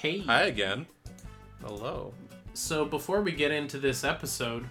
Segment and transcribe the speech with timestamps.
[0.00, 0.20] Hey.
[0.20, 0.86] Hi again.
[1.60, 2.14] Hello.
[2.54, 4.64] So before we get into this episode,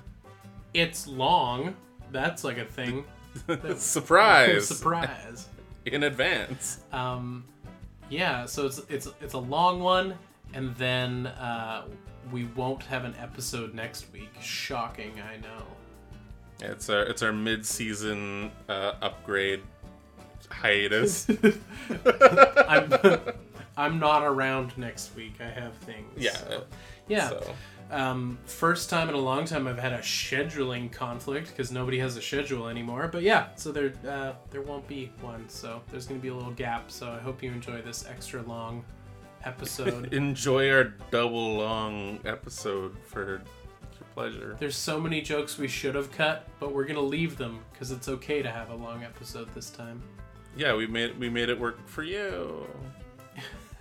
[0.74, 1.76] it's long.
[2.14, 3.04] That's like a thing.
[3.76, 4.68] Surprise!
[4.78, 5.50] Surprise.
[5.86, 6.80] In advance.
[6.94, 7.44] Um,
[8.10, 8.46] yeah.
[8.46, 10.18] So it's it's it's a long one,
[10.54, 11.88] and then uh,
[12.32, 14.34] we won't have an episode next week.
[14.42, 15.66] Shocking, I know.
[16.62, 19.62] It's our it's our mid season uh, upgrade
[20.50, 21.30] hiatus.
[23.78, 25.36] I'm not around next week.
[25.40, 26.12] I have things.
[26.18, 26.32] Yeah.
[26.34, 26.64] so-
[27.08, 27.30] yeah.
[27.30, 27.56] So
[27.90, 32.18] Um, first time in a long time I've had a scheduling conflict because nobody has
[32.18, 33.08] a schedule anymore.
[33.10, 35.48] But yeah, so there uh, there won't be one.
[35.48, 36.92] So there's gonna be a little gap.
[36.92, 38.84] So I hope you enjoy this extra long
[39.46, 40.14] episode.
[40.14, 43.42] enjoy our double long episode for your
[44.14, 44.58] pleasure.
[44.60, 48.10] There's so many jokes we should have cut, but we're gonna leave them because it's
[48.10, 50.02] okay to have a long episode this time.
[50.58, 52.68] Yeah, we made we made it work for you.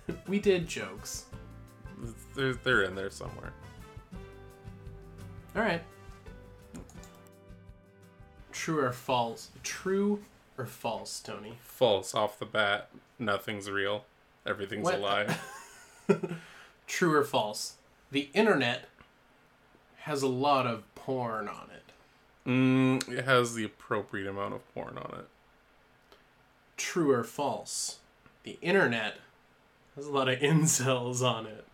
[0.27, 1.25] We did jokes.
[2.35, 3.51] They're, they're in there somewhere.
[5.55, 5.81] All right.
[8.51, 9.49] True or false?
[9.63, 10.23] True
[10.57, 11.57] or false, Tony?
[11.61, 12.89] False off the bat.
[13.19, 14.05] Nothing's real.
[14.45, 14.95] Everything's What?
[14.95, 15.37] a lie.
[16.87, 17.75] True or false?
[18.11, 18.85] The internet
[19.99, 22.49] has a lot of porn on it.
[22.49, 25.27] Mm, it has the appropriate amount of porn on it.
[26.77, 27.97] True or false?
[28.43, 29.17] The internet
[29.97, 31.65] has a lot of incels on it.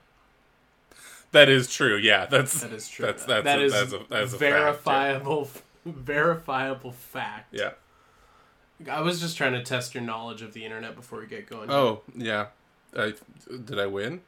[1.32, 1.98] That is true.
[1.98, 3.06] Yeah, that's That is true.
[3.06, 4.50] That's that's That a, is that's a, that's a fact, yeah.
[4.50, 5.50] verifiable,
[5.86, 7.54] verifiable fact.
[7.54, 7.72] Yeah.
[8.90, 11.70] I was just trying to test your knowledge of the internet before we get going.
[11.72, 12.48] Oh yeah.
[12.96, 13.14] I
[13.66, 14.22] did I win?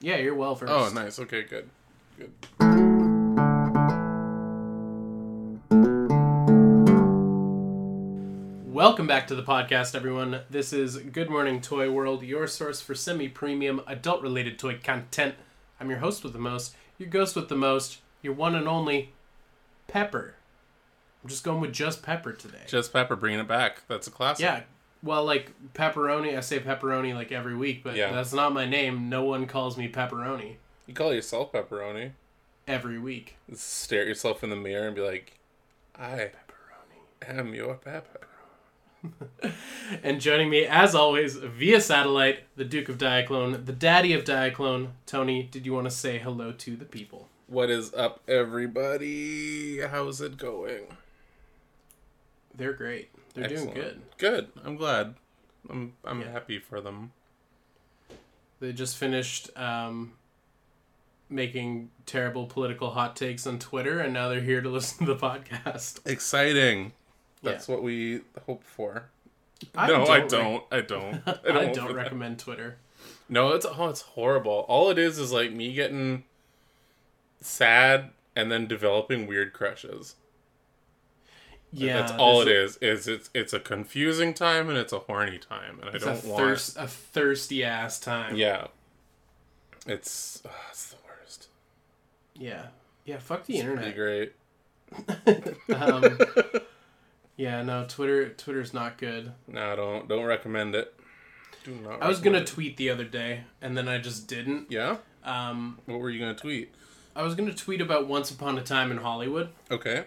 [0.00, 0.72] yeah, you're well versed.
[0.72, 1.18] Oh, nice.
[1.18, 1.68] Okay, good.
[2.18, 2.93] Good.
[8.84, 10.40] Welcome back to the podcast, everyone.
[10.50, 15.36] This is Good Morning Toy World, your source for semi premium adult related toy content.
[15.80, 19.14] I'm your host with the most, your ghost with the most, your one and only
[19.88, 20.34] Pepper.
[21.22, 22.58] I'm just going with just Pepper today.
[22.66, 23.80] Just Pepper bringing it back.
[23.88, 24.44] That's a classic.
[24.44, 24.64] yeah,
[25.02, 28.12] well, like pepperoni, I say pepperoni like every week, but Yeah.
[28.12, 29.08] that's not my name.
[29.08, 30.56] No one calls me pepperoni
[30.86, 32.10] You call yourself pepperoni.
[32.68, 33.38] every week.
[33.54, 35.38] Stare at yourself in the mirror and be like,
[35.98, 36.32] I
[37.22, 37.38] Pepperoni.
[37.38, 38.20] am your pepper.
[40.02, 44.92] And joining me, as always, via satellite, the Duke of Diaclone, the daddy of Diaclone.
[45.06, 47.28] Tony, did you want to say hello to the people?
[47.46, 49.80] What is up, everybody?
[49.80, 50.86] How's it going?
[52.56, 53.10] They're great.
[53.34, 53.74] They're Excellent.
[53.74, 54.02] doing good.
[54.16, 54.48] Good.
[54.64, 55.14] I'm glad.
[55.68, 56.30] I'm I'm Yeah.
[56.30, 57.12] happy for them.
[58.60, 60.14] They just finished um,
[61.28, 65.20] making terrible political hot takes on Twitter, and now they're here to listen to the
[65.20, 66.00] podcast.
[66.10, 66.92] Exciting.
[67.44, 69.10] That's what we hope for.
[69.76, 70.64] I no, I don't.
[70.72, 71.22] I don't.
[71.26, 72.02] I I don't, don't, hope for that.
[72.02, 72.76] recommend Twitter.
[73.28, 74.64] No, it's oh, it's horrible.
[74.68, 76.24] All it is is like me getting
[77.40, 80.16] sad and then developing weird crushes.
[81.72, 82.76] Yeah, that's all it is.
[82.76, 83.08] there's is.
[83.08, 86.28] Is it's it's a confusing time and it's a horny time, and I don't a,
[86.28, 86.40] want.
[86.40, 88.36] thirst, a thirsty ass time.
[88.36, 88.68] Yeah,
[89.86, 91.48] it's oh, it's the worst.
[92.34, 92.66] yeah,
[93.04, 93.18] yeah.
[93.18, 93.96] Fuck the It's pretty internet.
[93.96, 94.32] great.
[95.74, 96.18] um,
[97.36, 98.28] yeah, no, Twitter.
[98.30, 99.32] Twitter's not good.
[99.48, 100.94] No, don't don't recommend it.
[101.64, 102.02] Do not.
[102.02, 102.46] I was gonna it.
[102.46, 104.70] tweet the other day, and then I just didn't.
[104.70, 104.98] Yeah.
[105.24, 106.74] Um, What were you gonna tweet?
[107.16, 109.48] I was gonna tweet about Once Upon a Time in Hollywood.
[109.70, 110.04] Okay.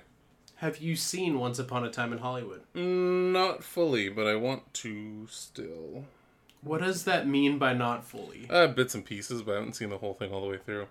[0.57, 2.61] Have you seen Once Upon a Time in Hollywood?
[2.75, 6.05] Not fully, but I want to still.
[6.61, 8.47] What does that mean by not fully?
[8.49, 10.87] Uh, bits and pieces, but I haven't seen the whole thing all the way through.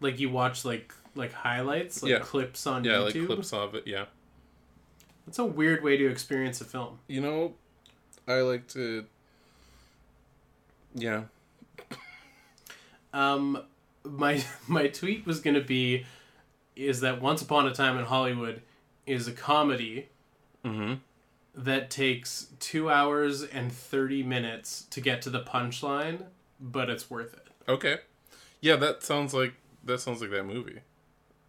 [0.00, 2.18] Like you watch like like highlights, like Yeah.
[2.20, 3.14] clips on Yeah, YouTube.
[3.20, 3.86] like clips of it.
[3.86, 4.06] Yeah.
[5.28, 6.98] It's a weird way to experience a film.
[7.06, 7.54] You know,
[8.26, 9.04] I like to.
[10.94, 11.24] Yeah.
[13.12, 13.62] Um,
[14.04, 16.06] my my tweet was gonna be,
[16.76, 18.62] is that Once Upon a Time in Hollywood
[19.06, 20.08] is a comedy
[20.64, 20.94] Mm-hmm.
[21.54, 26.24] that takes two hours and thirty minutes to get to the punchline,
[26.60, 27.46] but it's worth it.
[27.68, 27.98] Okay.
[28.60, 29.54] Yeah, that sounds like
[29.84, 30.80] that sounds like that movie.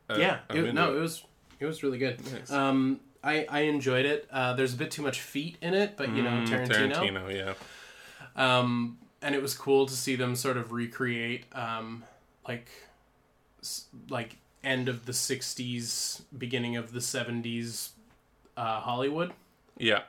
[0.08, 1.24] Uh, yeah, it, no, it was
[1.60, 2.20] it was really good.
[2.32, 2.52] Nice.
[2.52, 4.28] Um, I I enjoyed it.
[4.32, 6.94] Uh, there's a bit too much feet in it, but you know Mm, Tarantino.
[6.96, 7.54] Tarantino, yeah.
[8.36, 12.04] Um, and it was cool to see them sort of recreate um,
[12.48, 12.70] like
[14.10, 17.90] like end of the '60s, beginning of the '70s
[18.56, 19.34] uh, Hollywood.
[19.78, 20.04] Yeah.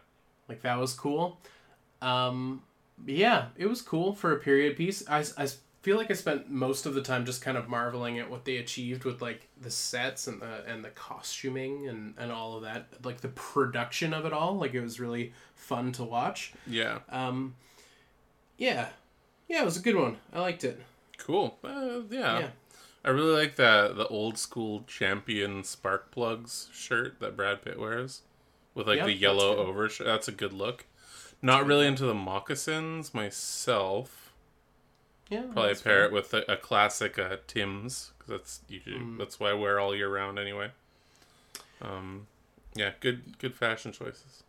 [0.49, 1.39] Like that was cool.
[2.03, 2.63] Um,
[3.07, 5.09] yeah, it was cool for a period piece.
[5.09, 5.49] I, I
[5.83, 8.57] feel like I spent most of the time just kind of marveling at what they
[8.57, 12.89] achieved with like the sets and the and the costuming and and all of that,
[13.05, 14.57] like the production of it all.
[14.57, 16.53] Like it was really fun to watch.
[16.67, 16.99] Yeah.
[17.09, 17.55] Um,
[18.59, 18.89] yeah,
[19.49, 20.17] yeah, it was a good one.
[20.33, 20.81] I liked it.
[21.19, 21.59] Cool.
[21.65, 22.39] Uh, yeah.
[22.41, 22.49] Yeah.
[23.05, 28.23] I really like the the old school champion spark plugs shirt that Brad Pitt wears
[28.75, 30.07] with like Yep, the yellow overshirt.
[30.07, 30.85] That's a good look.
[31.43, 34.30] Not really into the moccasins myself.
[35.31, 35.43] Yeah.
[35.53, 39.17] Probably pair it with a, a classic uh, Tim's because that's usually Mm.
[39.19, 40.71] that's what I wear all year round anyway.
[41.81, 42.27] Um,
[42.75, 44.43] yeah, good good fashion choices.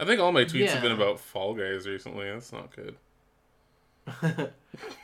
[0.00, 2.30] I think all my tweets have been about Fall Guys recently.
[2.30, 2.96] That's not good.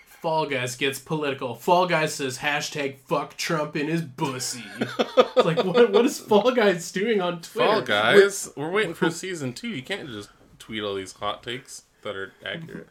[0.06, 1.54] Fall Guys gets political.
[1.54, 4.62] Fall Guys says hashtag fuck Trump in his bussy.
[4.78, 7.68] It's like what what is Fall Guys doing on Twitter?
[7.68, 9.68] Fall Guys, we're waiting for season two.
[9.68, 12.88] You can't just tweet all these hot takes that are accurate.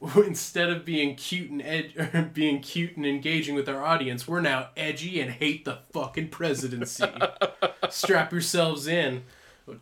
[0.16, 4.68] Instead of being cute and ed- being cute and engaging with our audience, we're now
[4.76, 7.04] edgy and hate the fucking presidency.
[7.90, 9.24] Strap yourselves in.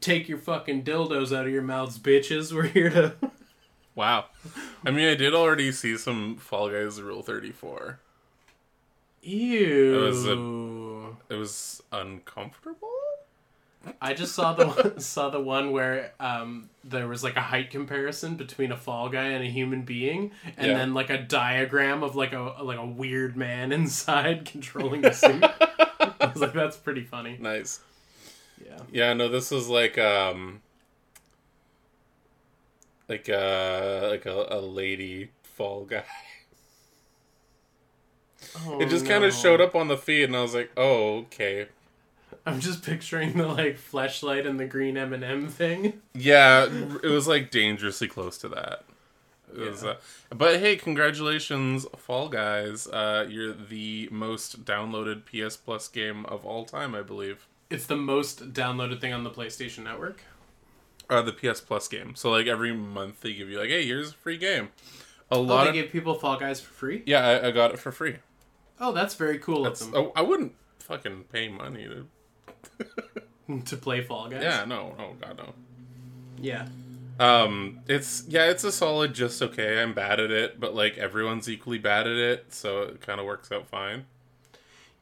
[0.01, 2.53] Take your fucking dildos out of your mouths, bitches.
[2.53, 3.15] We're here to.
[3.95, 4.27] Wow.
[4.85, 7.99] I mean, I did already see some Fall Guys Rule 34.
[9.23, 9.95] Ew.
[9.95, 12.91] It was It was uncomfortable?
[14.01, 17.71] I just saw the one, saw the one where um, there was like a height
[17.71, 20.75] comparison between a fall guy and a human being, and Yeah.
[20.79, 25.43] then like a diagram of like a like a weird man inside controlling the suit.
[26.21, 27.37] I was like, that's pretty funny.
[27.41, 27.81] Nice.
[28.65, 28.79] Yeah.
[28.91, 30.63] Yeah, no, this was like, um,
[33.09, 36.05] like, uh, like a, a lady Fall Guy.
[38.67, 41.19] Oh, It just kind of showed up on the feed, and I was like, oh,
[41.19, 41.67] okay.
[42.47, 46.01] I'm just picturing the like flashlight and the green M and m thing.
[46.15, 46.67] Yeah,
[47.03, 48.85] it was like dangerously close to that.
[49.53, 49.91] It was, Yeah.
[49.91, 49.97] uh,
[50.35, 52.87] but hey, congratulations, Fall Guys!
[52.87, 57.47] Uh, you're the most downloaded PS Plus game of all time, I believe.
[57.71, 60.23] It's the most downloaded thing on the PlayStation Network.
[61.11, 62.15] Uh, the PS Plus game.
[62.17, 64.69] So like every month they give you like, hey, here's a free game.
[65.31, 67.03] A Oh, lot they of give people Fall Guys for free.
[67.07, 68.17] yeah, I, I got it for free.
[68.81, 72.07] Oh, that's very cool That's of them oh, I wouldn't fucking pay money to.
[73.65, 74.43] to play Fall Guys.
[74.43, 75.53] Yeah, no, oh god no.
[76.41, 76.67] Yeah.
[77.19, 79.81] Um, it's yeah, it's a solid, just okay.
[79.81, 83.27] I'm bad at it, but like everyone's equally bad at it, so it kind of
[83.27, 84.05] works out fine.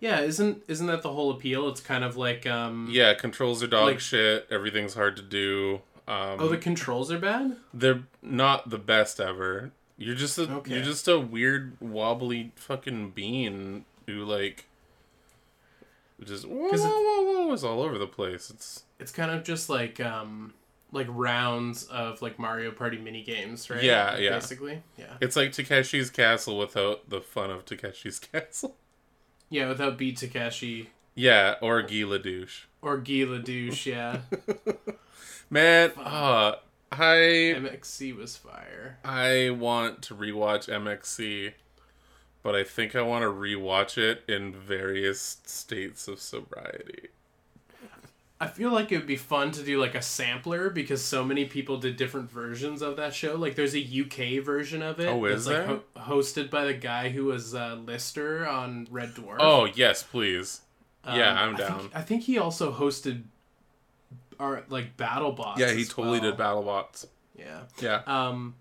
[0.00, 1.68] Yeah, isn't isn't that the whole appeal?
[1.68, 4.46] It's kind of like um Yeah, controls are dog Like- shit.
[4.50, 5.80] Everything's hard to do.
[6.06, 7.56] Um, Oh, the controls are bad?
[7.72, 9.72] they're not the best ever.
[9.96, 10.74] You're just a Okay.
[10.74, 14.66] you're just a weird wobbly fucking bean who like
[16.24, 18.50] just whoa, whoa, whoa, whoa, is all over the place.
[18.50, 20.54] It's It's kind of just like um
[20.92, 23.82] like rounds of like Mario Party mini games, right?
[23.82, 24.30] Yeah, yeah.
[24.30, 24.82] Basically.
[24.96, 25.14] Yeah.
[25.20, 28.76] it's like Takeshi's Castle without the fun of Takeshi's Castle.
[29.50, 32.66] Yeah, without Beat Takeshi Yeah, or Guy LeDouche.
[32.82, 34.18] or Guy LeDouche, yeah.
[35.50, 36.54] Man, uh,
[36.90, 36.96] I
[37.56, 38.98] MXC was fire.
[39.04, 41.52] I want to rewatch MXC,
[42.44, 47.08] but I think I want to rewatch it in various states of sobriety.
[48.40, 51.46] I feel like it would be fun to do like a sampler because so many
[51.46, 53.36] people did different versions of that show.
[53.36, 55.06] Like there's a UK version of it.
[55.08, 56.02] Oh, is that's, like, there?
[56.04, 59.36] ho- hosted by the guy who was uh, Lister on Red Dwarf.
[59.38, 60.60] Oh yes, please.
[61.04, 61.78] Um, yeah, I'm I down.
[61.80, 63.22] think, I think he also hosted
[64.40, 65.58] our like BattleBots.
[65.58, 66.30] yeah, he totally well.
[66.32, 67.06] did BattleBots.
[67.38, 67.60] Yeah.
[67.80, 68.54] Yeah, Um,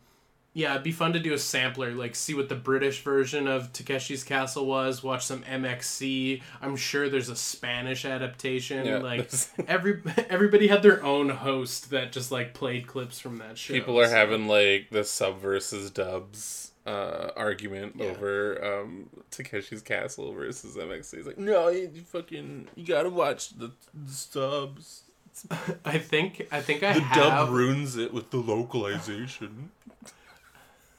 [0.55, 3.73] yeah, it'd be fun to do a sampler, like see what the British version of
[3.73, 5.01] Takeshi's Castle was.
[5.03, 6.41] Watch some MXC.
[6.61, 8.85] I'm sure there's a Spanish adaptation.
[8.85, 9.31] Yeah, like
[9.67, 13.73] every everybody had their own host that just like played clips from that show.
[13.73, 18.07] people are so- having like the sub versus dubs uh, argument Yeah.
[18.07, 21.13] over um, Takeshi's Castle versus MXC.
[21.15, 24.99] It's like, no, you, you fucking you gotta watch the, the subs.
[25.83, 29.71] I think I think I The have dub ruins it with the localization.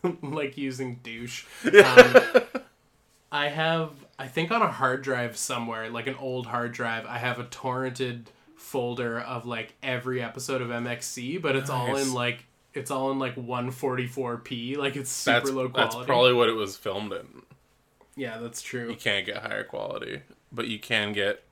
[0.23, 1.45] like using douche.
[1.65, 2.17] Um,
[3.33, 7.19] I have, I think on a hard drive somewhere, like an old hard drive, I
[7.19, 12.45] have a torrented folder of like every episode of MXC, but it's all in like
[12.75, 15.97] it's all in like 144p, like it's super That's low quality.
[15.97, 17.43] that's probably what it was filmed in.
[18.17, 18.91] yeah, that's true.
[18.91, 21.43] You can't get higher quality, but you can get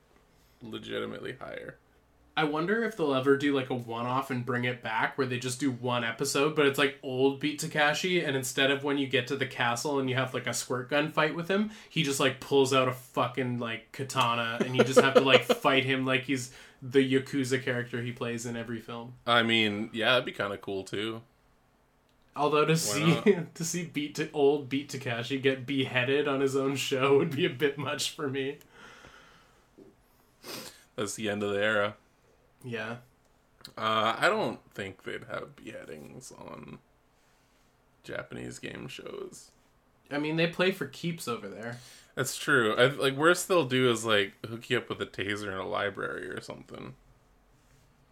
[0.61, 1.77] legitimately higher.
[2.35, 5.27] I wonder if they'll ever do like a one off and bring it back where
[5.27, 8.97] they just do one episode, but it's like old Beat Takeshi, and instead of when
[8.97, 11.69] you get to the castle and you have like a squirt gun fight with him,
[11.89, 15.43] he just like pulls out a fucking like katana and you just have to like
[15.43, 19.13] fight him like he's the Yakuza character he plays in every film.
[19.27, 21.21] I mean, yeah, that'd be kind of cool too.
[22.35, 23.21] Although to see
[23.53, 27.45] to see Beat to old Beat Takeshi get beheaded on his own show would be
[27.45, 28.57] a bit much for me.
[30.95, 31.95] That's the end of the era.
[32.63, 32.97] Yeah.
[33.77, 36.79] Uh, I don't think they'd have beheadings on
[38.03, 39.51] Japanese game shows.
[40.11, 41.79] I mean, they play for keeps over there.
[42.15, 42.75] That's true.
[42.75, 45.67] I, like worst they'll do is like hook you up with a taser in a
[45.67, 46.95] library or something.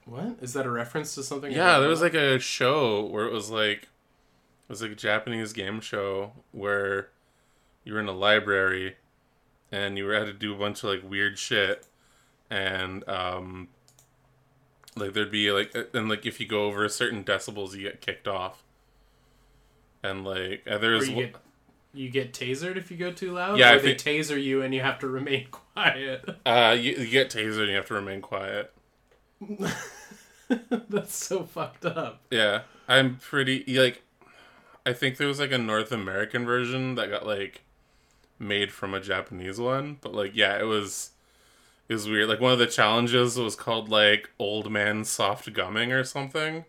[0.05, 1.51] What is that a reference to something?
[1.51, 5.53] Yeah, there was like a show where it was like it was like a Japanese
[5.53, 7.09] game show where
[7.83, 8.95] you were in a library
[9.71, 11.85] and you were had to do a bunch of like weird shit
[12.49, 13.67] and um
[14.95, 18.27] like there'd be like and like if you go over certain decibels you get kicked
[18.27, 18.63] off.
[20.03, 21.35] And like uh, there's you get
[21.93, 23.57] you get tasered if you go too loud.
[23.59, 26.27] Yeah, or I they think- taser you and you have to remain quiet.
[26.45, 28.73] uh you, you get tasered and you have to remain quiet.
[30.89, 32.21] That's so fucked up.
[32.29, 34.03] Yeah, I'm pretty like.
[34.85, 37.61] I think there was like a North American version that got like
[38.39, 41.11] made from a Japanese one, but like yeah, it was
[41.91, 42.29] it was weird.
[42.29, 46.63] Like one of the challenges was called like old man soft gumming or something,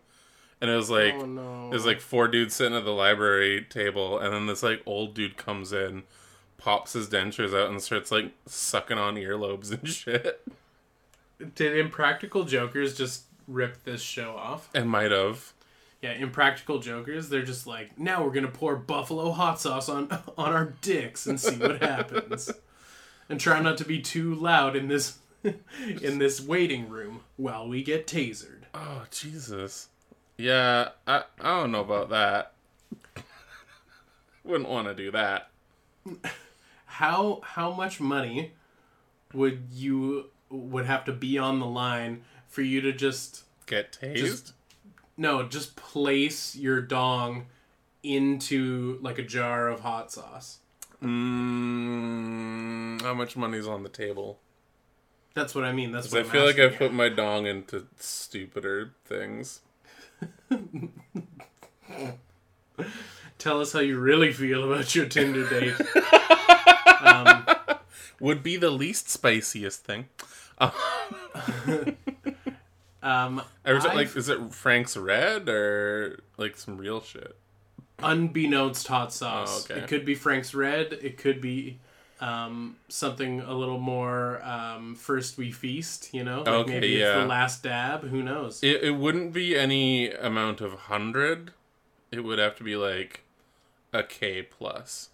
[0.59, 1.69] and it was like oh no.
[1.69, 5.37] there's like four dudes sitting at the library table, and then this like old dude
[5.37, 6.03] comes in,
[6.57, 10.45] pops his dentures out, and starts like sucking on earlobes and shit.
[11.55, 14.69] Did Impractical Jokers just rip this show off?
[14.75, 15.53] And might have.
[16.01, 20.51] Yeah, Impractical Jokers, they're just like, now we're gonna pour buffalo hot sauce on on
[20.51, 22.51] our dicks and see what happens.
[23.29, 27.83] And try not to be too loud in this in this waiting room while we
[27.83, 28.63] get tasered.
[28.73, 29.89] Oh Jesus.
[30.37, 32.53] Yeah, I I don't know about that.
[34.43, 35.49] Wouldn't want to do that.
[36.85, 38.51] How how much money
[39.33, 44.15] would you would have to be on the line for you to just Get tased?
[44.15, 44.53] Just-
[45.15, 47.45] no, just place your dong
[48.01, 50.59] into like a jar of hot sauce.
[51.03, 54.39] Mm, how much money's on the table?
[55.33, 55.91] That's what I mean.
[55.91, 59.61] That's what I I'm feel like I've put my dong into stupider things.
[63.39, 65.73] Tell us how you really feel about your Tinder date.
[67.01, 67.45] um,
[68.19, 70.07] Would be the least spiciest thing.
[73.01, 77.35] um, Or is it I've- like is it Frank's Red or like some real shit?
[78.03, 79.67] Unbeknownst hot sauce.
[79.69, 79.83] Oh, okay.
[79.83, 80.93] It could be Frank's Red.
[80.93, 81.79] It could be
[82.19, 86.13] um, something a little more um, first we feast.
[86.13, 88.03] You know, like Okay, maybe it's the last dab.
[88.07, 88.63] Who knows?
[88.63, 91.51] It it wouldn't be any amount of hundred.
[92.11, 93.23] It would have to be like
[93.91, 95.09] a K plus.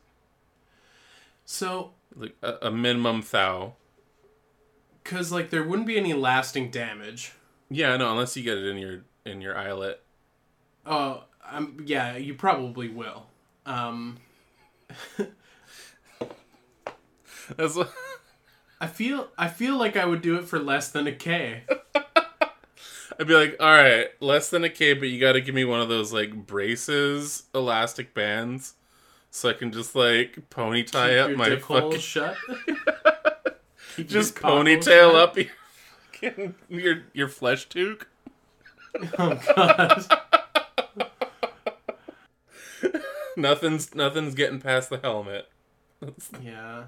[1.46, 3.74] so, Like a, a minimum thou.
[5.03, 7.34] because like there wouldn't be any lasting damage.
[7.69, 10.01] Yeah, no, unless you get it in your in your eyelet.
[10.86, 13.25] Oh, um, yeah, you probably will.
[13.65, 14.18] Um,
[17.58, 17.91] That's what,
[18.79, 21.63] I feel I feel like I would do it for less than a K.
[23.20, 25.65] I'd be like, all right, less than a K, but you got to give me
[25.65, 28.75] one of those like braces, elastic bands,
[29.29, 32.38] so I can just like pony tie Keep up my dick fucking shut.
[33.98, 35.36] Just your cock hole ponytail up
[36.22, 38.08] your your your flesh toque.
[39.18, 40.25] Oh god.
[43.39, 45.50] Nothing's nothing's getting past the helmet.
[46.43, 46.86] Yeah.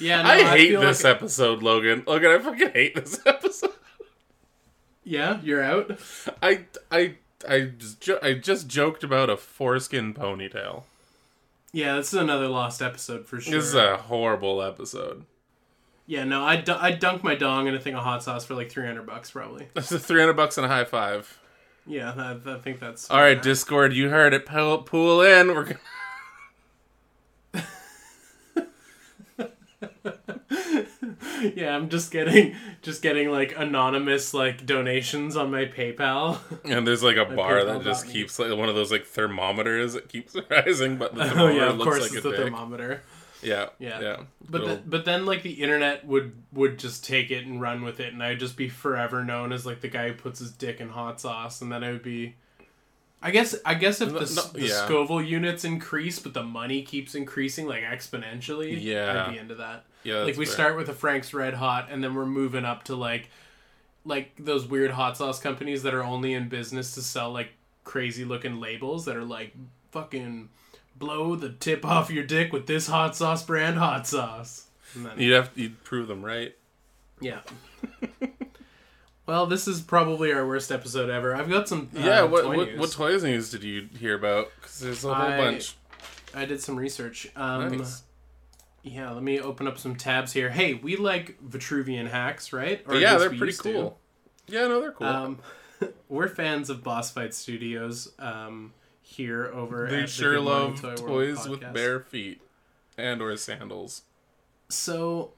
[0.00, 2.04] Yeah, no, I hate this like- episode, Logan.
[2.06, 3.72] Logan, I fucking hate this episode.
[5.04, 5.98] Yeah, you're out.
[6.42, 7.16] I I
[7.48, 10.84] I just, I just joked about a foreskin ponytail.
[11.72, 13.54] Yeah, this is another lost episode for sure.
[13.54, 15.24] This is a horrible episode.
[16.06, 18.70] Yeah, no, I I dunk my dong in a thing of hot sauce for like
[18.70, 19.68] three hundred bucks probably.
[19.74, 21.38] That's a three hundred bucks and a high five.
[21.86, 24.46] Yeah, I, I think that's All right, Discord, you heard it.
[24.46, 25.48] Pool, pool in.
[25.48, 25.78] We're gonna...
[31.54, 36.38] yeah, I'm just getting just getting like anonymous like donations on my PayPal.
[36.64, 39.94] and there's like a bar PayPal that just keeps like one of those like thermometers
[39.94, 42.44] that keeps rising, but the oh yeah, of looks course like it's a the dick.
[42.46, 43.02] thermometer.
[43.42, 44.00] Yeah, Yeah.
[44.00, 44.16] yeah.
[44.48, 47.82] But Little- the, but then like the internet would would just take it and run
[47.82, 50.50] with it, and I'd just be forever known as like the guy who puts his
[50.52, 52.36] dick in hot sauce, and then I would be.
[53.24, 54.84] I guess I guess if the, no, the yeah.
[54.84, 59.26] Scoville units increase, but the money keeps increasing like exponentially, Yeah.
[59.26, 59.84] I'd be into that.
[60.02, 60.54] yeah, like we fair.
[60.54, 63.30] start with a Frank's Red Hot, and then we're moving up to like,
[64.04, 67.50] like those weird hot sauce companies that are only in business to sell like
[67.84, 69.52] crazy looking labels that are like
[69.92, 70.48] fucking
[71.02, 74.68] blow the tip off your dick with this hot sauce brand hot sauce.
[75.16, 76.54] You'd have you'd prove them right.
[77.20, 77.40] yeah.
[79.26, 81.34] well, this is probably our worst episode ever.
[81.34, 81.90] I've got some.
[81.96, 82.78] Uh, yeah, what toy what, news.
[82.78, 84.48] what toys news did you hear about?
[84.56, 85.76] Because there's a whole I- bunch.
[86.34, 87.30] I did some research.
[87.36, 88.04] Um, Nice.
[88.82, 90.50] Yeah, let me open up some tabs here.
[90.50, 92.82] Hey, we like Vitruvian hacks, right?
[92.88, 93.72] Or yeah, they're pretty used to.
[93.72, 93.98] cool.
[94.48, 95.06] Yeah, no, they're cool.
[95.06, 95.38] Um,
[96.08, 98.12] we're fans of Boss Fight Studios.
[98.18, 98.72] Um,
[99.12, 100.98] here over They at sure the love Toy World
[101.36, 102.40] toys with bare feet
[102.98, 104.02] and or sandals.
[104.68, 105.32] So,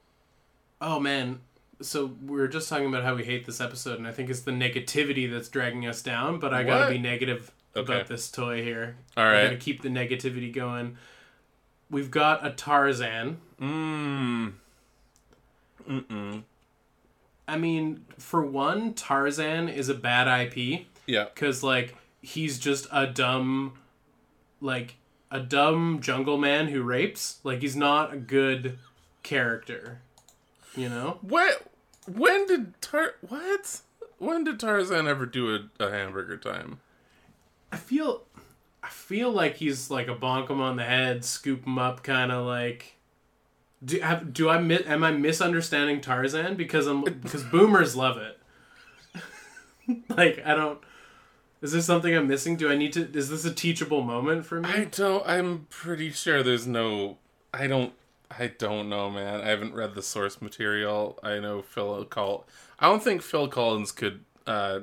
[0.81, 1.39] oh man,
[1.81, 4.41] so we are just talking about how we hate this episode, and I think it's
[4.41, 6.39] the negativity that's dragging us down.
[6.39, 7.93] But I gotta be negative Okay.
[7.93, 8.95] about this toy here.
[9.17, 10.97] All I gotta keep the negativity going.
[11.89, 13.37] We've got a Tarzan.
[13.61, 14.53] Mmm.
[15.89, 16.43] Mm-mm.
[17.47, 21.25] I mean, for one, Tarzan is a bad IP Yeah.
[21.25, 23.73] because like he's just a dumb,
[24.61, 24.95] like
[25.31, 27.39] a dumb jungle man who rapes.
[27.43, 28.77] Like he's not a good
[29.23, 29.99] character.
[30.75, 31.19] You know.
[31.21, 31.71] What?
[32.07, 33.13] When did Tar?
[33.21, 33.81] What?
[34.17, 36.79] When did Tarzan ever do a, a hamburger time?
[37.71, 38.23] I feel
[38.83, 42.31] I feel like he's like a bonk him on the head, scoop him up, kind
[42.31, 42.93] of like.
[43.83, 48.39] Do have, do I mi- am I misunderstanding Tarzan because I'm because boomers love it.
[50.09, 50.79] like I don't.
[51.61, 52.57] Is there something I'm missing?
[52.57, 53.09] Do I need to?
[53.17, 54.69] Is this a teachable moment for me?
[54.69, 55.25] I don't.
[55.27, 57.17] I'm pretty sure there's no.
[57.53, 57.93] I don't.
[58.37, 59.41] I don't know, man.
[59.41, 61.19] I haven't read the source material.
[61.23, 62.45] I know Phil Col.
[62.79, 64.81] I don't think Phil Collins could, uh,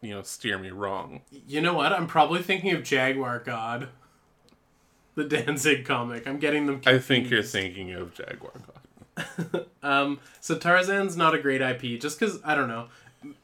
[0.00, 1.22] you know, steer me wrong.
[1.30, 1.92] You know what?
[1.92, 3.88] I'm probably thinking of Jaguar God,
[5.14, 6.26] the Danzig comic.
[6.28, 6.80] I'm getting them.
[6.86, 9.66] I think you're thinking of Jaguar God.
[9.80, 12.88] Um, so Tarzan's not a great IP, just because I don't know.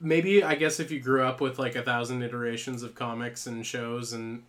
[0.01, 3.67] Maybe I guess if you grew up with like a thousand iterations of comics and
[3.67, 4.45] shows and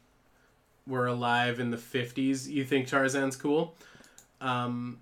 [0.87, 3.75] were alive in the fifties, you think Tarzan's cool.
[4.39, 4.99] Um,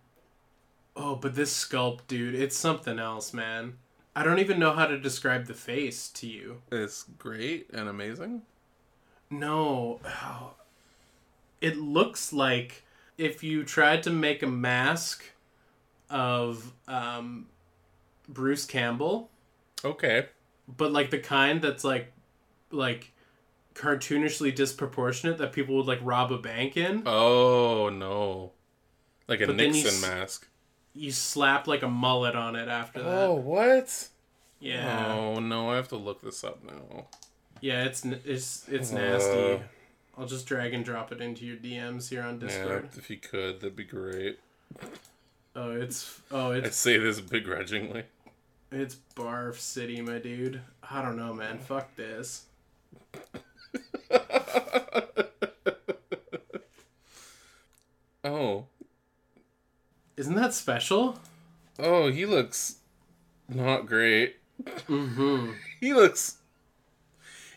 [0.95, 3.73] oh, but this sculpt, dude, it's something else, man.
[4.15, 6.61] I don't even know how to describe the face to you.
[6.71, 8.43] It's great and amazing.
[9.29, 10.53] No, oh.
[11.59, 12.83] it looks like
[13.17, 15.23] if you tried to make a mask
[16.09, 17.47] of um,
[18.29, 19.31] Bruce Campbell,
[19.85, 20.27] Okay.
[20.77, 22.11] but like the kind that's like
[22.71, 23.11] like
[23.75, 27.03] cartoonishly disproportionate that people would like rob a bank in.
[27.05, 28.51] Oh no,
[29.27, 30.47] like a But then you Nixon mask.
[30.93, 33.09] You slap like a mullet on it after that.
[33.27, 34.07] Oh what?
[34.59, 37.07] yeah, Oh no, I have to look this up now.
[37.61, 38.97] yeah, it's n- it's it's Uh.
[38.97, 39.63] nasty.
[40.15, 42.89] I'll just drag and drop it into your DMs here on Yeah, Discord.
[42.95, 44.37] if you could, that'd be great.
[45.55, 48.03] Oh, it's oh, I say this begrudgingly.
[48.75, 50.61] It's Barf City, my dude.
[50.89, 51.59] I don't know, man.
[51.59, 52.45] Fuck this.
[58.23, 58.65] oh,
[60.17, 61.19] Isn't that special?
[61.79, 62.77] oh, he looks
[63.47, 64.37] not great.
[64.63, 65.51] Mm-hmm.
[65.79, 66.37] He looks.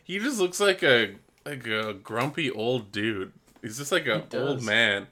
[0.03, 3.33] He just looks like a like a grumpy old dude.
[3.63, 5.07] He's just like an old man,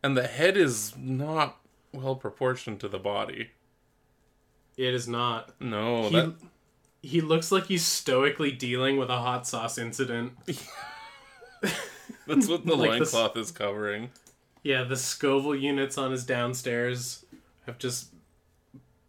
[0.00, 1.56] and the head is not
[1.92, 3.50] well proportioned to the body.
[4.82, 5.50] It is not.
[5.60, 6.34] No, He, that
[7.02, 10.32] he looks like he's stoically dealing with a hot sauce incident.
[12.26, 14.10] that's what the like loincloth is covering.
[14.64, 17.24] Yeah, the Scoville units on his downstairs
[17.66, 18.08] have just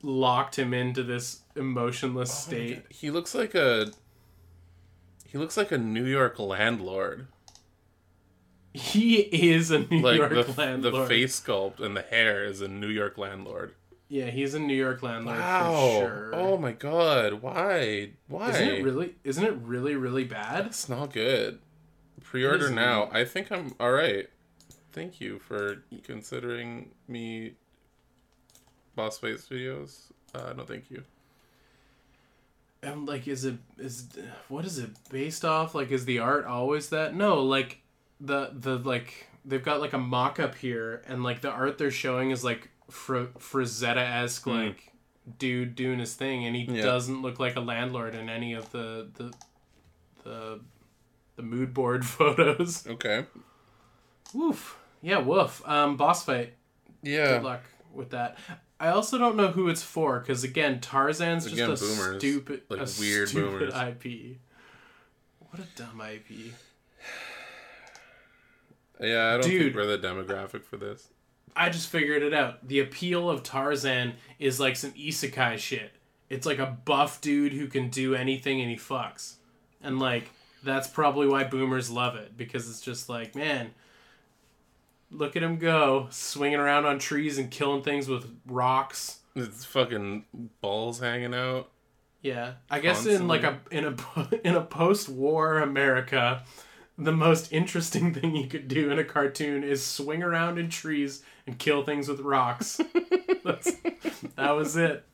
[0.04, 2.84] locked him into this emotionless oh state.
[2.90, 3.92] He looks like a.
[5.26, 7.28] He looks like a New York landlord.
[8.76, 10.94] He is a New Like York the, landlord.
[10.94, 13.74] the face sculpt and the hair is a New York landlord.
[14.13, 15.71] Yeah, he's a New York landlord Wow!
[15.73, 16.36] for sure.
[16.36, 17.41] Oh my god!
[17.41, 18.12] Why?
[18.28, 18.52] Why?
[18.52, 19.15] Isn't it really?
[19.23, 20.67] Isn't it really really bad?
[20.67, 21.58] It's not good.
[22.21, 23.06] Pre-order now.
[23.06, 23.15] not.
[23.15, 24.30] I think I'm all right.
[24.91, 27.54] Thank you for considering me.
[28.95, 30.13] Boss Fight Studios.
[30.36, 31.04] Uh, no, thank you.
[32.84, 34.10] And like, is it is
[34.47, 35.73] what is it based off?
[35.73, 37.15] Like, is the art always that?
[37.15, 37.82] No, like
[38.21, 41.89] the the like they've got like a mock up here, and like the art they're
[41.89, 44.91] showing is like Fr- Frazetta esque like
[45.39, 46.63] dude doing his thing, and he.
[46.63, 46.82] Yeah.
[46.84, 49.34] doesn't look like a landlord in any of the the
[50.24, 50.60] the
[51.36, 52.86] the mood board photos.
[52.88, 53.26] Okay.
[54.34, 54.78] Woof.
[55.02, 55.62] Yeah, woof.
[55.67, 56.54] Um, boss fight.
[57.02, 57.34] Yeah.
[57.34, 58.38] Good luck with that.
[58.80, 62.17] I also don't know who it's for because again, Tarzan's just a boomers.
[62.22, 63.74] stupid, Like a weird stupid boomers.
[64.06, 64.38] IP.
[65.39, 66.54] What a dumb IP.
[69.00, 69.62] Yeah, I don't Dude.
[69.74, 71.10] think we're the demographic for this.
[71.56, 72.68] I just figured it out.
[72.68, 75.92] The appeal of Tarzan is like some isekai shit.
[76.30, 79.36] It's like a buff dude who can do anything and he fucks.
[79.82, 80.30] And like
[80.63, 83.72] that's probably why boomers love it because it's just like, man,
[85.12, 89.20] look at him go, swinging around on trees and killing things with rocks.
[89.36, 90.26] It's fucking
[90.62, 91.70] balls hanging out.
[92.22, 93.96] Yeah, I guess in like a in a
[94.48, 96.44] in a post-war America,
[97.04, 101.24] the most interesting thing you could do in a cartoon is swing around in trees
[101.46, 102.80] and kill things with rocks.
[103.44, 103.72] That's,
[104.36, 105.06] that was it.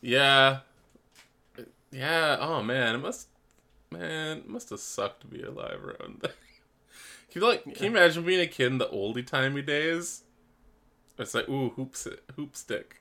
[0.00, 0.60] Yeah.
[1.90, 2.36] Yeah.
[2.40, 3.28] Oh man, it must.
[3.90, 6.20] Man, it must have sucked to be alive around.
[6.22, 6.30] then.
[7.30, 7.64] Can you like?
[7.64, 10.22] Can you imagine being a kid in the oldie timey days?
[11.18, 13.00] It's like ooh hoop si- hoop stick.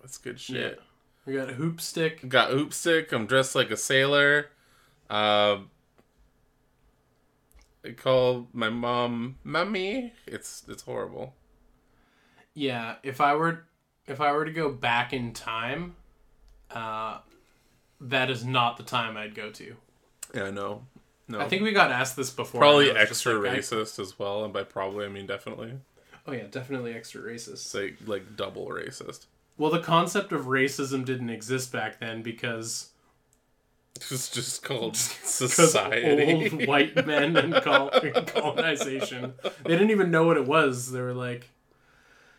[0.00, 0.80] That's good shit.
[1.24, 2.28] We got a hoop stick.
[2.28, 3.12] Got hoop stick.
[3.12, 4.50] I'm dressed like a sailor.
[5.08, 5.58] Uh,
[7.84, 10.12] I call my mom mummy.
[10.26, 11.34] It's it's horrible.
[12.54, 13.64] Yeah, if I were
[14.06, 15.96] if I were to go back in time,
[16.70, 17.18] uh,
[18.00, 19.76] that is not the time I'd go to.
[20.34, 20.86] Yeah, no,
[21.28, 21.40] no.
[21.40, 22.60] I think we got asked this before.
[22.60, 25.08] probably and I was just extra like, I- racist as well, and by probably I
[25.08, 25.74] mean definitely.
[26.26, 27.58] oh yeah, definitely extra racist.
[27.58, 29.26] Say like double racist.
[29.58, 32.91] Well, the concept of racism didn't exist back then because
[34.02, 36.32] It was just called society.
[36.52, 37.90] old white men and col-
[38.26, 39.34] colonization.
[39.64, 40.90] They didn't even know what it was.
[40.90, 41.48] They were like,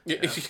[0.06, 0.18] Yeah.
[0.22, 0.50] it's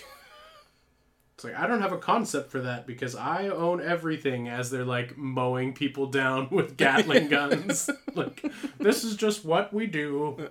[1.44, 4.48] like I don't have a concept for that because I own everything.
[4.48, 7.88] As they're like mowing people down with Gatling guns.
[8.14, 8.44] like
[8.78, 10.48] this is just what we do.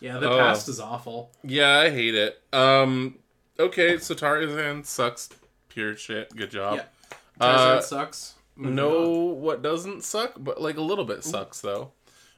[0.00, 0.38] Yeah, the Oh.
[0.38, 1.32] past is awful.
[1.44, 2.40] Yeah, I hate it.
[2.52, 3.18] Um,
[3.58, 5.28] okay, so Tarzan sucks.
[5.68, 6.34] Pure shit.
[6.34, 6.76] Good job.
[6.76, 6.84] Yeah.
[7.40, 8.34] Uh, Tarzan sucks.
[8.60, 9.40] Know on.
[9.40, 11.92] what doesn't suck, but like a little bit sucks though.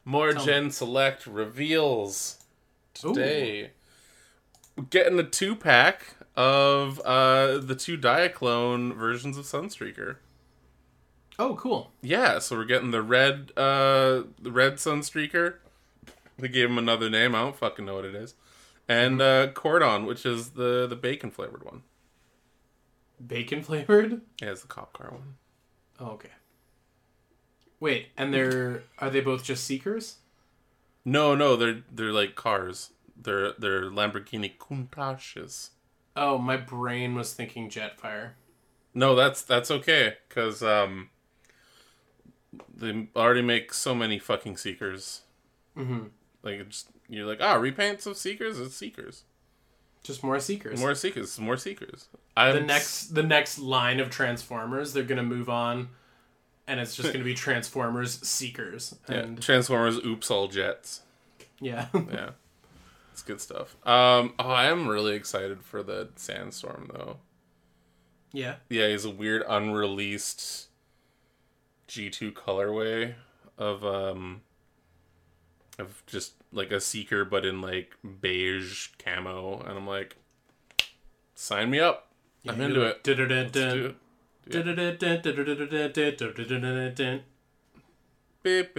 [0.05, 2.39] More Tell Gen Select reveals
[2.95, 3.71] today.
[4.77, 10.17] We're getting a two pack of uh the two Diaclone versions of Sunstreaker.
[11.39, 11.91] Oh, cool.
[12.03, 15.57] Yeah, so we're getting the red uh the red Sunstreaker.
[16.39, 18.35] They gave him another name, I don't fucking know what it is.
[18.89, 21.83] And uh Cordon, which is the the bacon flavored one.
[23.25, 24.21] Bacon flavored.
[24.41, 25.35] Yeah, it's the cop car one.
[26.03, 26.31] Oh, okay.
[27.79, 30.17] Wait, and they're are they both just seekers?
[31.05, 32.91] No, no, they're they're like cars.
[33.21, 34.53] They're they're Lamborghini
[34.91, 35.71] Countaches.
[36.17, 38.33] Oh, my brain was thinking Jetfire.
[38.95, 41.11] No, that's that's okay because um,
[42.75, 45.23] they already make so many fucking Seekers.
[45.77, 46.07] Mm-hmm.
[46.43, 48.59] Like it's, you're like, ah, repaints of Seekers.
[48.59, 49.25] It's Seekers.
[50.03, 50.81] Just more seekers.
[50.81, 51.39] More Seekers.
[51.39, 52.09] More Seekers.
[52.37, 55.91] I'm the next the next line of Transformers, they're gonna move on,
[56.67, 58.97] and it's just gonna be Transformers Seekers.
[59.09, 59.99] yeah, And Transformers.
[59.99, 61.03] Oops, all jets.
[61.61, 62.31] yeah, Yeah,
[63.13, 63.77] it's good stuff.
[63.87, 67.19] Um, oh, I am really excited for the Sandstorm though.
[68.33, 68.57] yeah.
[68.69, 70.67] Yeah, he's a weird unreleased
[71.89, 73.15] G2 colorway
[73.59, 74.41] of um
[75.83, 80.17] of just like a seeker but in like beige camo and I'm like
[81.35, 82.09] sign me up.
[82.49, 83.03] I'm into it.
[83.07, 83.97] Let's do it.
[88.43, 88.75] Beep.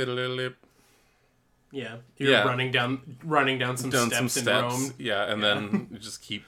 [1.72, 2.44] Yeah, you're Yeah.
[2.44, 4.64] running down running down some Down steps, some in.
[4.64, 4.94] Rome.
[5.00, 5.54] Yeah, and Yeah.
[5.56, 6.44] then you just keep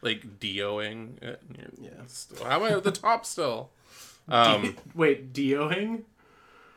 [0.00, 1.40] like DOing it.
[1.80, 1.90] Yeah.
[2.06, 3.70] still- How am I at the top still?
[4.28, 6.04] Um Wait, Dioing?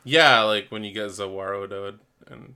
[0.03, 2.55] yeah, like when you get Za Warudo and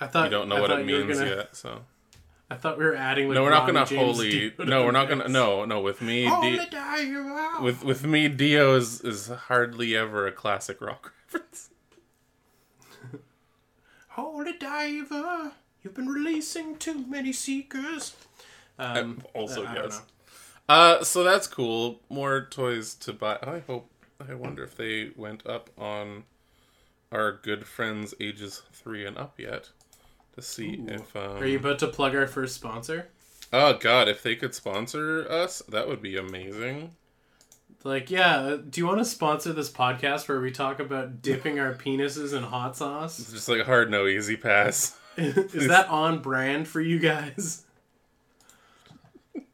[0.00, 1.82] I thought you don't know I what it means gonna- yet, so
[2.50, 3.28] I thought we were adding.
[3.28, 4.30] Like, no, we're not gonna James wholly.
[4.50, 5.28] Dio No, we're not gonna.
[5.28, 5.80] No, no.
[5.80, 10.80] With me, Only Di- die with with me, Dio is is hardly ever a classic
[10.80, 11.70] rock reference.
[14.10, 15.52] Holy diver,
[15.82, 18.14] you've been releasing too many seekers.
[18.78, 20.02] Um, also, don't yes.
[20.68, 22.00] Uh, so that's cool.
[22.08, 23.38] More toys to buy.
[23.42, 23.90] I hope.
[24.26, 26.24] I wonder if they went up on
[27.10, 29.70] our good friends ages three and up yet
[30.34, 30.86] to see Ooh.
[30.88, 31.16] if.
[31.16, 33.08] Um, Are you about to plug our first sponsor?
[33.52, 34.08] Oh God!
[34.08, 36.92] If they could sponsor us, that would be amazing.
[37.84, 41.74] Like, yeah, do you want to sponsor this podcast where we talk about dipping our
[41.74, 43.18] penises in hot sauce?
[43.18, 44.96] It's just like hard no easy pass.
[45.16, 47.64] Is that on brand for you guys?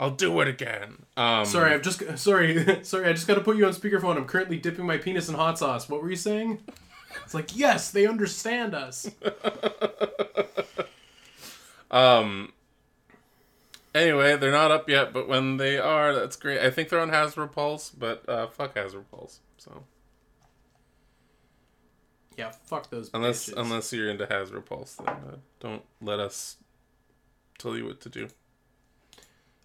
[0.00, 1.04] I'll do it again.
[1.16, 3.08] Um, Sorry, I've just sorry, sorry.
[3.08, 4.16] I just got to put you on speakerphone.
[4.16, 5.88] I'm currently dipping my penis in hot sauce.
[5.88, 6.58] What were you saying?
[7.30, 9.08] It's like yes, they understand us.
[11.92, 12.52] Um.
[13.94, 16.60] Anyway, they're not up yet, but when they are, that's great.
[16.60, 19.40] I think they're on Hasbro Pulse, but uh, fuck Hasbro Pulse.
[19.58, 19.82] So
[22.36, 23.10] Yeah, fuck those.
[23.12, 23.56] unless bitches.
[23.60, 26.56] unless you're into Hasbro Pulse, then uh, don't let us
[27.58, 28.28] tell you what to do.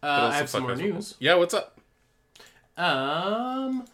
[0.02, 0.94] Uh, I have some more Hasbro news.
[0.94, 1.16] Pulse.
[1.20, 1.80] Yeah, what's up?
[2.78, 3.86] Um,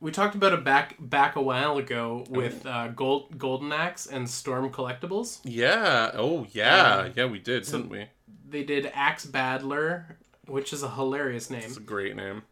[0.00, 4.28] we talked about it back back a while ago with uh, Gold Golden Axe and
[4.28, 5.40] Storm Collectibles.
[5.44, 6.10] Yeah.
[6.14, 8.06] Oh yeah, Um, yeah, we did, didn't we?
[8.48, 11.62] They did Axe Battler, which is a hilarious name.
[11.64, 12.42] It's a great name.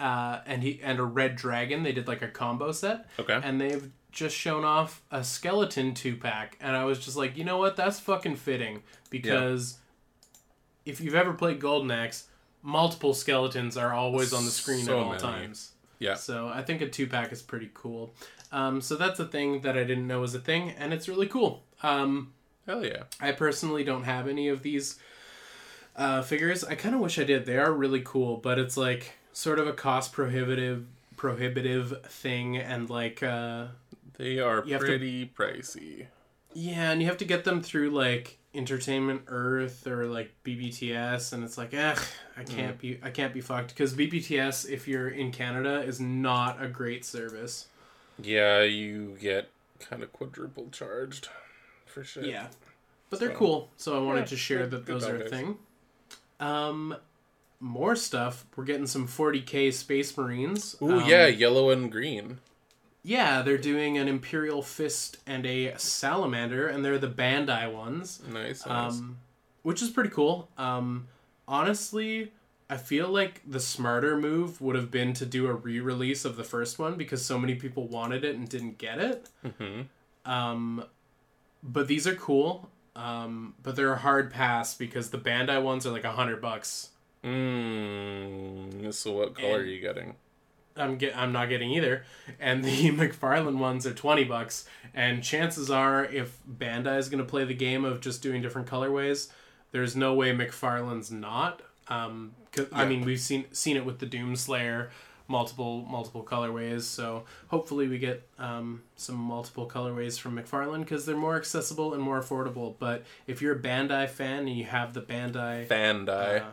[0.00, 1.82] Uh, and he and a Red Dragon.
[1.82, 3.06] They did like a combo set.
[3.18, 3.38] Okay.
[3.42, 7.44] and they've just shown off a skeleton two pack, and I was just like, you
[7.44, 9.78] know what, that's fucking fitting because
[10.86, 12.26] if you've ever played Golden Axe,
[12.62, 15.20] multiple skeletons are always on the screen So at all many.
[15.20, 15.72] times.
[15.98, 16.14] Yeah.
[16.14, 18.14] So I think a two pack is pretty cool.
[18.52, 21.26] Um, so that's a thing that I didn't know was a thing, and it's really
[21.26, 21.62] cool.
[21.82, 22.32] Um,
[22.66, 23.04] Hell yeah.
[23.20, 24.98] I personally don't have any of these
[25.96, 26.64] uh, figures.
[26.64, 27.46] I kind of wish I did.
[27.46, 32.88] They are really cool, but it's like sort of a cost prohibitive prohibitive thing, and
[32.88, 33.66] like uh,
[34.16, 36.06] They are have to- pretty pricey.
[36.54, 41.44] yeah, and you have to get them through like Entertainment Earth or like BBTS, and
[41.44, 41.94] it's like, eh,
[42.36, 46.62] I can't be I can't be fucked because BBTS, if you're in Canada, is not
[46.62, 47.68] a great service.
[48.20, 51.28] Yeah, you get kind of quadruple charged
[51.86, 52.26] for shit.
[52.26, 52.48] Yeah,
[53.10, 53.70] but they're cool.
[53.76, 55.56] So I wanted Yeah, to share that those are a thing.
[56.40, 56.96] Um,
[57.60, 58.44] more stuff.
[58.56, 60.76] We're getting some 40k Space Marines.
[60.82, 62.38] Ooh, Um, yeah, yellow and green.
[63.08, 63.42] Yeah.
[63.42, 68.66] They're doing an Imperial Fist and a Salamander, and they're the Bandai ones, Nice.
[68.66, 68.92] nice.
[68.98, 69.18] um,
[69.62, 70.48] which is pretty cool.
[70.58, 71.08] Um,
[71.46, 72.32] honestly.
[72.70, 76.44] I feel like the smarter move would have been to do a re-release of the
[76.44, 79.26] first one because so many people wanted it and didn't get it.
[79.56, 79.80] hmm
[80.30, 80.84] Um,
[81.62, 82.68] but these are cool.
[82.94, 86.90] Um, but they're a hard pass because the Bandai ones are like a hundred bucks.
[87.24, 90.14] Mm, so what color are you getting?
[90.78, 92.04] I'm get I'm not getting either,
[92.38, 94.66] and the McFarlane ones are twenty bucks.
[94.94, 98.68] And chances are, if Bandai is going to play the game of just doing different
[98.68, 99.28] colorways,
[99.70, 101.62] there's no way McFarlane's not.
[101.88, 102.34] Um,
[102.72, 104.88] I mean, we've seen seen it with the Doomslayer,
[105.28, 106.82] multiple multiple colorways.
[106.82, 112.02] So hopefully we get um, some multiple colorways from McFarlane because they're more accessible and
[112.02, 112.74] more affordable.
[112.78, 116.44] But if you're a Bandai fan and you have the Bandai Bandai.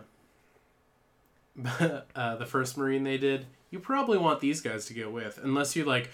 [1.65, 5.37] uh, uh, the first marine they did you probably want these guys to go with
[5.43, 6.09] unless you like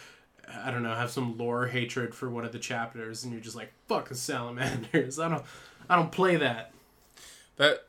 [0.64, 3.56] i don't know have some lore hatred for one of the chapters and you're just
[3.56, 5.44] like fuck the salamanders i don't
[5.90, 6.72] i don't play that
[7.58, 7.84] that,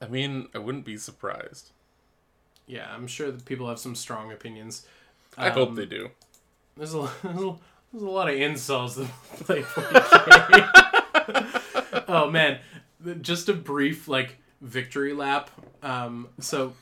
[0.00, 1.70] I mean, I wouldn't be surprised.
[2.66, 4.86] yeah i'm sure that people have some strong opinions
[5.38, 6.10] I hope Um, they do.
[6.78, 7.54] there's a, there's a
[7.92, 9.06] there's a lot of insults that
[9.44, 12.04] play 40k.
[12.08, 12.58] oh man,
[13.20, 15.50] just a brief like victory lap.
[15.82, 16.72] Um, so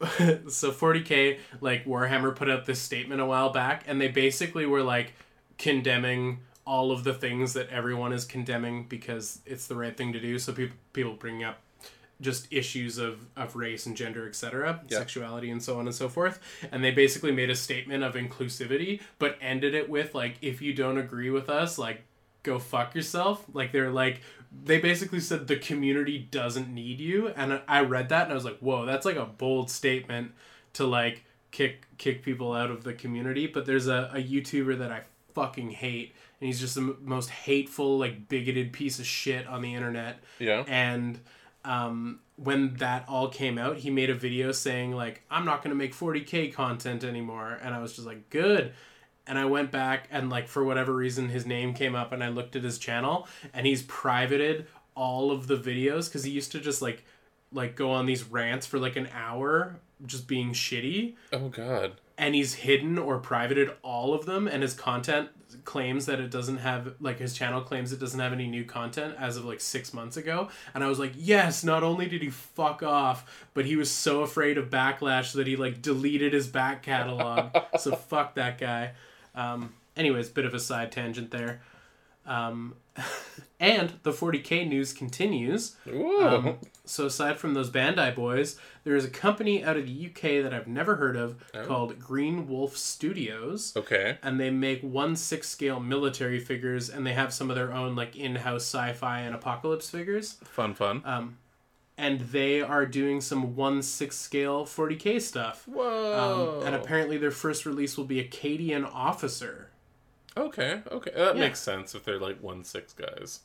[0.48, 4.82] so 40k like Warhammer put out this statement a while back, and they basically were
[4.82, 5.12] like
[5.58, 10.20] condemning all of the things that everyone is condemning because it's the right thing to
[10.20, 10.38] do.
[10.38, 11.58] So people people bring up
[12.20, 14.98] just issues of, of race and gender, etc., Yeah.
[14.98, 16.38] sexuality, and so on and so forth.
[16.70, 20.74] And they basically made a statement of inclusivity, but ended it with like, if you
[20.74, 22.02] don't agree with us, like,
[22.42, 23.44] go fuck yourself.
[23.54, 24.20] Like they're like,
[24.64, 27.28] they basically said the community doesn't need you.
[27.28, 30.32] And I- read that and I was like, whoa, that's like a bold statement
[30.74, 33.46] to like kick kick people out of the community.
[33.46, 35.02] But there's a, a YouTuber that I
[35.34, 39.62] fucking hate, and he's just the m- most hateful, like bigoted piece of shit on
[39.62, 40.64] the internet Yeah.
[40.66, 41.20] and
[41.64, 45.68] um, when that all came out he made a video saying like i'm not going
[45.68, 48.72] to make 40k content anymore and i was just like good
[49.26, 52.28] and i went back and like for whatever reason his name came up and i
[52.28, 56.60] looked at his channel and he's privated all of the videos because he used to
[56.60, 57.04] just like
[57.52, 61.14] like go on these rants for like an hour just being shitty.
[61.32, 61.92] Oh God.
[62.16, 65.28] and he's hidden or privated all of them and his content
[65.64, 69.14] claims that it doesn't have like his channel claims it doesn't have any new content
[69.18, 70.48] as of like six months ago.
[70.74, 74.22] And i was like yes not only did he fuck off but he was so
[74.22, 77.54] afraid of backlash that he like deleted his back catalog.
[77.78, 78.92] So fuck that guy
[79.40, 81.60] um anyways bit of a side tangent there
[82.26, 82.74] um
[83.60, 89.10] and the 40k news continues um, so aside from those Bandai boys, there is a
[89.10, 91.64] company out of the UK that I've never heard of Oh.
[91.64, 94.18] called Green Wolf Studios, okay.
[94.24, 97.94] and they make one six scale military figures, and they have some of their own
[97.94, 100.32] like in house sci fi and apocalypse figures.
[100.44, 101.02] Fun, fun.
[101.04, 101.38] Um,
[102.00, 105.68] and they are doing some one six scale 40k stuff.
[105.68, 106.58] Whoa.
[106.60, 109.68] Um, and apparently their first release will be a Cadian Officer.
[110.36, 110.82] okay.
[110.90, 111.10] Okay.
[111.14, 111.40] That Yeah.
[111.40, 113.40] makes sense if they're like one six guys.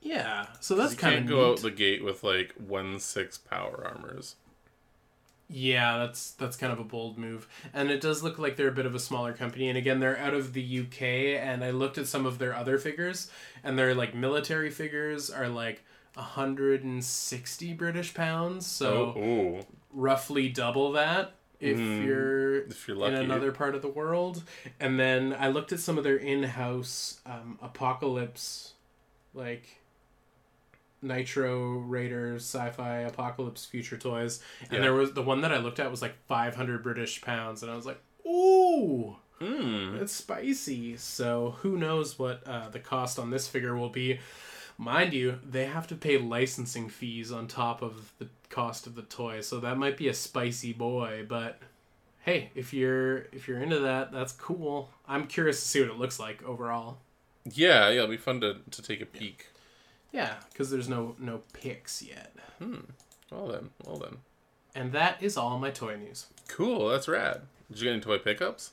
[0.00, 1.50] Yeah, so that's you kind can't of go neat.
[1.50, 4.36] out the gate with like one six power armors.
[5.50, 8.72] Yeah, that's that's kind of a bold move, and it does look like they're a
[8.72, 9.68] bit of a smaller company.
[9.68, 11.02] And again, they're out of the UK,
[11.42, 13.30] and I looked at some of their other figures,
[13.64, 15.82] and their like military figures are like
[16.14, 23.50] 160 British pounds, so oh, roughly double that if Mm, you're if you're in another
[23.52, 24.42] part of the world.
[24.78, 28.74] And then I looked at some of their in-house um, apocalypse,
[29.34, 29.80] like
[31.02, 34.80] Nitro Raiders sci-fi apocalypse future toys, and Yeah.
[34.80, 37.76] there was the one that I looked at was like 500 British pounds, and I
[37.76, 39.16] was like, ooh.
[39.40, 39.96] Hmm.
[40.00, 40.96] It's spicy.
[40.96, 44.18] So who knows what uh, the cost on this figure will be.
[44.80, 49.02] Mind you, they have to pay licensing fees on top of the cost of the
[49.02, 51.26] toy, so that might be a spicy boy.
[51.28, 51.58] But
[52.20, 54.90] hey, if you're if you're into that, that's cool.
[55.08, 56.98] I'm curious to see what it looks like overall.
[57.44, 59.46] Yeah, yeah, it'll be fun to, to take a peek.
[60.12, 62.32] Yeah, because there's no no picks yet.
[62.60, 62.80] Hmm.
[63.32, 64.18] Well then, well then.
[64.74, 66.26] And that is all my toy news.
[66.46, 67.42] Cool, that's rad.
[67.68, 68.72] Did you get any toy pickups?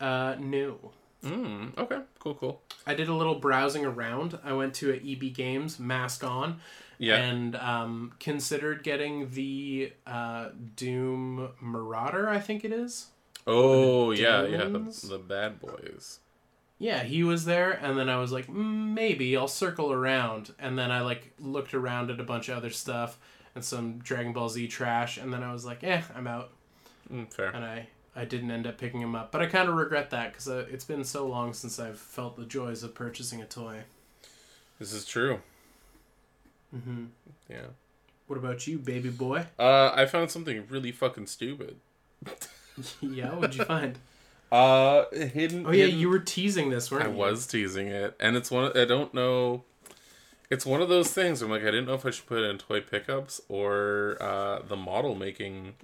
[0.00, 0.92] Uh, no.
[1.26, 2.62] Mm, okay, cool, cool.
[2.86, 4.38] I did a little browsing around.
[4.44, 6.60] I went to a EB Games mask on,
[6.98, 7.16] Yeah.
[7.16, 12.28] and um, considered getting the uh, Doom Marauder.
[12.28, 13.06] I think it is.
[13.46, 16.20] oh, yeah, yeah, the, the bad boys.
[16.78, 20.52] Yeah, he was there, and then I was like, mm, maybe I'll circle around.
[20.58, 23.18] And then I like looked around at a bunch of other stuff
[23.54, 26.50] and some Dragon Ball Z trash, and then I was like, eh, I'm out.
[27.12, 27.48] Mm, fair.
[27.48, 27.86] And I
[28.16, 30.64] I didn't end up picking him up, but I kind of regret that because uh,
[30.70, 33.80] it's been so long since I've felt the joys of purchasing a toy.
[34.78, 35.40] This is true.
[36.70, 37.04] hmm
[37.48, 37.66] Yeah.
[38.26, 39.46] What about you, baby boy?
[39.58, 41.76] Uh, I found something really fucking stupid.
[43.00, 43.98] yeah, what'd you find?
[44.50, 45.66] Uh, hidden.
[45.66, 47.14] Oh yeah, hidden- you were teasing this, weren't I you?
[47.22, 48.64] I was teasing it, and it's one.
[48.64, 49.62] Of, I don't know.
[50.50, 51.40] It's one of those things.
[51.40, 54.16] Where I'm like, I didn't know if I should put it in toy pickups or
[54.20, 55.74] uh, the model making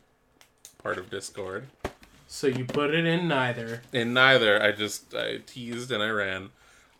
[0.82, 1.66] part of Discord.
[2.32, 3.82] So you put it in neither.
[3.92, 6.48] In neither, I just I teased and I ran.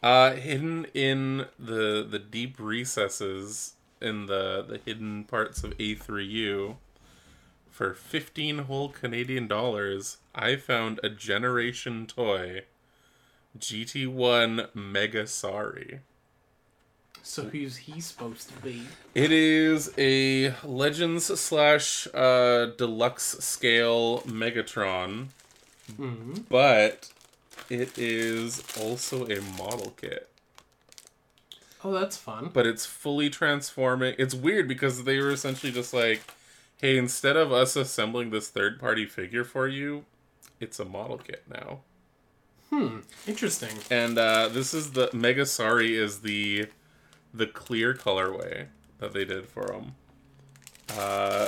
[0.02, 6.76] Uh, hidden in the the deep recesses in the the hidden parts of A3U,
[7.70, 12.64] for fifteen whole Canadian dollars, I found a generation toy,
[13.58, 16.00] GT1 Mega Sorry.
[17.22, 18.82] So who's he supposed to be?
[19.14, 25.28] It is a Legends slash uh, deluxe scale Megatron,
[25.96, 27.10] hmm but
[27.70, 30.28] it is also a model kit.
[31.84, 32.50] Oh, that's fun.
[32.52, 34.14] But it's fully transforming.
[34.18, 36.22] It's weird because they were essentially just like,
[36.80, 40.04] hey, instead of us assembling this third party figure for you,
[40.60, 41.80] it's a model kit now.
[42.70, 42.98] Hmm.
[43.26, 43.76] Interesting.
[43.90, 46.66] And uh, this is the Mega Sorry is the
[47.32, 48.66] the clear colorway
[48.98, 49.94] that they did for them.
[50.98, 51.46] Uh,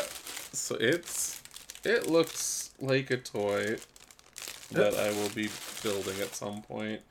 [0.53, 1.43] so it's
[1.85, 3.77] it looks like a toy
[4.71, 5.49] that I will be
[5.83, 7.03] building at some point.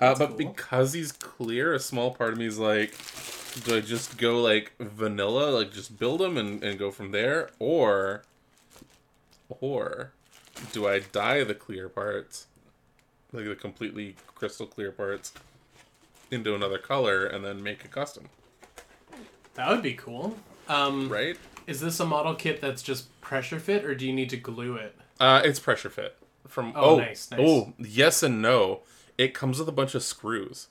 [0.00, 0.36] Uh, but cool.
[0.36, 2.94] because he's clear, a small part of me is like,
[3.64, 7.50] do I just go like vanilla, like just build him and, and go from there,
[7.58, 8.22] or
[9.60, 10.12] or
[10.72, 12.46] do I dye the clear parts,
[13.32, 15.32] like the completely crystal clear parts,
[16.32, 18.28] into another color and then make a custom?
[19.54, 20.36] That would be cool.
[20.68, 21.36] Um, Right?
[21.66, 24.74] Is this a model kit that's just pressure fit, or do you need to glue
[24.76, 24.96] it?
[25.20, 26.16] Uh, it's pressure fit
[26.48, 26.72] from.
[26.74, 27.40] Oh, Oh, nice, nice.
[27.42, 28.80] oh, yes and no.
[29.16, 30.68] It comes with a bunch of screws.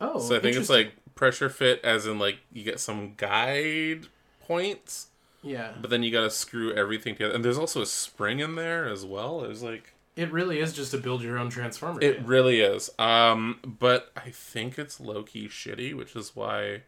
[0.00, 4.08] Oh, So I think it's like pressure fit, as in like you get some guide
[4.44, 5.06] points,
[5.42, 7.32] yeah, but then you got to screw everything together.
[7.34, 9.42] And there's also a spring in there as well.
[9.44, 12.00] It was like it really is just to build your own transformer.
[12.02, 12.26] it kit.
[12.26, 12.90] really is.
[12.98, 16.82] Um, but I think it's low key shitty, which is why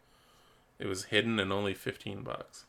[0.79, 2.65] it was hidden and only fifteen bucks.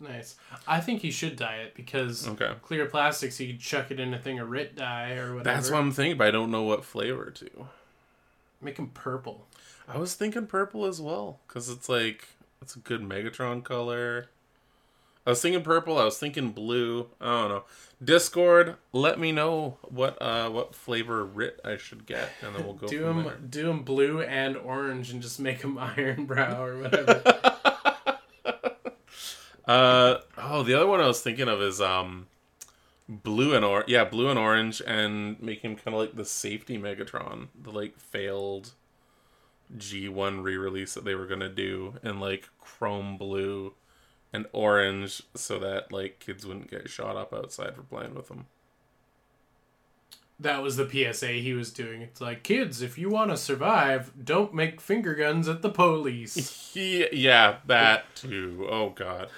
[0.00, 0.34] Nice.
[0.66, 2.54] I think you should dye it because Okay.
[2.62, 5.42] clear plastics, you could chuck it in a thing of Rit dye or whatever.
[5.44, 7.68] That's what I'm thinking, but I don't know what flavor to.
[8.60, 9.46] Make him purple.
[9.86, 12.28] I was thinking purple as well because it's like
[12.60, 14.28] it's a good Megatron color.
[15.24, 15.98] I was thinking purple.
[15.98, 17.08] I was thinking blue.
[17.20, 17.64] I don't know.
[18.02, 22.74] Discord, let me know what uh what flavor Rit I should get, and then we'll
[22.74, 27.22] go do them, do them blue and orange, and just make them Irn-Bru or whatever.
[29.64, 32.26] Uh oh, the other one I was thinking of is um
[33.08, 36.76] blue and or yeah blue and orange, and make him kind of like the safety
[36.78, 38.72] Megatron, the like failed
[39.78, 43.74] G1 re-release that they were gonna do, in like chrome blue
[44.32, 48.46] and orange, so that like kids wouldn't get shot up outside for playing with them.
[50.38, 52.02] that was the PSA he was doing.
[52.02, 56.58] It's like, kids, if you want to survive, don't make finger guns at the police.
[56.74, 58.66] Yeah, yeah, that too.
[58.70, 59.28] Oh god.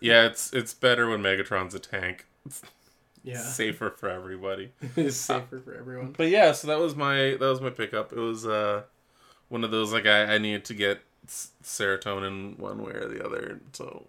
[0.00, 2.26] Yeah, it's it's better when Megatron's a tank.
[2.44, 2.62] It's
[3.22, 4.72] yeah, safer for everybody.
[4.96, 6.14] it's safer for everyone.
[6.16, 8.12] But yeah, so that was my that was my pickup.
[8.12, 8.82] It was uh
[9.48, 13.24] one of those like I, I needed to get s- serotonin one way or the
[13.24, 13.60] other.
[13.72, 14.06] So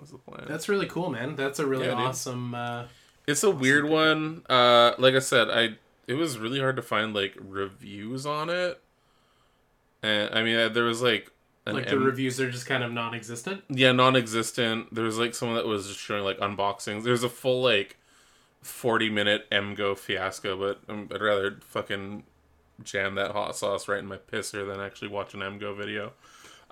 [0.00, 0.44] was the plan.
[0.48, 1.36] That's really cool, man.
[1.36, 2.54] That's a really Yeah, awesome.
[2.54, 2.84] Uh,
[3.26, 4.42] It's a weird one.
[4.48, 5.76] Uh, like I said, I
[6.06, 8.80] it was really hard to find like reviews on it.
[10.02, 11.30] And I mean, there was like
[11.66, 13.64] like the M- reviews are just kind of non-existent.
[13.68, 14.94] yeah, non-existent.
[14.94, 17.04] There was like someone that was just showing like unboxings.
[17.04, 17.96] There's a full like
[18.62, 22.24] forty minute MGO fiasco, but um, I'd rather fucking
[22.82, 26.12] jam that hot sauce right in my pisser than actually watch an MGO video.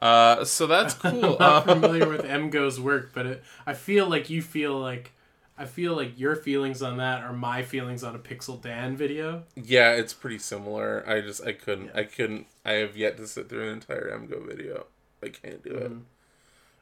[0.01, 1.13] Uh, so that's cool.
[1.25, 5.13] I'm not Uh, familiar with MGO's work, but it, I feel like you feel like
[5.59, 9.45] I feel like your feelings on that are my feelings on a Pixel Dan video.
[9.55, 11.03] Yeah, it's pretty similar.
[11.09, 14.47] I just I couldn't I couldn't I have yet to sit through an entire MGO
[14.47, 14.87] video.
[15.23, 15.93] I can't do it.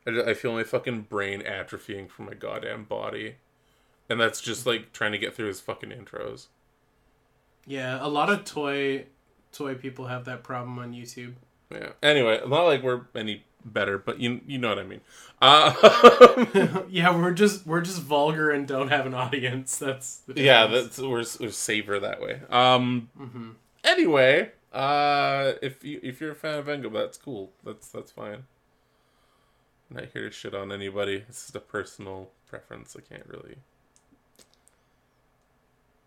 [0.07, 3.37] I, ju- I feel my fucking brain atrophying from my goddamn body,
[4.11, 6.49] and that's just like trying to get through his fucking intros.
[7.67, 9.07] Yeah, a lot of toy
[9.53, 11.35] toy people have that problem on YouTube.
[11.75, 11.91] Yeah.
[12.03, 15.01] Anyway, not like we're any better, but you you know what I mean.
[15.43, 19.77] Uh, yeah, we're just we're just vulgar and don't have an audience.
[19.77, 22.41] That's the yeah, that's we're, we're safer that way.
[22.49, 23.11] Um.
[23.83, 27.53] Anyway, uh, if you if you're a fan of Engo, that's cool.
[27.63, 28.45] That's that's fine.
[29.91, 31.25] I'm not here to shit on anybody.
[31.29, 32.97] It's just a personal preference.
[32.97, 33.57] I can't really.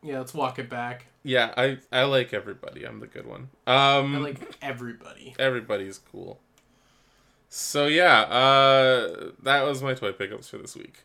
[0.03, 0.19] Yeah.
[0.19, 1.05] Let's walk it back.
[1.23, 2.85] Yeah, I I like everybody.
[2.85, 3.49] I'm the good one.
[3.65, 5.35] Um, I like everybody.
[5.37, 6.39] everybody's cool.
[7.49, 11.03] So yeah, uh, that was my toy pickups for this week.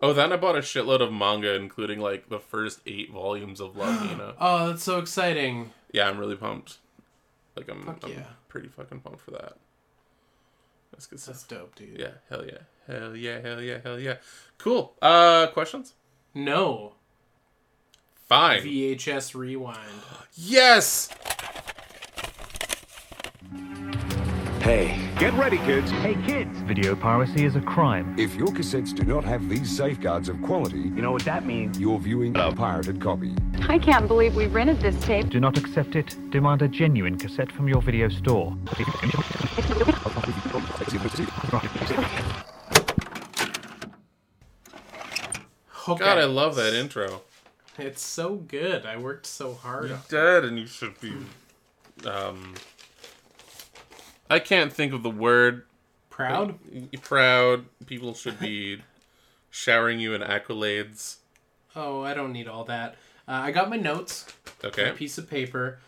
[0.00, 3.76] Oh, then I bought a shitload of manga, including like the first eight volumes of
[3.76, 4.34] Love Hina.
[4.40, 5.72] Oh, that's so exciting.
[5.92, 6.78] Yeah, I'm really pumped.
[7.56, 8.26] Like I'm, Fuck I'm yeah.
[8.48, 9.56] pretty fucking pumped for that.
[10.92, 11.58] That's good That's stuff.
[11.58, 11.98] dope, dude.
[11.98, 14.16] Yeah, hell yeah, hell yeah, hell yeah, hell yeah.
[14.58, 14.94] Cool.
[15.02, 15.94] Uh, questions?
[16.34, 16.94] No.
[18.28, 18.60] Fine.
[18.62, 19.78] VHS rewind.
[20.34, 21.08] yes.
[24.60, 25.90] Hey, get ready, kids.
[25.90, 28.14] Hey kids, video piracy is a crime.
[28.18, 31.80] If your cassettes do not have these safeguards of quality, You know what that means?
[31.80, 33.34] you're viewing a pirated copy.
[33.66, 35.30] I can't believe we rented this tape.
[35.30, 36.14] Do not accept it.
[36.30, 38.54] Demand a genuine cassette from your video store.
[45.88, 46.04] Okay.
[46.04, 47.22] God, I love that intro.
[47.78, 48.84] It's so good.
[48.84, 49.88] I worked so hard.
[49.88, 51.12] You're dead, and you should be.
[52.06, 52.54] Um.
[54.30, 55.64] I can't think of the word.
[56.10, 56.58] Proud?
[57.02, 57.64] Proud.
[57.86, 58.82] People should be
[59.50, 61.16] showering you in accolades.
[61.76, 62.96] Oh, I don't need all that.
[63.26, 64.26] Uh, I got my notes.
[64.64, 64.90] Okay.
[64.90, 65.78] A piece of paper.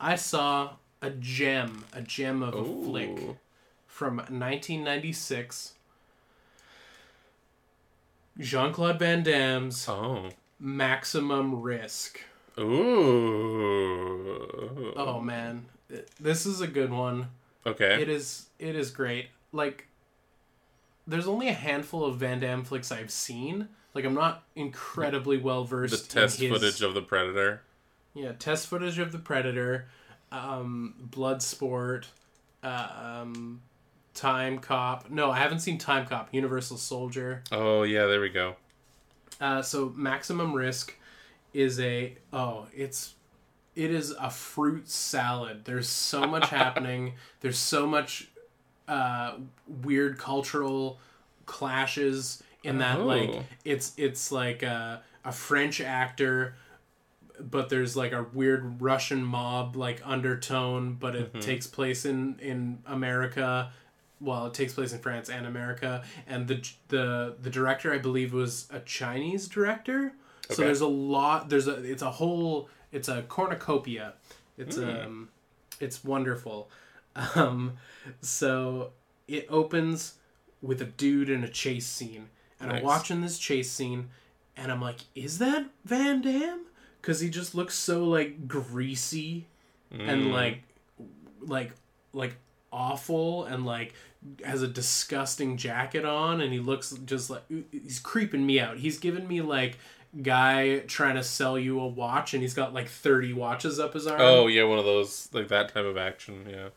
[0.00, 3.18] I saw a gem, a gem of a flick
[3.86, 5.72] from 1996.
[8.38, 10.30] Jean Claude Van Damme's Oh.
[10.58, 12.20] Maximum Risk.
[13.56, 14.92] Ooh.
[14.96, 15.66] Oh man,
[16.20, 17.28] this is a good one.
[17.66, 18.00] Okay.
[18.00, 18.46] It is.
[18.58, 19.28] It is great.
[19.52, 19.88] Like,
[21.06, 23.68] there's only a handful of Van Damme flicks I've seen.
[23.94, 26.10] Like, I'm not incredibly well the versed.
[26.10, 27.62] test his, The test footage of the Predator.
[28.14, 29.88] yeah, test footage of the Predator,
[30.30, 32.04] um, Bloodsport,
[32.62, 32.88] uh,
[33.22, 33.62] um,
[34.14, 35.08] Timecop.
[35.10, 36.26] No, I haven't seen Timecop.
[36.32, 37.42] Universal Soldier.
[37.52, 38.56] Oh yeah, there we go.
[39.40, 40.94] Uh, so Maximum Risk
[41.52, 43.14] is a oh, it's
[43.74, 45.64] it is a fruit salad.
[45.64, 47.14] There's so much happening.
[47.40, 48.28] There's so much
[48.88, 49.36] uh,
[49.82, 50.98] weird cultural
[51.44, 52.98] clashes in that.
[52.98, 53.04] Oh.
[53.04, 56.56] Like it's it's like a, a French actor,
[57.38, 62.78] but there's like a weird Russian mob like undertone, but it takes place in in
[62.86, 63.72] America.
[64.20, 68.32] Well, it takes place in France and America, and the the the director I believe
[68.32, 70.12] was a Chinese director.
[70.50, 71.48] So there's a lot.
[71.48, 74.14] There's a it's a whole it's a cornucopia.
[74.56, 75.28] It's um
[75.80, 76.70] it's wonderful.
[77.34, 77.78] Um,
[78.20, 78.90] so
[79.26, 80.14] it opens
[80.60, 82.28] with a dude in a chase scene,
[82.60, 84.10] and I'm watching this chase scene,
[84.56, 86.66] and I'm like, is that Van Damme?
[87.00, 89.46] Because he just looks so like greasy
[89.90, 90.62] and like
[91.40, 91.72] like
[92.12, 92.36] like
[92.76, 93.94] awful and like
[94.44, 98.98] has a disgusting jacket on and he looks just like he's creeping me out he's
[98.98, 99.78] giving me like
[100.22, 104.06] guy trying to sell you a watch and he's got like 30 watches up his
[104.06, 106.46] arm Oh yeah, one of those like that type of action.
[106.48, 106.68] Yeah.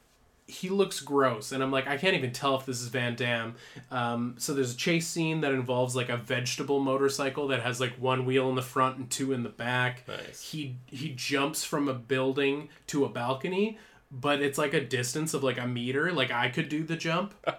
[0.48, 3.54] he looks gross and i'm like i can't even tell if this is van damme
[3.92, 7.94] um, so there's a chase scene that involves like a vegetable motorcycle that has like
[7.94, 10.42] one wheel in the front and two in the back Nice.
[10.42, 13.78] he he jumps from a building to a balcony
[14.12, 16.12] but it's like a distance of like a meter.
[16.12, 17.34] Like i could do the jump.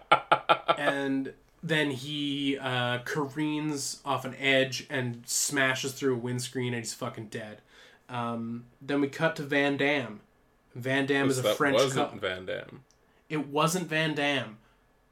[0.79, 6.95] And then he uh, careens off an edge and smashes through a windscreen and he's
[6.95, 7.61] fucking dead.
[8.09, 10.21] Um, then we cut to van damme.
[10.75, 12.83] Van damme is a french wasn't cop Van Damme.
[13.29, 14.57] it wasn't Van Damme,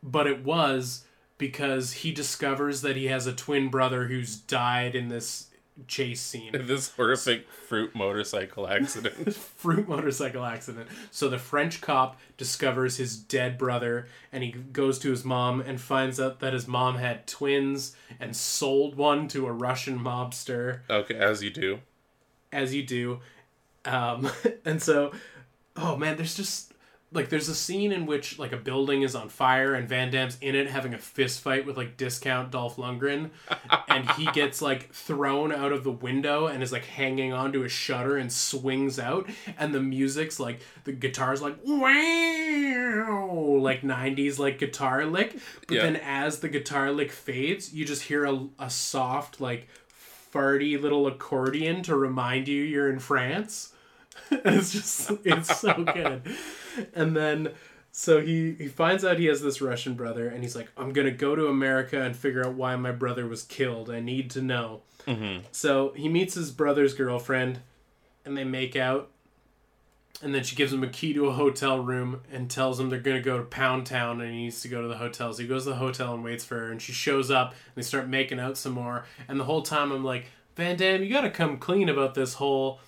[0.03, 1.05] but it was
[1.37, 5.48] because he discovers that he has a twin brother who's died in this
[5.87, 6.53] chase scene.
[6.69, 9.35] This horrific fruit motorcycle accident.
[9.59, 10.89] Fruit motorcycle accident.
[11.11, 15.81] So the French cop discovers his dead brother and he goes to his mom and
[15.81, 20.81] finds out that his mom had twins and sold one to a Russian mobster.
[20.91, 21.81] okay, as you do.
[22.53, 23.21] as you do.
[23.85, 24.31] Um,
[24.65, 25.13] and so,
[25.77, 26.75] oh man, there's just
[27.11, 30.37] like there's a scene in which like a building is on fire and Van Damme's
[30.43, 33.31] in it having a fist fight with like discount Dolph Lundgren
[33.89, 37.69] and he gets like thrown out of the window and is like hanging onto a
[37.69, 39.29] shutter and swings out
[39.59, 45.83] and the music's like the guitar's like wow like 90s like guitar lick but Yeah.
[45.85, 49.69] then as the guitar lick fades you just hear a, a soft like
[50.33, 53.73] farty little accordion to remind you you're in France
[54.31, 56.23] it's just it's so good
[56.95, 57.53] and then
[57.93, 61.11] so he he finds out he has this russian brother and he's like i'm gonna
[61.11, 64.83] go to america and figure out why my brother was killed i need to know
[65.07, 65.45] mm-hmm.
[65.53, 67.61] so he meets his brother's girlfriend
[68.25, 69.11] and they make out
[70.23, 72.99] and then she gives him a key to a hotel room and tells him they're
[72.99, 75.33] going to go to Pound Town and he needs to go to the hotel.
[75.33, 76.73] So he goes to the hotel and waits for her.
[76.73, 79.05] And she shows up and they start making out some more.
[79.29, 82.35] And the whole time I'm like, Van Damme, you got to come clean about this
[82.35, 82.81] whole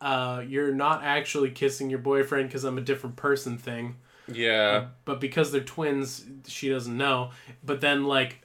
[0.00, 3.96] uh, you're not actually kissing your boyfriend because I'm a different person thing.
[4.30, 4.88] Yeah.
[5.04, 7.30] But because they're twins, she doesn't know.
[7.64, 8.42] But then, like,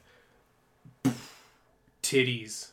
[2.02, 2.68] titties.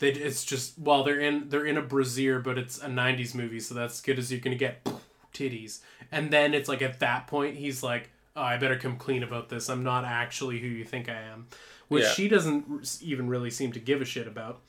[0.00, 3.60] They, it's just well they're in they're in a brassiere but it's a 90s movie
[3.60, 4.86] so that's as good as you're gonna get
[5.32, 5.80] titties
[6.10, 9.48] and then it's like at that point he's like oh, i better come clean about
[9.48, 11.46] this i'm not actually who you think i am
[11.88, 12.10] which Yeah.
[12.10, 14.60] she doesn't even really seem to give a shit about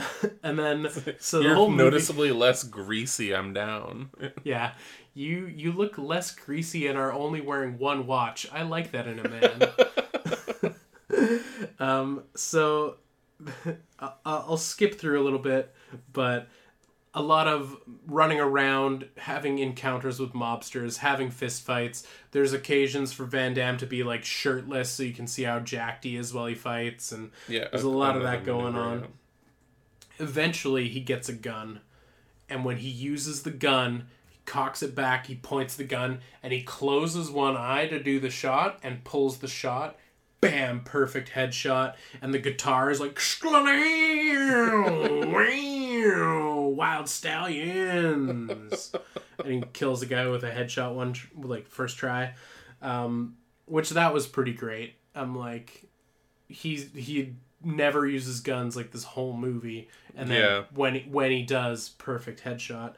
[0.42, 0.88] and then
[1.18, 3.34] so You're whole movie, noticeably less greasy.
[3.34, 4.10] I'm down.
[4.44, 4.72] yeah
[5.14, 9.18] you you look less greasy and are only wearing one watch i like that in
[9.18, 10.74] a man
[11.80, 12.96] um so
[14.24, 15.72] I'll skip through a little bit,
[16.12, 16.48] but
[17.14, 17.76] a lot of
[18.06, 22.04] running around, having encounters with mobsters, having fistfights.
[22.32, 26.04] There's occasions for Van Damme to be like shirtless so you can see how jacked
[26.04, 27.68] he is while he fights, and Yeah.
[27.70, 29.06] there's a lot of that going on.
[30.18, 31.80] Eventually, he gets a gun,
[32.48, 36.52] and when he uses the gun, he cocks it back, he points the gun, and
[36.52, 39.96] he closes one eye to do the shot and pulls the shot.
[40.40, 40.82] Bam!
[40.84, 43.18] Perfect headshot, and the guitar is like
[46.78, 48.92] wild stallions,
[49.44, 52.34] and he kills the guy with a headshot one like first try,
[52.80, 54.94] um, which that was pretty great.
[55.14, 55.88] I'm like,
[56.48, 60.64] he's he never uses guns like this whole movie, and then Yeah.
[60.74, 62.94] when he, when he does, perfect headshot.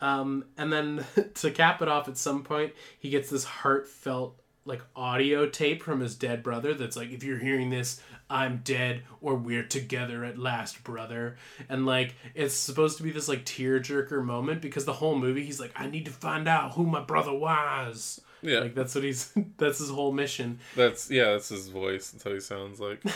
[0.00, 1.04] Um, and then
[1.34, 4.36] to cap it off, at some point, he gets this heartfelt
[4.66, 9.02] like audio tape from his dead brother that's like, if you're hearing this, I'm dead
[9.20, 11.36] or we're together at last, brother.
[11.68, 15.60] And like, it's supposed to be this like tearjerker moment because the whole movie, he's
[15.60, 18.20] like, I need to find out who my brother was.
[18.42, 18.60] Yeah.
[18.60, 20.60] Like that's what he's that's his whole mission.
[20.76, 21.32] That's yeah.
[21.32, 22.10] That's his voice.
[22.10, 23.02] That's how he sounds like.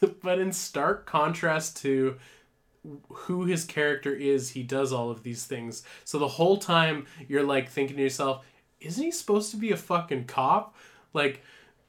[0.22, 2.16] but in stark contrast to
[3.08, 5.82] who his character is, he does all of these things.
[6.04, 8.44] So the whole time you're like thinking to yourself,
[8.80, 10.74] isn't he supposed to be a fucking cop?
[11.12, 11.42] Like,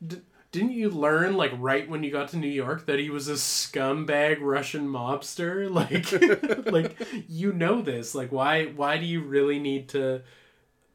[0.05, 3.30] d- didn't you learn like right when you got to New York that he was
[3.30, 5.70] a scumbag Russian mobster?
[5.72, 6.97] Like, like
[7.30, 8.14] you know this.
[8.14, 10.22] Like, why why do you really need to?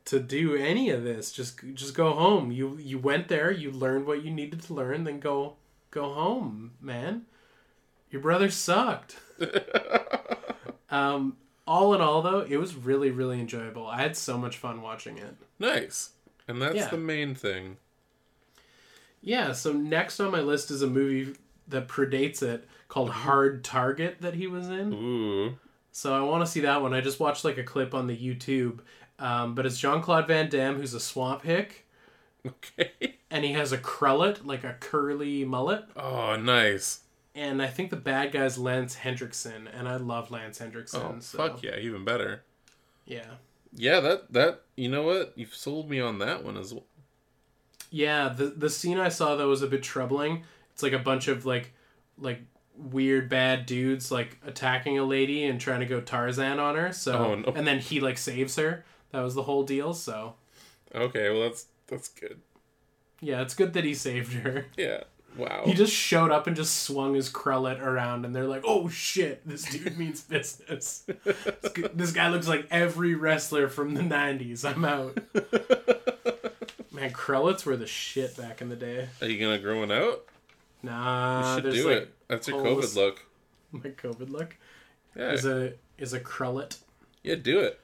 [0.06, 4.06] to do any of this just just go home you you went there you learned
[4.06, 5.56] what you needed to learn then go
[5.96, 7.22] go home man
[8.10, 9.16] your brother sucked
[10.90, 11.36] um
[11.66, 15.18] all in all though it was really really enjoyable i had so much fun watching
[15.18, 16.10] it Nice.
[16.48, 16.88] And that's Yeah.
[16.90, 17.78] the main thing.
[19.22, 21.34] yeah so next on my list is a movie
[21.68, 25.58] that predates it called hard target that he was in Ooh.
[25.92, 26.92] So I want to see that one.
[26.92, 28.80] I just watched like a clip on the YouTube,
[29.18, 31.85] um, but it's Jean Claude Van Damme who's a swamp hick,
[32.78, 33.16] Okay.
[33.30, 35.84] and he has a crullet, like a curly mullet.
[35.96, 37.00] Oh, nice.
[37.34, 41.00] And I think the bad guy's Lance Henriksen, and I love Lance Henriksen.
[41.02, 42.42] Oh, so, fuck yeah, even better.
[43.04, 43.34] yeah,
[43.74, 45.32] Yeah, that that you know what?
[45.36, 46.84] You've sold me on that one as well.
[47.90, 48.28] yeah.
[48.28, 50.44] The the scene I saw though was a bit troubling.
[50.72, 51.72] It's like a bunch of like
[52.18, 52.40] like
[52.78, 56.92] weird bad dudes like attacking a lady and trying to go Tarzan on her.
[56.92, 57.52] So Oh, no.
[57.54, 58.84] and then he like saves her.
[59.12, 59.92] That was the whole deal.
[59.94, 60.34] So
[60.94, 62.40] Okay, well that's that's good.
[63.20, 64.66] yeah, it's good that he saved her.
[64.76, 65.04] Yeah.
[65.36, 65.64] Wow.
[65.66, 69.46] He just showed up and just swung his crullet around, and they're like, "Oh shit,
[69.46, 71.04] this dude means business.
[71.92, 74.64] This guy looks like every wrestler from the '90s.
[74.64, 75.18] I'm out."
[76.92, 79.08] Man, crullets were the shit back in the day.
[79.20, 80.24] Are you gonna grow one out?
[80.82, 82.14] Nah, You should do like it.
[82.28, 83.22] That's your COVID look.
[83.72, 84.56] my COVID look
[85.14, 85.32] Yeah.
[85.32, 86.78] is a is a crullet.
[87.22, 87.78] yeah, do it.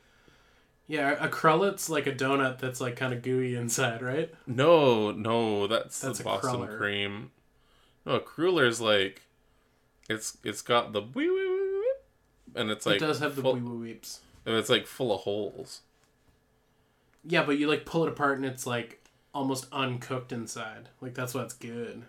[0.92, 4.30] Yeah, a crullet's like a donut that's like kind of gooey inside, right?
[4.46, 6.76] No, no, that's, That's the a Boston cruller.
[6.76, 7.30] cream.
[8.04, 9.22] No, a crueller's like
[10.10, 11.94] it's it's got the wee wee wee wee,
[12.56, 14.20] and it's like it does have the wee wee weeps.
[14.44, 15.80] and it's like full of holes.
[17.24, 20.90] Yeah, but you like pull it apart and it's like almost uncooked inside.
[21.00, 22.02] Like that's what's good.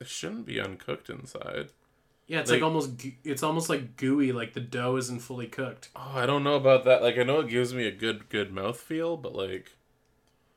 [0.00, 1.68] It shouldn't be uncooked inside.
[2.28, 2.90] Yeah, it's like, Like- almost
[3.24, 4.32] it's almost like gooey.
[4.32, 5.90] Like the dough isn't fully cooked.
[5.94, 7.00] Oh, I don't know about that.
[7.02, 9.72] Like, I know it gives me a good, good mouth feel, but like,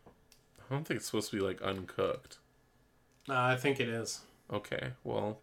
[0.07, 2.37] I don't think it's supposed to be like uncooked.
[3.29, 4.21] Uh, I think it is.
[4.51, 5.39] Okay, well,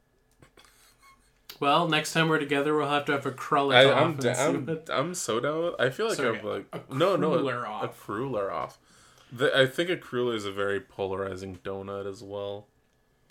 [1.61, 4.33] Well, next time we're together, we'll have to have a cruller I, off I'm da-
[4.47, 5.63] I'm, I'm so down.
[5.63, 7.85] With, I feel like Sorry, I'm like a no, no, cruller a, off.
[7.85, 8.79] a cruller off.
[9.33, 12.67] The, I think a cruller is a very polarizing donut as well.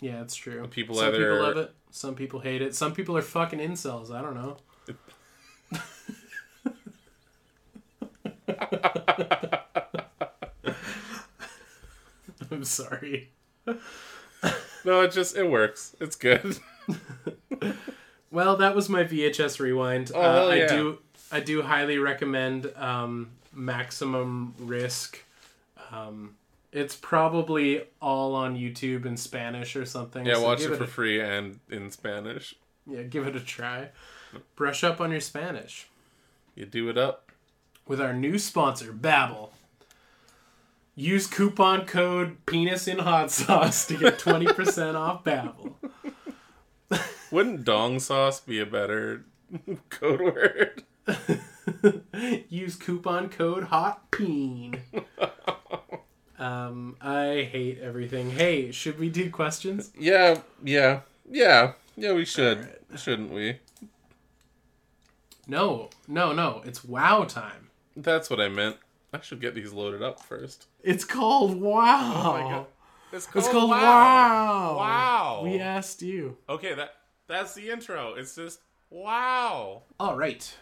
[0.00, 0.66] Yeah, it's true.
[0.68, 2.74] People some either- people love it, some people hate it.
[2.74, 4.10] Some people are fucking incels.
[4.10, 4.56] I don't know.
[12.50, 13.30] I'm sorry.
[14.84, 15.96] No, it just it works.
[16.00, 16.58] It's good.
[18.30, 20.12] Well, that was my VHS rewind.
[20.14, 20.98] Oh, uh, hell I do
[21.32, 25.24] I do highly recommend um, Maximum Risk.
[25.90, 26.36] Um,
[26.76, 30.24] it's probably all on YouTube in Spanish or something.
[30.26, 32.54] yeah, so watch give it for a- free and in Spanish.
[32.86, 33.88] Yeah, give it a try.
[34.54, 35.88] Brush up on your Spanish
[36.54, 37.32] You do it up.
[37.86, 39.50] with our new sponsor, Babbel.
[40.94, 45.74] Use coupon code penis in hot sauce to get 20% off Babbel.
[47.30, 49.24] Wouldn't dong sauce be a better
[49.90, 50.82] code word?
[52.48, 54.80] Use coupon code hot peen.
[56.38, 58.30] Um, I hate everything.
[58.30, 59.92] Hey, should we do questions?
[59.98, 62.12] Yeah, yeah, yeah, yeah.
[62.12, 62.98] We should, Alright.
[63.00, 63.58] shouldn't we?
[65.46, 66.62] No, no, no.
[66.64, 67.70] It's WoW time.
[67.96, 68.76] That's what I meant.
[69.12, 70.66] I should get these loaded up first.
[70.82, 72.32] It's called WoW.
[72.32, 72.66] my God.
[73.12, 74.76] It's It's called WoW.
[74.78, 75.40] Wow.
[75.44, 76.36] We asked you.
[76.48, 76.94] Okay, that
[77.28, 78.14] that's the intro.
[78.14, 78.60] It's just
[78.90, 79.82] wow.
[79.98, 80.54] All right.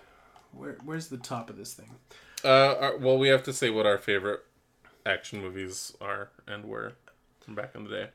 [0.53, 1.91] Where, where's the top of this thing?
[2.45, 4.41] Uh, our- well, we have to say what our favorite
[5.07, 6.93] action movies are and were
[7.41, 8.09] from back in the day.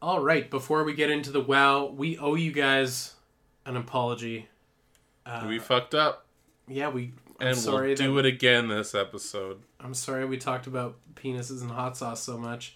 [0.00, 0.48] All right.
[0.48, 3.14] Before we get into the WoW, we owe you guys
[3.66, 4.48] an apology.
[5.46, 6.26] we fucked up,
[6.68, 7.12] Yeah, we.
[7.40, 9.60] I'm and sorry we'll do that- it again this episode.
[9.80, 12.74] I'm sorry we talked about penises and hot sauce so much.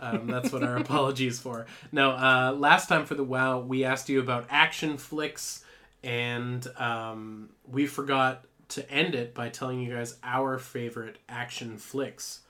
[0.00, 1.64] Um, that's what our apology is for.
[1.92, 5.64] No, uh, last time for the WoW, we asked you about action flicks,
[6.02, 12.40] and um, we forgot to end it by telling you guys our favorite action flicks.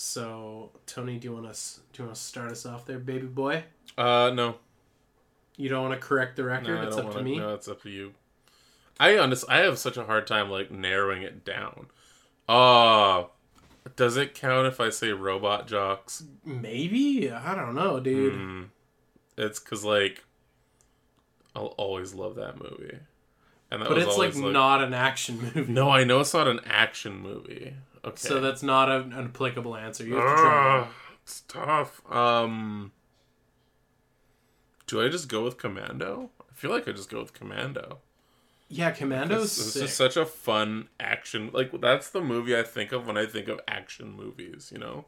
[0.00, 3.26] So, Tony, do you want us do you want to start us off there, baby
[3.26, 3.64] boy?
[3.96, 4.54] Uh, no,
[5.56, 6.68] You don't want to correct the record.
[6.68, 7.36] no, it's up want to me.
[7.36, 8.14] No, it's up to you.
[9.00, 11.88] I honest, I have such a hard time like narrowing it down.
[12.48, 13.24] Uh
[13.96, 16.22] does it count if I say Robot Jox?
[16.44, 18.34] Maybe I don't know, dude.
[18.34, 18.66] Mm,
[19.36, 20.22] it's because like
[21.56, 22.98] I'll always love that movie,
[23.72, 25.72] and that But it's like, always, not an action movie.
[25.72, 27.74] No, I know it's not an action movie.
[28.04, 30.04] Okay, So that's not a, an applicable answer.
[30.04, 30.78] You have to try.
[30.80, 30.88] Ugh,
[31.22, 32.00] it's tough.
[32.10, 32.92] Um,
[34.86, 36.30] do I just go with Commando?
[36.40, 37.98] I feel like I just go with Commando.
[38.70, 39.82] Yeah, Commando's sick.
[39.82, 41.50] just such a fun action.
[41.52, 44.70] Like that's the movie I think of when I think of action movies.
[44.72, 45.06] You know,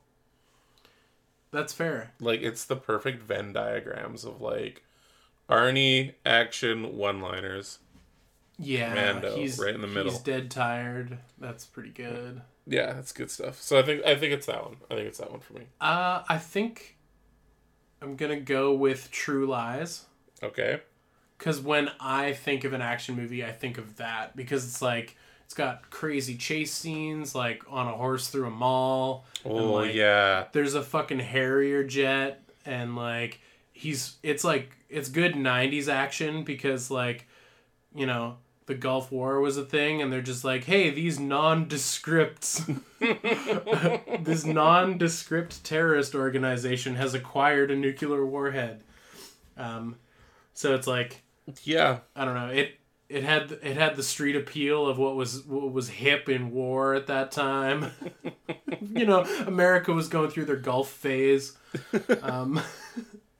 [1.51, 2.13] That's fair.
[2.21, 4.83] like it's the perfect Venn diagrams of like
[5.49, 7.81] Arnie action one-liners.
[8.59, 10.13] Yeah, Commando, he's right in the middle.
[10.13, 11.19] He's dead tired.
[11.39, 12.41] That's pretty good.
[12.67, 13.61] Yeah, that's good stuff.
[13.61, 14.77] So I think I think it's that one.
[14.91, 15.63] I think it's that one for me.
[15.81, 16.97] Uh, I think
[18.03, 20.05] I'm gonna go with True Lies
[20.43, 20.81] Okay.
[21.39, 25.17] because when I think of an action movie, I think of that because it's like
[25.45, 29.25] it's got crazy chase scenes, like on a horse through a mall.
[29.45, 30.45] Oh like, yeah.
[30.53, 33.41] there's a fucking Harrier jet and like
[33.73, 37.27] he's it's like it's good 90s action because like
[37.95, 38.37] you know
[38.71, 42.65] the Gulf War was a thing and they're just like hey these nondescripts
[44.25, 48.85] this nondescript terrorist organization has acquired a nuclear warhead
[49.57, 49.97] um
[50.55, 51.23] so it's like
[51.65, 51.99] Yeah.
[52.15, 52.77] I don't know it
[53.09, 56.95] it had it had the street appeal of what was what was hip in war
[56.95, 57.91] at that time.
[58.81, 61.57] you know, America was going through their Gulf phase.
[62.23, 62.61] Um,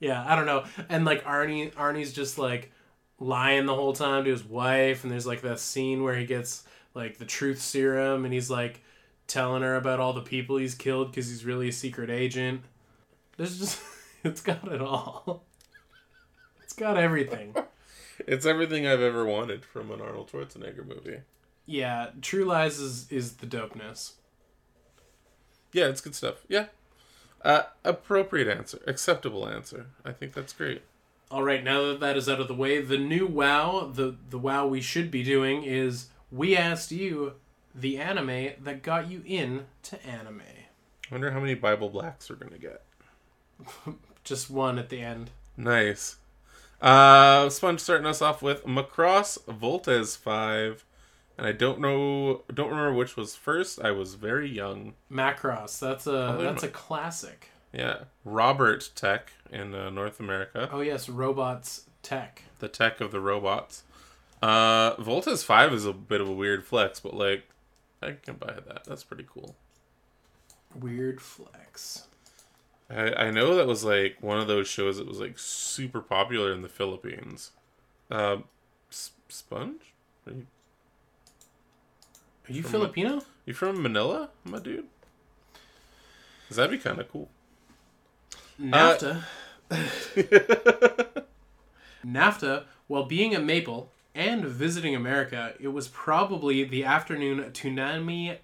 [0.01, 0.65] yeah, I don't know.
[0.89, 2.73] And like Arnie, Arnie's just like
[3.21, 6.65] lying the whole time to his wife, and there's like that scene where he gets
[6.95, 8.81] like the truth serum, and he's like
[9.27, 12.63] telling her about all the people he's killed because he's really a secret agent.
[13.37, 13.81] There's just
[14.25, 15.45] it's got it all.
[16.63, 17.55] It's got everything.
[18.27, 21.21] It's everything I've ever wanted from an Arnold Schwarzenegger movie.
[21.65, 24.13] Yeah, True Lies is is the dopeness.
[25.73, 26.45] Yeah, it's good stuff.
[26.47, 26.67] Yeah.
[27.43, 28.81] Uh, appropriate answer.
[28.87, 29.87] Acceptable answer.
[30.05, 30.83] I think that's great.
[31.31, 34.39] All right, now that that is out of the way, the new WoW, the the
[34.39, 37.35] WoW we should be doing is we asked you
[37.75, 40.43] the anime that got you in to anime.
[41.11, 42.83] I wonder how many Bible Blacks we're gonna get.
[44.25, 45.31] Just one at the end.
[45.57, 46.17] Nice.
[46.81, 50.85] Uh, Sponge starting us off with Macross Voltes five,
[51.39, 53.81] and I don't know, don't remember which was first.
[53.81, 54.95] I was very young.
[55.13, 55.79] Macross.
[55.79, 57.51] That's a that's Ma- a classic.
[57.73, 62.43] Yeah, Robotech in uh, North America, Oh yes, robots tech.
[62.59, 63.85] the tech of the robots.
[64.43, 67.45] Uh, Voltes five is a bit of a weird flex, but like,
[68.03, 68.85] I can buy that.
[68.85, 69.55] That's pretty cool.
[70.75, 72.07] Weird flex.
[72.89, 76.53] I, I know that was like one of those shows that was like super popular
[76.53, 77.53] in the Philippines.
[78.11, 78.39] Uh,
[78.91, 79.83] S- Sponge?
[80.27, 80.47] Are you,
[82.49, 83.23] Are you Filipino?
[83.47, 84.87] you from Manila, my dude?
[86.49, 87.29] 'Cause that'd be kind of cool.
[88.61, 89.23] NAFTA.
[92.05, 98.39] NAFTA, while being a maple and visiting America, it was probably the afternoon Toonami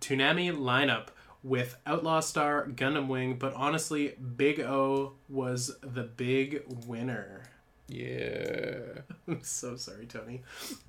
[0.00, 1.08] Toonami lineup
[1.42, 7.44] with Outlaw Star, Gundam Wing, but honestly, Big O was the big winner.
[7.86, 10.42] Yeah, I'm so sorry, Tony.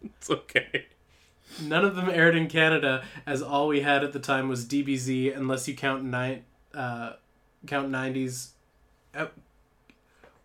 [0.03, 0.85] it's okay.
[1.61, 5.35] None of them aired in Canada, as all we had at the time was DBZ,
[5.35, 6.43] unless you count nine,
[6.73, 7.13] uh,
[7.67, 8.53] count nineties.
[9.15, 9.27] Uh,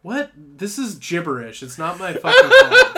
[0.03, 0.31] what?
[0.37, 1.63] This is gibberish.
[1.63, 2.97] It's not my fucking fault.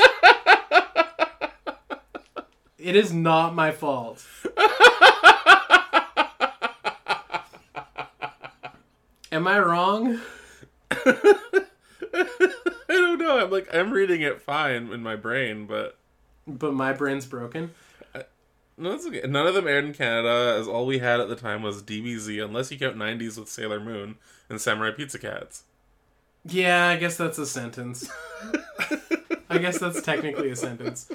[2.78, 4.26] It is not my fault.
[9.30, 10.20] Am I wrong?
[10.90, 11.04] I
[12.88, 13.38] don't know.
[13.38, 15.96] I'm like I'm reading it fine in my brain, but
[16.46, 17.70] But my brain's broken.
[18.76, 19.22] No, that's okay.
[19.26, 22.44] None of them aired in Canada, as all we had at the time was DBZ,
[22.44, 24.16] unless you count '90s with Sailor Moon
[24.48, 25.64] and Samurai Pizza Cats.
[26.44, 28.10] Yeah, I guess that's a sentence.
[29.48, 31.08] I guess that's technically a sentence.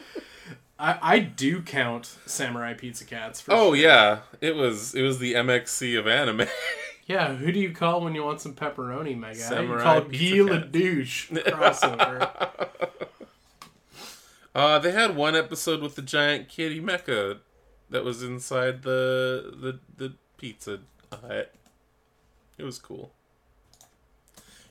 [0.80, 3.42] I, I do count Samurai Pizza Cats.
[3.42, 3.76] For Oh sure.
[3.76, 6.46] yeah, it was it was the MXC of anime.
[7.08, 9.34] Yeah, who do you call when you want some pepperoni, my guy?
[9.40, 10.72] Samurai you call Cats.
[10.72, 12.30] Ledouche crossover.
[14.54, 17.40] Uh, they had one episode with the giant kitty mecha
[17.90, 20.80] that was inside the the the pizza
[21.12, 21.54] hut.
[22.58, 23.12] It was cool.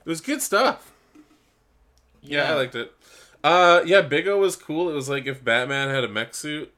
[0.04, 0.92] It was good stuff.
[2.22, 2.92] Yeah, I liked it.
[3.44, 4.90] Uh, yeah, Big O was cool.
[4.90, 6.72] It was like if Batman had a mech suit.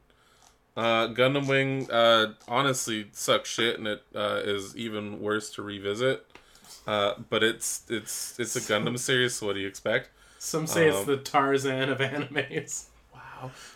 [0.77, 6.25] Uh, Gundam Wing, uh, honestly sucks shit, and it uh, is even worse to revisit.
[6.87, 10.09] Uh, but it's it's it's a Gundam series, so what do you expect?
[10.37, 12.85] Some say it's Um, the Tarzan of animes.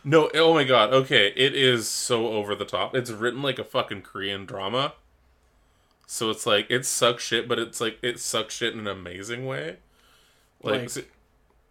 [0.03, 0.93] No, oh my god.
[0.93, 2.95] Okay, it is so over the top.
[2.95, 4.93] It's written like a fucking Korean drama.
[6.05, 9.45] So it's like it sucks shit, but it's like it sucks shit in an amazing
[9.45, 9.77] way.
[10.61, 11.09] Like, Like-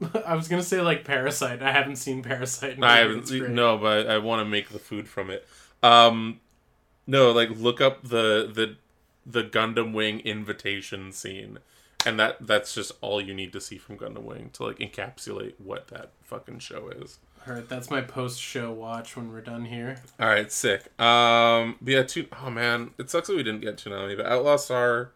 [0.27, 1.63] I was gonna say like Parasite.
[1.63, 2.83] I haven't seen Parasite.
[2.83, 5.47] I haven't no, but I, want to make the food from it.
[5.83, 6.41] Um
[7.07, 8.77] no, like look up the the
[9.25, 11.59] the Gundam Wing invitation scene.
[12.05, 15.55] And that that's just all you need to see from Gundam Wing to like encapsulate
[15.59, 17.19] what that fucking show is.
[17.47, 19.97] Alright, that's my post-show watch when we're done here.
[20.21, 20.83] All right, sick.
[21.01, 24.57] Um, but yeah, two, oh man, it sucks that we didn't get Toonami, but Outlaw
[24.57, 25.11] Star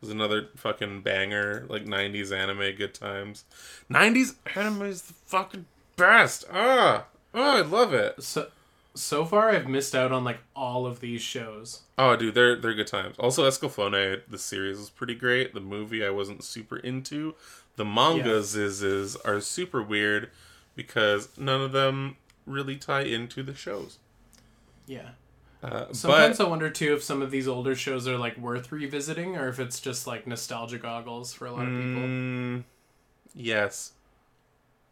[0.00, 3.44] was another fucking banger, like '90s anime, good times.
[3.90, 5.64] '90s anime is the fucking
[5.96, 6.44] best.
[6.52, 8.22] Ah, oh, I love it.
[8.22, 8.48] So
[8.94, 11.80] so far, I've missed out on like all of these shows.
[11.98, 13.16] Oh, dude, they're they're good times.
[13.18, 15.54] Also, Escaflowne, the series was pretty great.
[15.54, 17.34] The movie I wasn't super into.
[17.76, 20.30] The mangas is is are super weird
[20.74, 22.16] because none of them
[22.46, 23.98] really tie into the shows.
[24.86, 25.10] Yeah.
[25.62, 28.70] Uh, Sometimes but I wonder too if some of these older shows are like worth
[28.70, 32.02] revisiting or if it's just like nostalgia goggles for a lot of people.
[32.02, 32.64] Mm,
[33.34, 33.92] yes.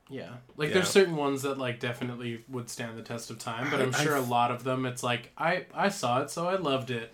[0.08, 0.30] Yeah.
[0.56, 0.74] Like Yeah.
[0.74, 4.14] there's certain ones that like definitely would stand the test of time, but I'm sure
[4.16, 7.12] a I've- lot of them it's like I I saw it so I loved it.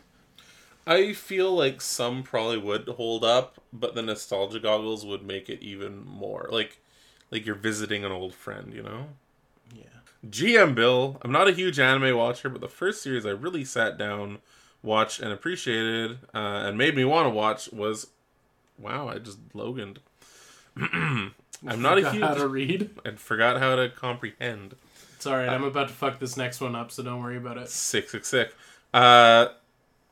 [0.87, 5.61] I feel like some probably would hold up, but the nostalgia goggles would make it
[5.63, 6.79] even more like
[7.31, 9.09] like you're visiting an old friend, you know?
[9.75, 9.85] Yeah.
[10.29, 13.99] GM Bill, I'm not a huge anime watcher, but the first series I really sat
[13.99, 14.39] down,
[14.83, 18.09] watched, and appreciated, uh, and made me want to watch was
[18.79, 20.01] wow, I just Loganed.
[20.77, 21.35] I'm
[21.83, 22.91] not a huge how to read.
[23.05, 24.77] I forgot how to comprehend.
[25.17, 27.69] It's alright, I'm about to fuck this next one up, so don't worry about it.
[27.69, 28.55] Sick, sick, sick.
[28.95, 29.49] Uh,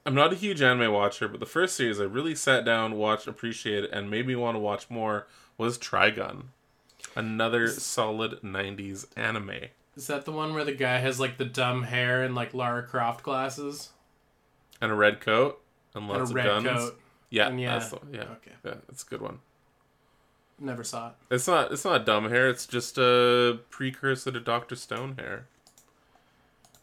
[0.05, 3.29] I'm not a huge anime watcher, but the first series I really sat down, watched,
[3.29, 6.47] appreciated, and made me want to watch more was Trigun.
[7.17, 9.51] Another solid 90s anime.
[9.97, 12.83] Is that the one where the guy has like the dumb hair and like Lara
[12.83, 13.91] Croft glasses?
[14.81, 15.61] And a red coat
[15.95, 16.79] and lots and a red of guns.
[16.79, 17.01] coat.
[17.31, 18.53] Yeah, And yeah, that's the, yeah, okay.
[18.65, 19.39] yeah, it's a good one.
[20.59, 21.15] Never saw it.
[21.31, 22.49] It's not it's not dumb hair.
[22.49, 25.47] It's just a precursor to Doctor Stone hair.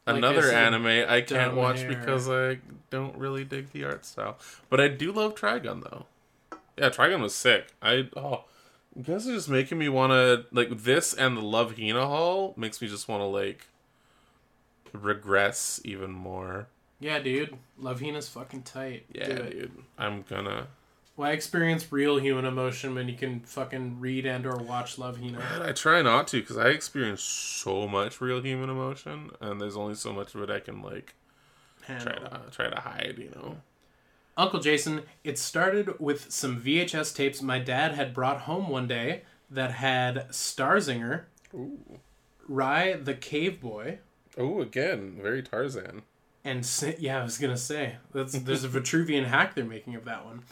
[0.06, 1.90] Like Another anime I can't watch hair.
[1.90, 2.60] because I
[2.90, 4.38] don't really dig the art style.
[4.70, 6.06] But I do love Trigun though.
[6.78, 7.68] Yeah, Trigun was sick.
[7.82, 8.46] I oh,
[8.96, 12.54] you guys are just making me want to like this and the Love Hina Hall
[12.58, 13.68] makes me just want to like
[14.92, 16.68] regress even more.
[17.00, 17.58] Yeah, dude.
[17.78, 19.06] Love Hina's fucking tight.
[19.12, 19.72] Yeah, dude.
[19.98, 20.68] I'm gonna.
[21.16, 25.38] Why experience real human emotion when you can fucking read and or watch Love Hina?
[25.40, 29.76] Man, I try not to because I experience so much real human emotion, and there's
[29.76, 31.14] only so much of it I can like
[31.86, 33.16] try to try to hide.
[33.18, 33.58] You know.
[34.36, 39.22] Uncle Jason, it started with some VHS tapes my dad had brought home one day
[39.50, 41.24] that had Starzinger,
[42.48, 44.00] Rye the Cave Boy,
[44.38, 46.02] Oh, again, very Tarzan.
[46.44, 46.68] and
[47.00, 50.44] yeah, I was gonna say that's there's a Vitruvian hack they're making of that one,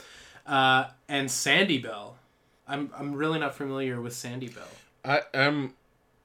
[0.45, 2.17] uh, and Sandy Bell.
[2.67, 4.67] I'm I'm really not familiar with Sandy Bell.
[5.03, 5.73] I am.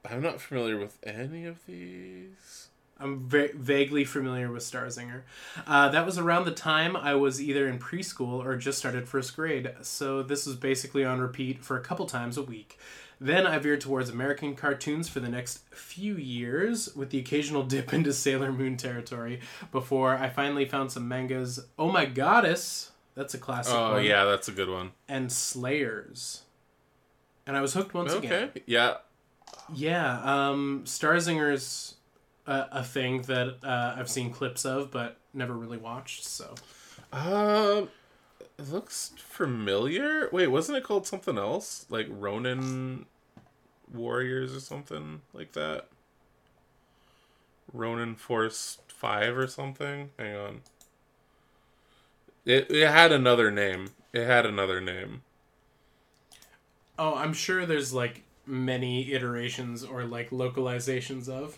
[0.09, 2.66] I'm not familiar with any of these.
[2.99, 5.21] I'm va- vaguely familiar with Starzinger.
[5.67, 9.35] Uh, that was around the time I was either in preschool or just started first
[9.35, 12.79] grade, so this was basically on repeat for a couple times a week.
[13.19, 17.93] Then I veered towards American cartoons for the next few years, with the occasional dip
[17.93, 19.39] into Sailor Moon territory,
[19.71, 21.59] before I finally found some mangas.
[21.79, 22.91] Oh My Goddess!
[23.15, 24.03] That's a classic Oh one.
[24.05, 24.91] yeah, that's a good one.
[25.09, 26.43] And Slayers.
[27.47, 28.27] And I was hooked once Okay.
[28.27, 28.51] again.
[28.67, 28.97] Yeah.
[29.73, 31.95] Yeah, um, Starzinger's
[32.47, 36.25] a, a thing that uh, I've seen clips of, but never really watched.
[36.25, 36.59] So
[37.11, 37.89] Um,
[38.59, 40.29] it looks familiar.
[40.31, 41.85] Wait, wasn't it called something else?
[41.89, 43.05] Like Ronin
[43.93, 45.87] Warriors or something like that?
[47.71, 50.11] Ronin Force 5 or something?
[50.17, 50.61] Hang on.
[52.45, 53.93] It, it had another name.
[54.11, 55.21] It had another name.
[56.99, 61.57] Oh, I'm sure there's like many iterations or like localizations of.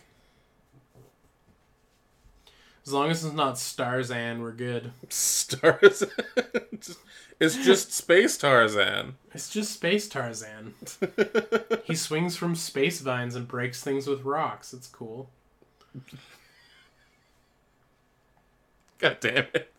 [2.89, 4.93] As long as it's not Starzan, we're good.
[5.09, 6.03] Stars.
[7.39, 9.13] it's just Space Tarzan.
[9.31, 10.73] It's just Space Tarzan.
[11.83, 14.73] he swings from space vines and breaks things with rocks.
[14.73, 15.29] It's cool.
[18.97, 19.71] God damn it.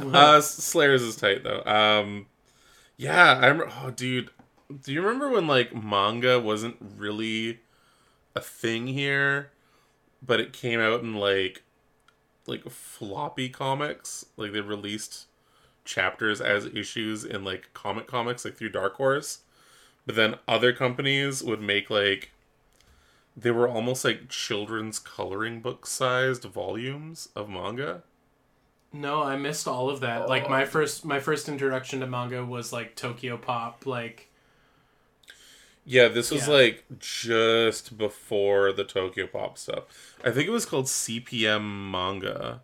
[0.00, 1.62] uh, Slayers is tight though.
[1.66, 2.24] Um,
[2.96, 3.70] yeah, I remember.
[3.82, 4.30] Oh, dude,
[4.82, 7.60] do you remember when like manga wasn't really
[8.34, 9.50] a thing here,
[10.22, 11.63] but it came out in like
[12.46, 14.26] like floppy comics?
[14.36, 15.26] Like they released
[15.84, 19.40] chapters as issues in like comic comics, like through Dark Horse.
[20.06, 22.30] But then other companies would make like
[23.36, 28.02] they were almost like children's coloring book sized volumes of manga.
[28.92, 30.28] No, I missed all of that.
[30.28, 30.50] Like oh.
[30.50, 34.30] my first my first introduction to manga was like Tokyo Pop, like
[35.86, 36.54] Yeah, this was Yeah.
[36.54, 39.84] like just before the Tokyopop stuff.
[40.24, 42.62] I think it was called CPM manga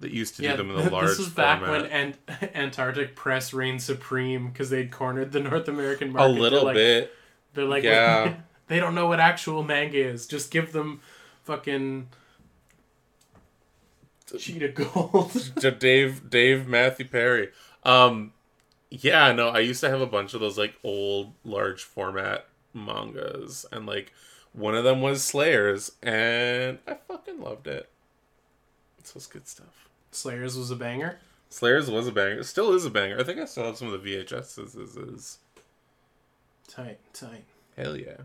[0.00, 0.52] that used to yeah.
[0.52, 1.82] do them in the large this was back format.
[1.82, 2.18] when Ant-
[2.54, 6.26] Antarctic Press reigned supreme because they'd cornered the North American market.
[6.26, 7.14] a little They're like, bit.
[7.54, 8.34] They're like, Yeah.
[8.68, 10.26] they don't know what actual manga is.
[10.26, 11.00] Just give them
[11.44, 12.08] fucking
[14.38, 15.30] cheetah gold.
[15.60, 17.50] to Dave Dave Matthew Perry.
[17.84, 18.32] Um
[18.92, 23.64] yeah, no, I used to have a bunch of those like old large format mangas
[23.72, 24.12] and like
[24.52, 27.88] one of them was Slayers and I fucking loved it.
[29.00, 29.88] This was good stuff.
[30.10, 31.18] Slayers was a banger.
[31.48, 32.40] Slayers was a banger.
[32.40, 33.18] It still is a banger.
[33.18, 34.78] I think I still have some of the VHSs.
[34.78, 35.38] Is, is.
[36.68, 37.44] Tight, tight.
[37.76, 38.18] Hell yeah.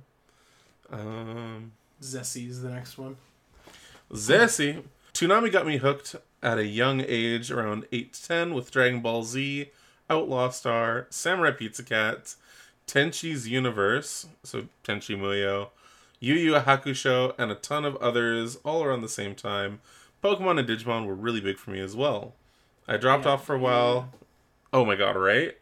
[0.92, 3.16] Um, Zessie's the next one.
[4.12, 4.84] Zessie.
[5.14, 9.24] Toonami got me hooked at a young age, around 8 to 10, with Dragon Ball
[9.24, 9.72] Z,
[10.10, 12.36] Outlaw Star, Samurai Pizza Cat,
[12.88, 15.70] Tenchi's Universe, so Tenchi Muyo,
[16.20, 19.82] Yu Yu Hakusho, and a ton of others all around the same time.
[20.24, 22.34] Pokemon and Digimon were really big for me as well.
[22.88, 23.32] I dropped Yeah.
[23.34, 24.14] off for a while.
[24.74, 25.58] Oh my god, right?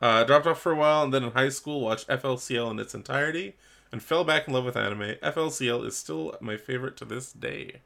[0.00, 2.94] Uh, dropped off for a while, and then in high school watched FLCL in its
[2.94, 3.54] entirety,
[3.90, 5.14] and fell back in love with anime.
[5.22, 7.80] FLCL is still my favorite to this day.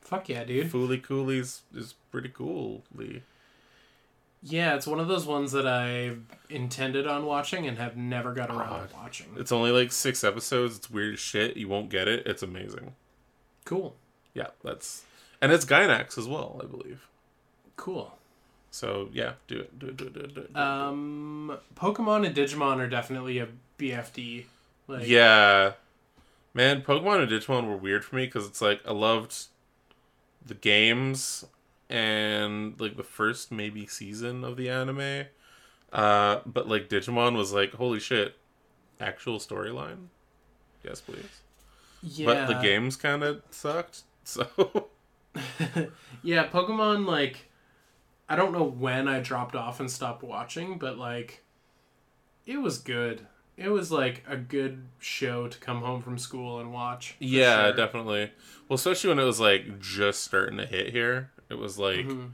[0.00, 0.70] Fuck yeah, dude.
[0.70, 2.84] Fooly Coolies is pretty cool.
[2.94, 3.22] Lee.
[4.46, 6.16] Yeah, it's one of those ones that I
[6.50, 9.28] intended on watching and have never got around to watching.
[9.38, 10.76] It's only like six episodes.
[10.76, 11.56] It's weird as shit.
[11.56, 12.26] You won't get it.
[12.26, 12.94] It's amazing.
[13.64, 13.96] Cool.
[14.34, 15.04] Yeah, that's
[15.40, 17.06] and it's Gainax as well, I believe.
[17.76, 18.12] Cool.
[18.70, 20.34] So yeah, do it, do it, do it, do it.
[20.34, 20.56] Do it.
[20.56, 24.44] Um, Pokemon and Digimon are definitely a BFD.
[24.88, 25.72] Like, yeah,
[26.52, 29.46] man, Pokemon and Digimon were weird for me because it's like I loved
[30.44, 31.46] the games
[31.90, 35.26] and like the first maybe season of the anime,
[35.92, 38.36] uh, but like Digimon was like holy shit,
[39.00, 40.06] actual storyline.
[40.82, 41.42] Yes, please.
[42.02, 42.26] Yeah.
[42.26, 44.02] but the games kind of sucked.
[44.26, 44.46] So
[46.22, 47.50] yeah, Pokemon like
[48.26, 51.44] I don't know when I dropped off and stopped watching, but like
[52.46, 53.26] it was good.
[53.58, 57.16] It was like a good show to come home from school and watch.
[57.18, 57.76] yeah, sure.
[57.76, 58.32] definitely.
[58.66, 61.30] Well, especially when it was like just starting to hit here.
[61.54, 62.26] It was like Mm-hmm.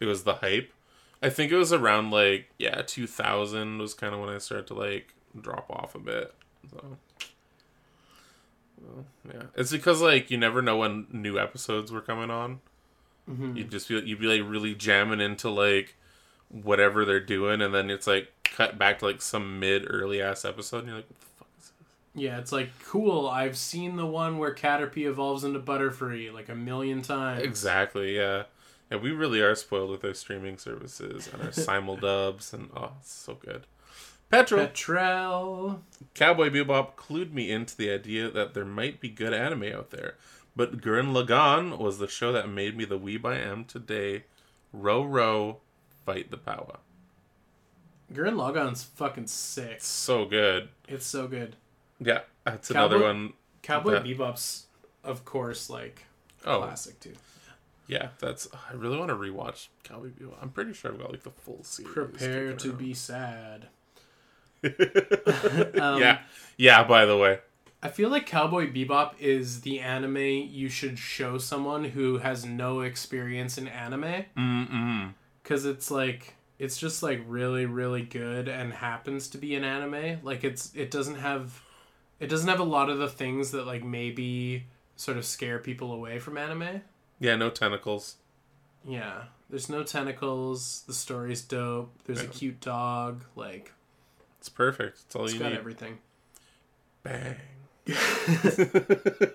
[0.00, 0.72] it was the hype.
[1.22, 4.74] I think it was around like yeah, 2000 was kind of when I started to
[4.74, 6.34] like drop off a bit.
[6.70, 6.96] So
[8.80, 12.60] well, yeah, it's because like you never know when new episodes were coming on.
[13.30, 13.56] Mm-hmm.
[13.56, 15.94] You'd just be you'd be like really jamming into like
[16.48, 20.44] whatever they're doing, and then it's like cut back to like some mid early ass
[20.44, 21.72] episode, and you're like, what the fuck is this?
[22.14, 23.28] Yeah, it's like cool.
[23.28, 27.42] I've seen the one where Caterpie evolves into Butterfree like a million times.
[27.44, 28.44] Exactly, yeah.
[28.92, 33.10] Yeah, we really are spoiled with our streaming services and our simuldubs, and oh, it's
[33.10, 33.66] so good.
[34.30, 35.82] Petrol, Petrel.
[36.12, 40.16] Cowboy Bebop clued me into the idea that there might be good anime out there,
[40.54, 44.24] but Gurren Lagann was the show that made me the weeb I am today.
[44.74, 45.60] Row, row,
[46.04, 46.76] fight the power.
[48.12, 49.78] Gurren Lagann's fucking sick.
[49.80, 50.68] So good.
[50.86, 51.56] It's so good.
[51.98, 53.32] Yeah, that's another one.
[53.62, 54.66] Cowboy that- Bebop's,
[55.02, 56.02] of course, like
[56.44, 57.14] Oh, classic too.
[57.86, 58.48] Yeah, that's.
[58.52, 60.34] I really want to rewatch Cowboy Bebop.
[60.40, 61.92] I'm pretty sure I've got like the full series.
[61.92, 62.78] Prepare to around.
[62.78, 63.68] be sad.
[64.64, 66.20] Um, yeah,
[66.56, 66.84] yeah.
[66.84, 67.40] By the way,
[67.82, 72.80] I feel like Cowboy Bebop is the anime you should show someone who has no
[72.82, 75.14] experience in anime.
[75.42, 80.20] Because it's like, it's just like really, really good and happens to be an anime.
[80.22, 81.60] Like it's, it doesn't have,
[82.20, 85.92] it doesn't have a lot of the things that like maybe sort of scare people
[85.92, 86.82] away from anime.
[87.22, 88.16] Yeah, no tentacles.
[88.84, 89.22] Yeah.
[89.48, 90.82] There's no tentacles.
[90.88, 91.94] The story's dope.
[92.04, 93.22] There's a cute dog.
[93.36, 93.72] Like,
[94.40, 94.98] It's perfect.
[95.06, 95.58] It's all it's you got need.
[95.58, 95.98] everything.
[97.04, 97.36] Bang.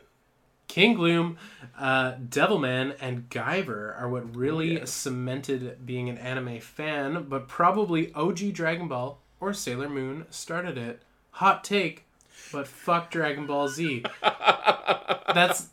[0.67, 1.37] King Gloom,
[1.77, 4.85] uh, Devilman, and Guyver are what really yeah.
[4.85, 11.01] cemented being an anime fan, but probably OG Dragon Ball or Sailor Moon started it.
[11.31, 12.05] Hot take,
[12.51, 14.03] but fuck Dragon Ball Z.
[15.33, 15.69] that's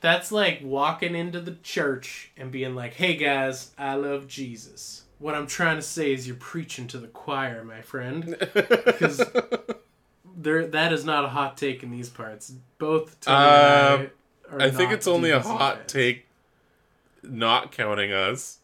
[0.00, 5.34] that's like walking into the church and being like, "Hey guys, I love Jesus." What
[5.34, 9.24] I'm trying to say is you're preaching to the choir, my friend, because
[10.36, 12.52] there that is not a hot take in these parts.
[12.78, 14.06] Both Tony Uh,
[14.60, 15.92] I I think it's only a hot fans.
[15.92, 16.26] take,
[17.22, 18.58] not counting us,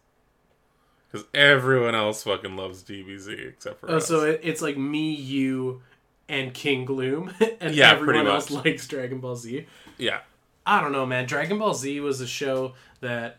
[1.10, 4.06] because everyone else fucking loves DBZ except for Oh, us.
[4.06, 5.82] so it, it's like me, you,
[6.28, 9.66] and King Gloom, and Yeah, everyone else likes Dragon Ball Z.
[9.98, 10.20] yeah,
[10.66, 11.26] I don't know, man.
[11.26, 13.38] Dragon Ball Z was a show that,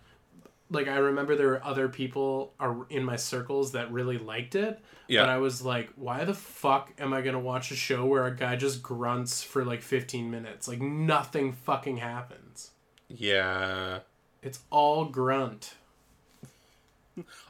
[0.69, 4.79] like, I remember there were other people are in my circles that really liked it.
[5.07, 5.21] Yeah.
[5.21, 8.35] But I was like, why the fuck am I gonna watch a show where a
[8.35, 10.67] guy just grunts for like 15 minutes?
[10.67, 12.71] Like nothing fucking happens.
[13.09, 13.99] yeah.
[14.41, 15.75] It's all grunt.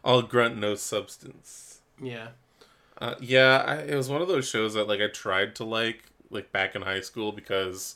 [0.03, 1.80] All grunt, no substance.
[2.01, 2.30] Yeah.
[2.99, 6.03] Uh, yeah, I, it was one of those shows that like I tried to like
[6.30, 7.95] like back in high school because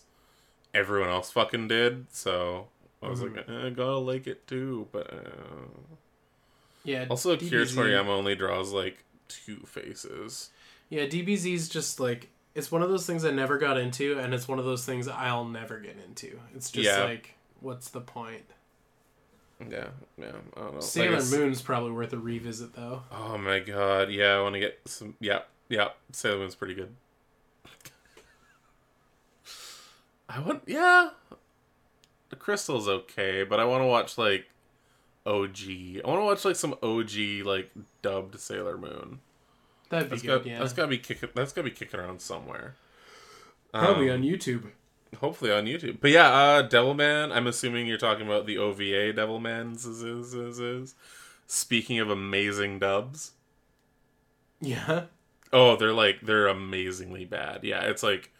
[0.77, 2.05] everyone else fucking did.
[2.11, 2.67] So
[3.01, 4.87] I was like, eh, I gotta like it too.
[4.91, 5.67] But uh...
[6.83, 7.05] Yeah.
[7.09, 10.51] also, DBZ Toriyama only draws like two faces.
[10.89, 14.47] Yeah, DBZ's just like it's one of those things I never got into, and it's
[14.47, 16.39] one of those things I'll never get into.
[16.55, 17.03] It's just Yeah.
[17.03, 18.45] like, what's the point?
[19.59, 20.31] Yeah, yeah.
[20.55, 20.79] I don't know.
[20.79, 23.03] Sailor Like, Moon's probably worth a revisit, though.
[23.11, 25.15] Oh my god, yeah, I want to get some.
[25.19, 26.95] Yeah, yeah, Sailor Moon's pretty good.
[30.29, 31.09] I want, yeah.
[32.29, 34.47] The Crystal's okay, but I want to watch like
[35.25, 35.59] OG.
[35.69, 37.71] I want to watch like some OG like
[38.01, 39.19] dubbed Sailor Moon.
[39.89, 40.59] That'd be That's good, got yeah.
[40.59, 41.29] that's got to be kicking.
[41.33, 42.75] That's got to be kicking around somewhere.
[43.71, 44.71] Probably Um, on YouTube.
[45.19, 45.99] hopefully on YouTube.
[46.01, 50.59] But yeah, uh Devilman, I'm assuming you're talking about the OVA Devilman's is, is, is,
[50.59, 50.95] is.
[51.45, 53.31] Speaking of amazing dubs.
[54.59, 55.03] Yeah.
[55.53, 57.63] Oh, they're like they're amazingly bad.
[57.63, 58.33] Yeah, it's like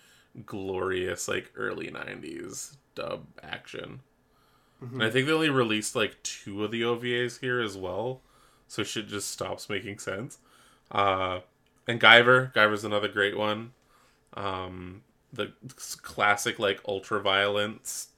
[0.45, 4.01] glorious like early 90s dub action.
[4.79, 8.21] And I think they only released like two of the OVAs here as well.
[8.67, 10.37] So shit just stops making sense.
[10.91, 11.39] Uh
[11.87, 13.73] and Guyver, Guyver's another great one.
[14.33, 18.09] Um the classic like ultra violence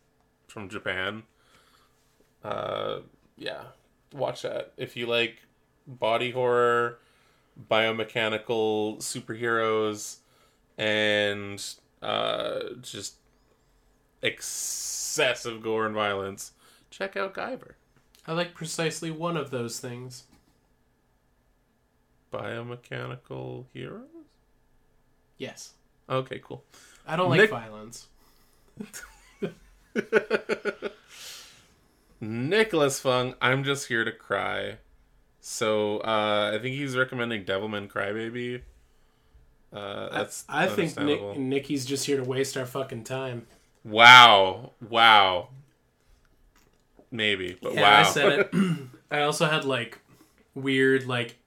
[0.48, 1.24] from Japan.
[2.44, 3.00] Uh
[3.38, 3.64] yeah,
[4.14, 4.74] watch that.
[4.76, 5.44] If you like
[5.88, 7.00] body horror,
[7.70, 10.18] biomechanical superheroes
[10.78, 11.64] and
[12.02, 13.16] uh just
[14.22, 16.54] excessive gore and violence,
[16.90, 17.74] check out Guyver.
[18.28, 20.26] I like precisely one of those things.
[22.32, 24.08] Biomechanical heroes?
[25.38, 25.74] Yes.
[26.10, 26.64] Okay, cool.
[27.08, 28.08] I don't like violence.
[32.22, 34.78] Nicholas Fung, I'm just here to cry.
[35.40, 38.62] So uh, I think he's recommending Devilman Crybaby.
[39.72, 41.30] Uh, that's I think understandable.
[41.32, 43.46] Nick, Nikki's just here to waste our fucking time.
[43.84, 45.50] Wow, wow.
[47.12, 48.00] Maybe, but Yeah, wow.
[48.00, 48.54] I said it.
[49.12, 50.00] I also had like
[50.56, 51.38] weird like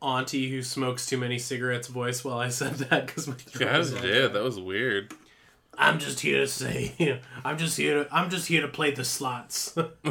[0.00, 3.78] auntie who smokes too many cigarettes voice while I said that because my throat You
[3.78, 4.32] was guys did.
[4.34, 5.14] That was weird.
[5.76, 9.04] I'm just here to say, I'm just here to, I'm just here to play the
[9.04, 9.76] slots.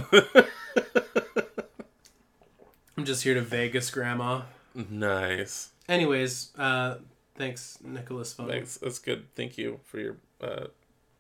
[2.97, 4.41] I'm just here to Vegas, Grandma.
[4.75, 5.69] Nice.
[5.87, 6.95] Anyways, uh,
[7.35, 8.47] thanks, Nicholas Fung.
[8.47, 8.77] Thanks.
[8.77, 9.25] That's good.
[9.35, 10.67] Thank you for your uh,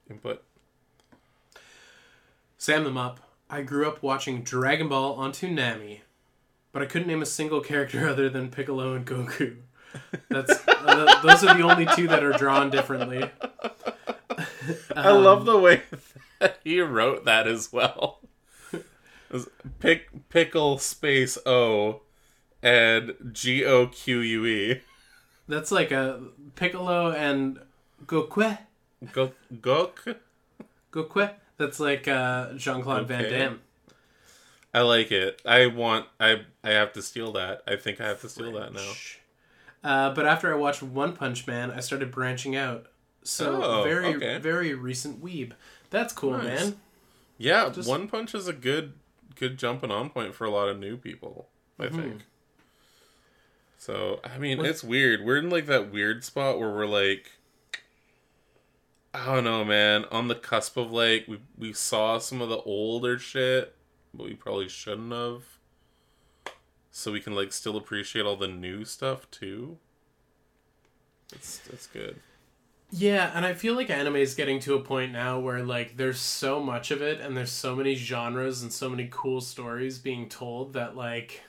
[0.09, 0.43] input.
[2.57, 3.19] Sam the Mop.
[3.49, 5.99] I grew up watching Dragon Ball on Toonami,
[6.71, 9.57] but I couldn't name a single character other than Piccolo and Goku.
[10.29, 13.29] That's uh, those are the only two that are drawn differently.
[14.95, 15.83] I love the way
[16.39, 18.19] that he wrote that as well.
[19.79, 22.01] Pick pickle space O
[22.61, 24.81] and G O Q U E.
[25.47, 26.21] That's like a
[26.55, 27.59] Piccolo and
[28.05, 28.57] Goku.
[29.11, 30.15] Go Gok.
[30.91, 31.31] Goku.
[31.57, 33.61] That's like uh, Jean Claude Van Damme.
[34.73, 35.41] I like it.
[35.45, 36.07] I want.
[36.19, 36.41] I.
[36.63, 37.61] I have to steal that.
[37.67, 38.91] I think I have to steal that now.
[39.83, 42.85] Uh, but after I watched One Punch Man, I started branching out.
[43.23, 44.37] So Oh, very, okay.
[44.37, 45.51] very recent weeb.
[45.89, 46.43] That's cool, Nice.
[46.61, 46.75] man.
[47.37, 48.93] Yeah, Just- One Punch is a good,
[49.35, 51.49] good jumping on point for a lot of new people.
[51.79, 52.01] I Mm-hmm.
[52.01, 52.21] think.
[53.83, 55.25] So I mean, it's weird.
[55.25, 57.31] We're in like that weird spot where we're like,
[59.13, 60.05] I don't know, man.
[60.09, 63.75] On the cusp of like, we we saw some of the older shit,
[64.13, 65.43] but we probably shouldn't have.
[66.91, 69.79] So we can like still appreciate all the new stuff too.
[71.29, 72.21] That's it's good.
[72.89, 76.19] Yeah, and I feel like anime is getting to a point now where like there's
[76.19, 80.29] so much of it and there's so many genres and so many cool stories being
[80.29, 81.41] told that like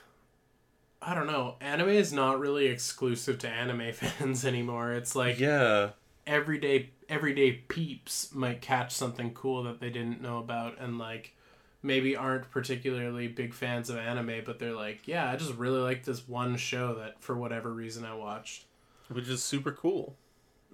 [1.07, 4.91] I don't know, anime is not really exclusive to anime fans anymore.
[4.93, 5.89] It's like Yeah.
[6.25, 11.35] everyday everyday peeps might catch something cool that they didn't know about and like
[11.83, 16.03] maybe aren't particularly big fans of anime, but they're like, yeah, I just really like
[16.03, 18.65] this one show that for whatever reason I watched.
[19.11, 20.15] Which is super cool.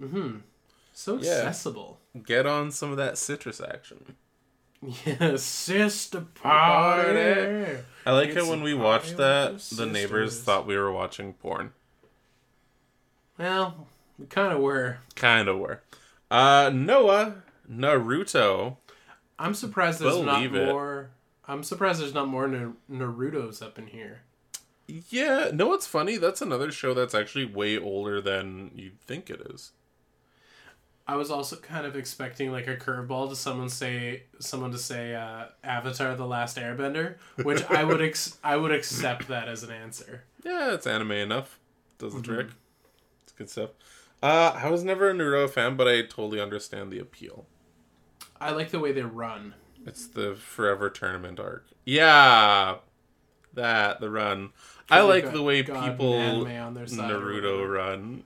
[0.00, 0.36] Hmm.
[0.94, 1.32] So Yeah.
[1.32, 2.00] accessible.
[2.24, 4.16] Get on some of that citrus action.
[5.06, 7.78] Yeah, sister party.
[8.04, 9.58] I like It's it when we watched that.
[9.60, 11.72] the The neighbors thought we were watching porn.
[13.38, 13.86] Well,
[14.18, 14.98] we kind of were.
[15.14, 15.82] Kind of were.
[16.30, 18.76] Uh, Noah Naruto.
[19.38, 20.66] I'm surprised there's Believe not it.
[20.72, 21.10] more.
[21.46, 24.22] I'm surprised there's not more Nar- Naruto's up in here.
[24.86, 26.16] Yeah, no, what's funny?
[26.16, 29.72] That's another show that's actually way older than you'd think it is.
[31.12, 35.14] I was also kind of expecting like a curveball to someone say someone to say
[35.14, 39.70] uh, Avatar: The Last Airbender, which I would ex- I would accept that as an
[39.70, 40.24] answer.
[40.42, 41.58] Yeah, it's anime enough.
[41.98, 42.46] Does the trick.
[43.24, 43.70] It's good stuff.
[44.22, 47.44] Uh, I was never a Naruto fan, but I totally understand the appeal.
[48.40, 49.52] I like the way they run.
[49.84, 51.66] It's the Forever Tournament arc.
[51.84, 52.76] Yeah,
[53.52, 54.52] that the run.
[54.88, 58.24] I like got the way people anime on their side or Naruto run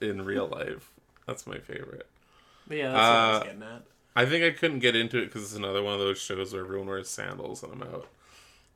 [0.00, 0.90] in real life.
[1.28, 2.08] That's my favorite.
[2.68, 3.82] Yeah, that's what I was Uh, getting at.
[4.16, 6.62] I think I couldn't get into it because it's another one of those shows where
[6.64, 8.08] everyone wears sandals and I'm out.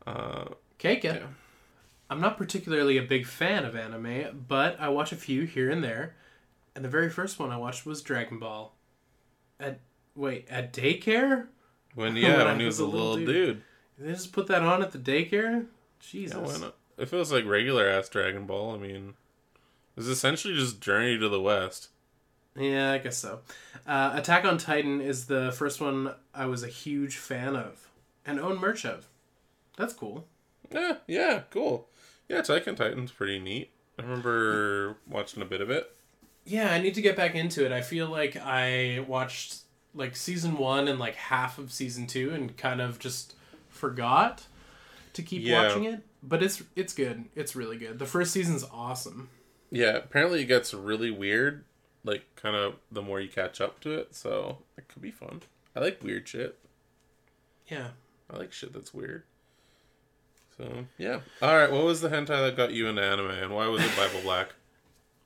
[0.06, 0.44] Uh,
[0.78, 1.04] Keika.
[1.04, 1.26] yeah.
[2.10, 5.84] I'm not particularly a big fan of anime, but I watch a few here and
[5.84, 6.16] there.
[6.74, 8.74] And the very first one I watched was Dragon Ball.
[9.60, 9.80] At
[10.14, 11.46] wait, at daycare?
[11.94, 13.46] when When yeah, I when he was was a little little dude.
[13.56, 13.62] dude.
[13.98, 15.66] They just put that on at the daycare?
[16.00, 16.60] Jesus.
[16.60, 16.68] Yeah?
[16.96, 19.14] If it was like regular ass Dragon Ball, I mean,
[19.96, 21.88] it was essentially just Journey to the West.
[22.58, 23.40] Yeah, I guess so.
[23.86, 27.88] Uh, Attack on Titan is the first one I was a huge fan of
[28.26, 29.06] and own merch of.
[29.76, 30.26] That's cool.
[30.70, 31.88] Yeah, yeah, cool.
[32.28, 33.70] Yeah, Attack on Titan's pretty neat.
[33.98, 35.90] I remember watching a bit of it.
[36.44, 37.72] Yeah, I need to get back into it.
[37.72, 39.58] I feel like I watched
[39.94, 43.34] like season one and like half of season two and kind of just
[43.68, 44.46] forgot
[45.14, 45.66] to keep Yeah.
[45.68, 46.00] watching it.
[46.22, 47.26] But it's it's good.
[47.36, 47.98] It's really good.
[47.98, 49.28] The first season's awesome.
[49.70, 51.64] Yeah, apparently it gets really weird,
[52.08, 54.14] like kind of the more you catch up to it.
[54.14, 55.42] So it could be fun.
[55.76, 56.58] I like weird shit.
[57.68, 57.88] Yeah.
[58.30, 59.22] I like shit that's weird.
[60.56, 61.20] So yeah.
[61.42, 61.70] All right.
[61.70, 64.54] What was the hentai that got you into anime, and why was it Bible Black?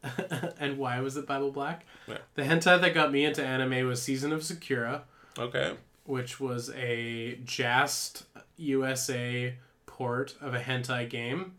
[0.61, 1.87] and why was it Bible Black?
[2.09, 2.19] Yeah.
[2.35, 5.05] The hentai that got me into anime was Season of Sakura,
[5.39, 5.75] Okay.
[6.05, 8.25] which was a Jast
[8.57, 9.55] USA
[9.87, 11.55] port of a hentai game.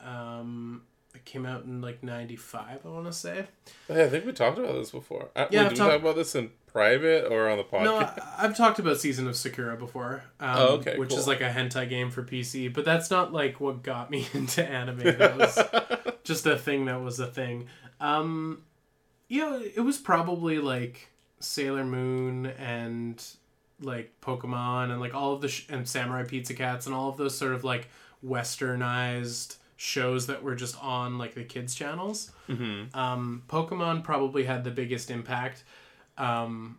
[0.00, 0.82] Um,
[1.20, 3.46] I came out in like '95, I want to say.
[3.88, 5.28] Hey, I think we talked about this before.
[5.36, 7.84] Uh, Yeah, wait, I've we talked- talk about this in private or on the podcast?
[7.84, 10.22] No, I, I've talked about Season of Sakura before.
[10.38, 11.18] Um, Oh, okay, Which cool.
[11.18, 14.64] is like a hentai game for PC, but that's not like what got me into
[14.64, 14.98] anime.
[15.18, 15.58] That was
[16.24, 17.66] just a thing that was a thing.
[18.00, 18.62] Um,
[19.28, 21.08] you know, it was probably like
[21.40, 23.22] Sailor Moon and
[23.82, 27.16] like Pokemon and like all of the sh- and Samurai Pizza Cats and all of
[27.16, 27.88] those sort of like
[28.24, 32.32] westernized shows that were just on like the kids channels.
[32.50, 32.94] Mm-hmm.
[32.94, 35.64] Um, Pokemon probably had the biggest impact.
[36.18, 36.76] Um,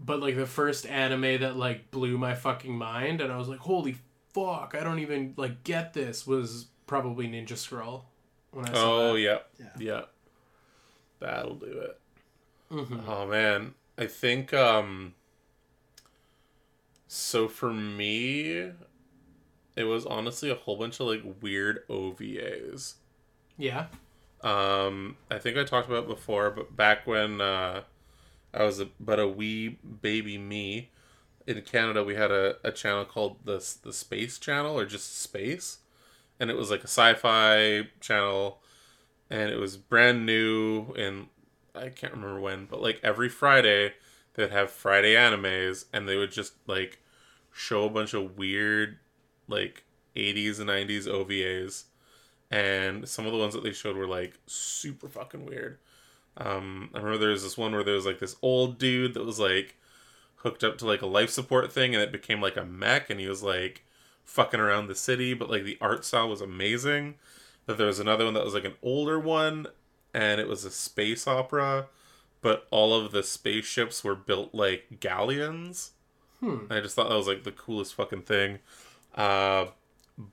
[0.00, 3.60] but like the first anime that like blew my fucking mind and I was like,
[3.60, 3.94] holy
[4.34, 8.06] fuck, I don't even like get this was probably Ninja Scroll.
[8.50, 9.20] When I saw Oh that.
[9.20, 9.38] yeah.
[9.78, 10.00] yeah,
[11.20, 12.00] That'll do it.
[13.06, 15.14] Oh man, I think um.
[17.06, 18.70] So for me,
[19.76, 22.94] it was honestly a whole bunch of like weird OVAs.
[23.56, 23.86] Yeah.
[24.42, 27.82] Um, I think I talked about it before, but back when uh,
[28.52, 30.90] I was a, but a wee baby me
[31.46, 35.78] in Canada, we had a, a channel called the the Space Channel or just Space,
[36.40, 38.60] and it was like a sci-fi channel,
[39.30, 41.28] and it was brand new and
[41.74, 43.94] I can't remember when, but like every Friday
[44.34, 46.98] they'd have Friday animes, and they would just like
[47.52, 48.98] show a bunch of weird
[49.48, 49.84] like
[50.16, 51.84] 80s and 90s OVAs
[52.52, 55.78] and some of the ones that they showed were like super fucking weird.
[56.36, 59.24] Um, I remember there was this one where there was like this old dude that
[59.24, 59.76] was like
[60.36, 63.18] hooked up to like a life support thing, and it became like a mech, and
[63.18, 63.84] he was like
[64.24, 67.14] fucking around the city, but like the art style was amazing.
[67.64, 69.66] That there was another one that was like an older one,
[70.12, 71.86] and it was a space opera,
[72.42, 75.92] but all of the spaceships were built like galleons.
[76.40, 76.66] Hmm.
[76.68, 78.58] I just thought that was like the coolest fucking thing.
[79.14, 79.66] Uh,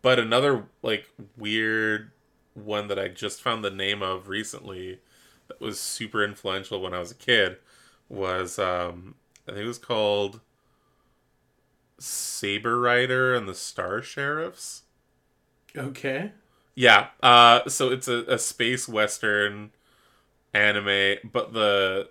[0.01, 1.05] but another like
[1.37, 2.11] weird
[2.53, 4.99] one that I just found the name of recently
[5.47, 7.57] that was super influential when I was a kid
[8.09, 9.15] was um
[9.47, 10.41] I think it was called
[11.97, 14.83] Saber Rider and the Star Sheriffs.
[15.77, 16.31] Okay.
[16.75, 17.07] Yeah.
[17.21, 19.71] Uh so it's a, a space western
[20.53, 22.09] anime, but the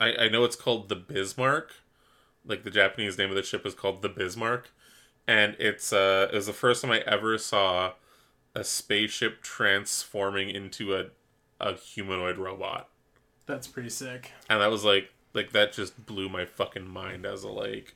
[0.00, 1.72] I, I know it's called the Bismarck.
[2.46, 4.70] Like the Japanese name of the ship is called the Bismarck
[5.28, 7.92] and it's uh, it was the first time I ever saw
[8.54, 11.06] a spaceship transforming into a
[11.60, 12.88] a humanoid robot.
[13.46, 14.32] That's pretty sick.
[14.48, 17.94] And that was like like that just blew my fucking mind as a like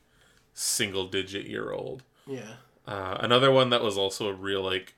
[0.52, 2.02] single digit year old.
[2.26, 2.54] Yeah.
[2.86, 4.94] Uh, another one that was also a real like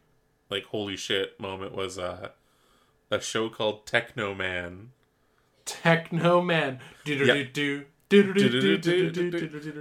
[0.51, 2.31] like holy shit moment was uh,
[3.11, 4.89] a show called Teknoman.
[5.65, 6.81] Techno Man.
[7.05, 7.85] Do do do do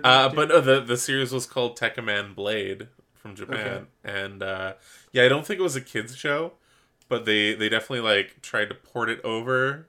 [0.04, 4.74] uh, but uh, the the series was called Tekkaman Blade from Japan, and uh,
[5.12, 6.54] yeah, I don't think it was a kids show,
[7.10, 9.88] but they they definitely like tried to port it over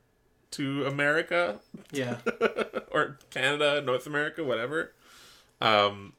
[0.53, 1.59] to America
[1.91, 2.19] Yeah.
[2.93, 4.93] or Canada, North America, whatever.
[5.61, 6.13] Um,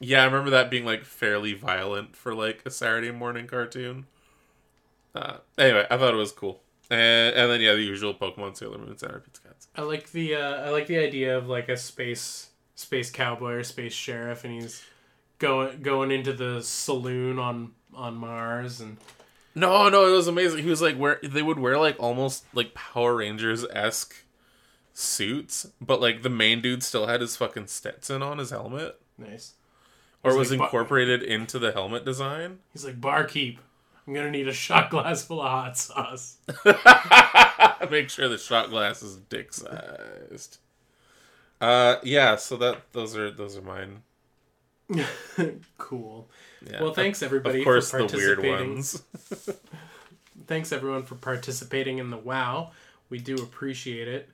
[0.00, 4.06] yeah, I remember that being like fairly violent for like a Saturday morning cartoon.
[5.14, 6.60] Uh, anyway, I thought it was cool,
[6.94, 9.68] and and then yeah, the usual Pokemon, Sailor Moon, Sailor Pizza Cats.
[9.76, 13.62] I like the uh, I like the idea of like a space space cowboy or
[13.64, 14.82] space sheriff, and he's
[15.38, 18.96] going going into the saloon on on Mars, and
[19.54, 20.62] No, no, it was amazing.
[20.62, 24.14] He was like where they would wear like almost like Power Rangers esque
[24.92, 29.54] suits, but like the main dude still had his fucking Stetson on his helmet, nice.
[30.22, 32.58] or He's was like, "Bar- incorporated into the helmet design.
[32.72, 33.58] He's like barkeep.
[34.06, 36.36] I'm gonna need a shot glass full of hot sauce.
[37.90, 40.58] Make sure the shot glass is dick sized.
[41.60, 42.36] Uh, yeah.
[42.36, 44.02] So that those are those are mine.
[45.78, 46.28] cool.
[46.70, 46.82] Yeah.
[46.82, 48.74] Well, thanks everybody Of course, for the weird participating.
[48.74, 49.02] ones.
[50.46, 52.72] Thanks everyone for participating in the WoW.
[53.08, 54.28] We do appreciate it.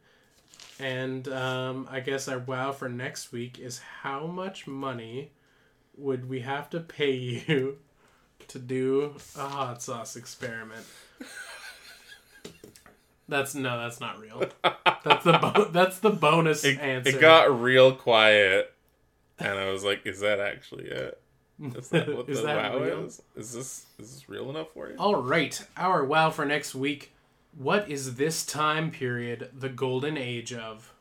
[0.80, 5.30] And um, I guess our WoW for next week is how much money
[5.96, 7.78] would we have to pay you
[8.50, 10.84] to do a hot sauce experiment?
[13.28, 14.42] That's no, that's not real.
[15.04, 17.10] That's the bo- that's the bonus It, answer.
[17.16, 18.72] it got real quiet,
[19.38, 21.20] and I was like, "Is that actually it?
[21.76, 23.04] Is that what Is the that wow real?
[23.04, 23.22] is?
[23.36, 27.12] Is this is this real enough for you?" All right, our WoW for next week.
[27.56, 30.92] What is this time period the golden age of?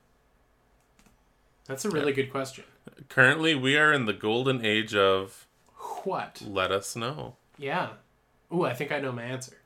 [1.65, 2.63] That's a really good question.
[3.09, 5.47] Currently, we are in the golden age of
[6.03, 6.41] What?
[6.45, 7.35] let us know.
[7.59, 7.89] Yeah.
[8.53, 9.57] Ooh, I think I know my answer.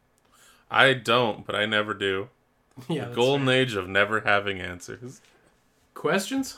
[0.69, 2.29] I don't, but I never do.
[2.89, 3.05] Yeah.
[3.09, 3.55] The golden fair.
[3.61, 5.21] age of never having answers.
[5.93, 6.57] questions.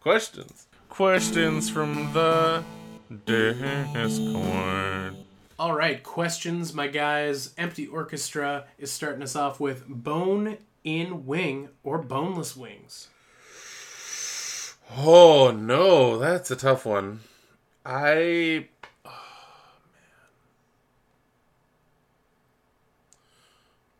[0.00, 0.68] Questions.
[0.88, 2.62] Questions from the
[3.26, 5.16] Discord.
[5.58, 7.52] All right, questions, my guys.
[7.58, 13.08] Empty Orchestra is starting us off with bone in wing or boneless wings.
[14.96, 17.20] Oh no, that's a tough one.
[17.84, 18.68] I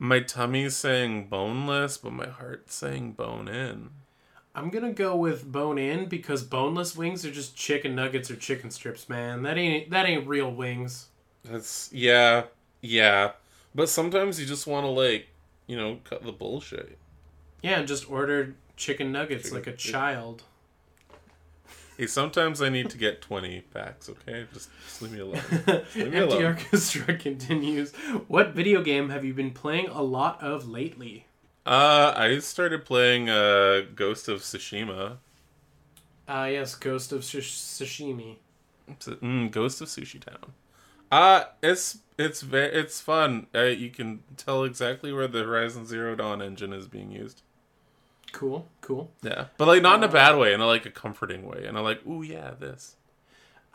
[0.05, 3.89] My tummy's saying boneless, but my heart's saying bone in.
[4.55, 8.71] I'm gonna go with bone in because boneless wings are just chicken nuggets or chicken
[8.71, 9.45] strips, man.
[9.45, 11.07] That ain't that ain't real wings.
[11.43, 12.45] That's yeah,
[12.83, 13.33] yeah.
[13.75, 15.29] But sometimes you just want to like,
[15.67, 16.99] you know, cut the bullshit.
[17.63, 20.43] Yeah, and just order chicken nuggets Chicken- like a child.
[21.97, 24.09] Hey, sometimes I need to get twenty packs.
[24.09, 25.41] Okay, just, just leave me alone.
[25.95, 26.45] Leave me Empty alone.
[26.45, 27.93] Orchestra continues.
[28.27, 31.27] What video game have you been playing a lot of lately?
[31.65, 35.19] Uh, I started playing uh Ghost of Tsushima.
[36.27, 38.37] Ah, yes, Ghost of Shish- Sashimi.
[38.89, 40.53] Mm, Ghost of Sushi Town.
[41.11, 43.47] Uh it's it's very it's fun.
[43.55, 47.43] Uh, you can tell exactly where the Horizon Zero Dawn engine is being used.
[48.35, 49.13] Cool, cool.
[49.23, 51.79] Yeah, but like not in a bad way, in a like a comforting way, and
[51.79, 52.97] I like, ooh yeah, this.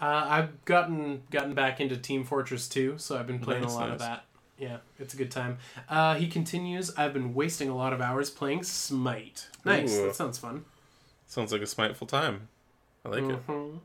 [0.02, 3.76] Uh, I've gotten gotten back into Team Fortress 2, so I've been playing Nice, a
[3.76, 4.26] lot of that.
[4.58, 5.60] Yeah, it's a good time.
[5.88, 9.48] Uh, he continues, I've been wasting a lot of hours playing Smite.
[9.64, 10.08] Nice, Ooh.
[10.08, 10.66] that sounds fun.
[11.26, 12.50] Sounds like a spiteful time.
[13.06, 13.48] I like it.
[13.48, 13.80] Mhm.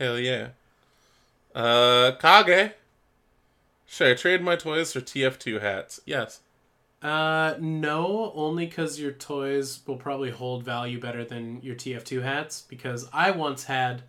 [0.00, 0.48] Hell yeah.
[1.54, 2.72] Uh, Kage.
[3.86, 6.00] Should I trade my toys for TF2 hats?
[6.04, 6.40] Yes.
[7.02, 12.62] Uh, no, only because your toys will probably hold value better than your TF2 hats.
[12.62, 14.02] Because I once had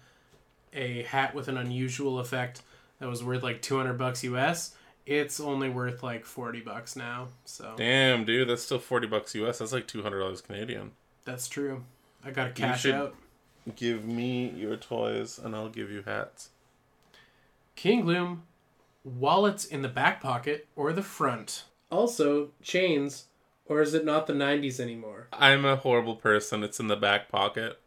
[0.73, 2.61] a hat with an unusual effect
[2.99, 4.75] that was worth like 200 bucks US.
[5.05, 7.29] It's only worth like 40 bucks now.
[7.45, 9.57] So Damn, dude, that's still forty bucks US.
[9.59, 10.91] That's like two hundred dollars Canadian.
[11.25, 11.83] that's true.
[12.23, 13.15] I gotta cash should- out.
[13.75, 16.49] Give me your toys, and I'll give you hats.
[17.75, 18.43] King Gloom,
[19.03, 21.63] wallets in the back pocket or the front.
[21.91, 23.25] Also, chains,
[23.65, 25.27] or is it not the 90s anymore?
[25.33, 26.63] I'm a horrible person.
[26.63, 27.79] It's in the back pocket.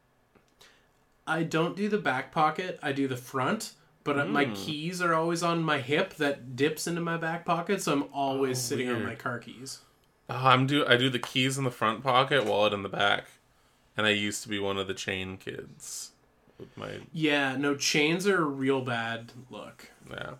[1.26, 4.54] I don't do the back pocket, I do the front, but my Hmm.
[4.54, 8.58] keys are always on my hip that dips into my back pocket, so I'm always
[8.58, 9.80] Oh, sitting on my car keys.
[10.28, 13.26] Oh, I'm do I do the keys in the front pocket, wallet in the back,
[13.96, 16.10] and I used to be one of the chain kids
[16.58, 19.90] with my Yeah, no, chains are a real bad look.
[20.10, 20.34] yeah,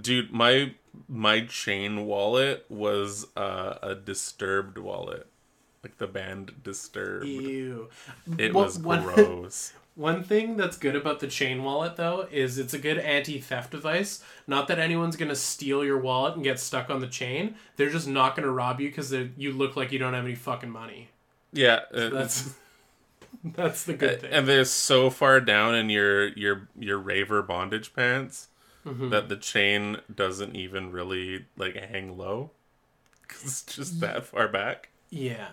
[0.00, 0.32] dude.
[0.32, 0.74] My
[1.08, 5.26] my chain wallet was uh, a disturbed wallet,
[5.82, 7.26] like the band Disturbed.
[7.26, 7.88] Ew.
[8.38, 9.72] It was one- gross.
[9.94, 13.72] One thing that's good about the chain wallet, though, is it's a good anti theft
[13.72, 14.24] device.
[14.46, 17.56] Not that anyone's going to steal your wallet and get stuck on the chain.
[17.76, 20.34] They're just not going to rob you because you look like you don't have any
[20.34, 21.10] fucking money.
[21.52, 22.54] yeah, uh, That's
[23.44, 24.32] that's the good thing.
[24.32, 28.48] and they're so far down in your your your raver bondage pants
[28.86, 29.10] Mm-hmm.
[29.10, 32.50] that the chain doesn't even really like hang low
[33.22, 34.88] because it's just that far back.
[35.10, 35.48] yeah.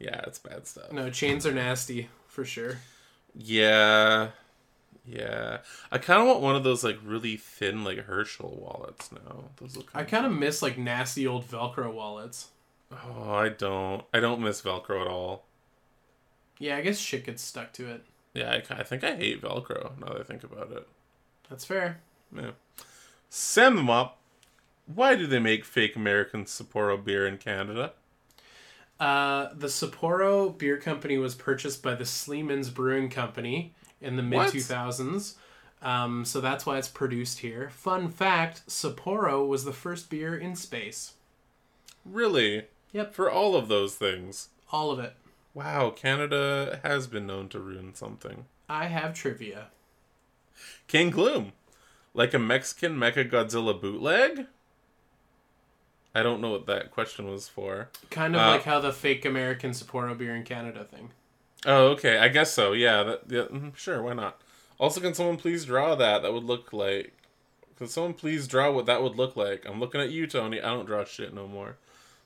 [0.00, 0.92] Yeah, it's bad stuff.
[0.92, 2.78] No, chains are nasty, for sure.
[3.34, 4.30] Yeah,
[5.06, 5.58] yeah.
[5.90, 9.44] I kind of want one of those like really thin like Herschel wallets now.
[9.56, 9.90] Those look.
[9.94, 12.48] I kind of miss, like, nasty old Velcro wallets.
[12.92, 14.04] oh, I don't.
[14.12, 15.44] I don't miss Velcro at all.
[16.58, 18.04] Yeah, I guess shit gets stuck to it.
[18.34, 20.86] Yeah, I, I think I hate Velcro now that I think about it.
[21.48, 22.00] That's fair.
[22.34, 22.52] Yeah.
[23.28, 24.18] Sam the Mop.
[24.86, 27.92] Why do they make fake American Sapporo beer in Canada?
[29.00, 34.40] Uh, the Sapporo Beer Company was purchased by the Sleeman's Brewing Company in the mid
[34.40, 35.34] 2000s.
[35.82, 37.70] Um, so that's why it's produced here.
[37.70, 41.14] Fun fact Sapporo was the first beer in space.
[42.04, 42.66] Really?
[42.92, 43.14] Yep.
[43.14, 44.48] For all of those things.
[44.70, 45.14] All of it.
[45.52, 48.46] Wow, Canada has been known to ruin something.
[48.68, 49.68] I have trivia.
[50.86, 51.52] King Gloom.
[52.12, 54.46] Like a Mexican Mecha Godzilla bootleg?
[56.14, 57.88] I don't know what that question was for.
[58.10, 61.10] Kind of Uh, like how the fake American Sapporo beer in Canada thing.
[61.66, 62.18] Oh, okay.
[62.18, 62.72] I guess so.
[62.72, 63.02] Yeah.
[63.02, 64.00] That, yeah mhm, sure.
[64.02, 64.40] Why not?
[64.78, 66.22] Also, can someone please draw that?
[66.22, 67.12] That would look like.
[67.78, 69.64] Can someone please draw what that would look like?
[69.66, 70.60] I'm looking at you, Tony.
[70.60, 71.76] I don't draw shit no more.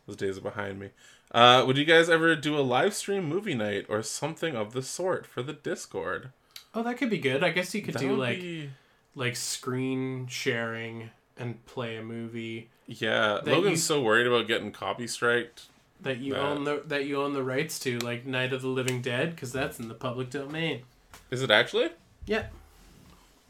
[0.07, 0.91] Those days are behind me.
[1.33, 4.83] Uh, would you guys ever do a live stream movie night or something of the
[4.83, 6.31] sort for the Discord?
[6.75, 7.43] Oh, that could be good.
[7.43, 8.71] I guess you could That do like be-
[9.15, 15.07] like screen sharing and play a movie Yeah, Logan's you- so worried about getting copy
[15.07, 15.65] striked.
[16.01, 18.69] that you That- own the that you own the rights to, like Night of the
[18.69, 20.83] Living Dead, because that's in the public domain.
[21.31, 21.91] Is it actually?
[22.27, 22.47] Yeah.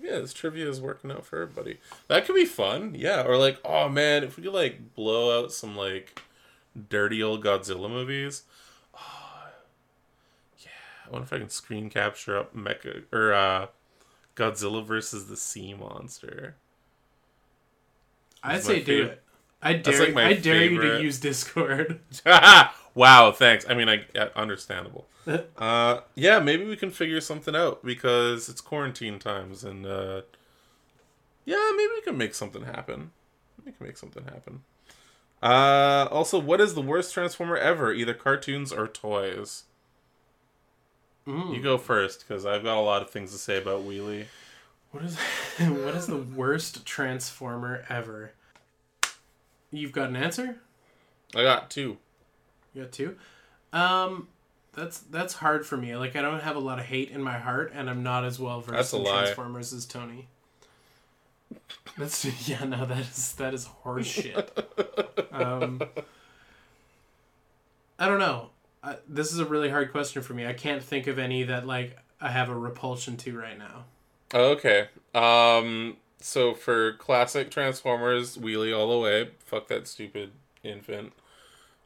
[0.01, 1.79] Yeah, this trivia is working out for everybody.
[2.07, 2.95] That could be fun.
[2.95, 6.23] Yeah, or like, oh man, if we could like blow out some like
[6.89, 8.45] dirty old Godzilla movies.
[11.09, 13.67] I wonder if I can screen capture up Mecha or uh,
[14.37, 16.57] Godzilla versus the Sea Monster.
[18.43, 19.23] I'd say do it.
[19.61, 22.01] I dare like, I dare you to use Discord.
[22.95, 23.67] wow, thanks.
[23.69, 24.05] I mean, I
[24.37, 25.07] understandable.
[25.57, 30.23] uh, yeah, maybe we can figure something out because it's quarantine times, and uh,
[31.45, 33.11] yeah, maybe we can make something happen.
[33.65, 34.63] We can make something happen.
[35.43, 37.93] Uh, also, what is the worst Transformer ever?
[37.93, 39.65] Either cartoons or toys.
[41.29, 44.25] You go first because I've got a lot of things to say about Wheelie.
[44.93, 45.17] What is
[45.59, 48.33] what is the worst Transformer ever?
[49.71, 50.57] You've got an answer?
[51.37, 51.99] I got two.
[52.73, 53.17] You got two?
[53.75, 54.29] Um
[54.73, 55.95] that's that's hard for me.
[55.97, 58.41] Like I don't have a lot of hate in my heart and I'm not as
[58.41, 59.25] well versed in lie.
[59.25, 60.29] Transformers as Tony.
[61.99, 64.51] That's yeah, no, that is that is horse shit.
[65.33, 65.83] um
[67.99, 68.51] I don't know.
[69.09, 70.47] This is a really hard question for me.
[70.47, 73.85] I can't think of any that like I have a repulsion to right now.
[74.33, 74.89] Okay.
[75.15, 75.97] Um.
[76.21, 79.31] So for classic Transformers, Wheelie all the way.
[79.45, 80.33] Fuck that stupid
[80.63, 81.13] infant.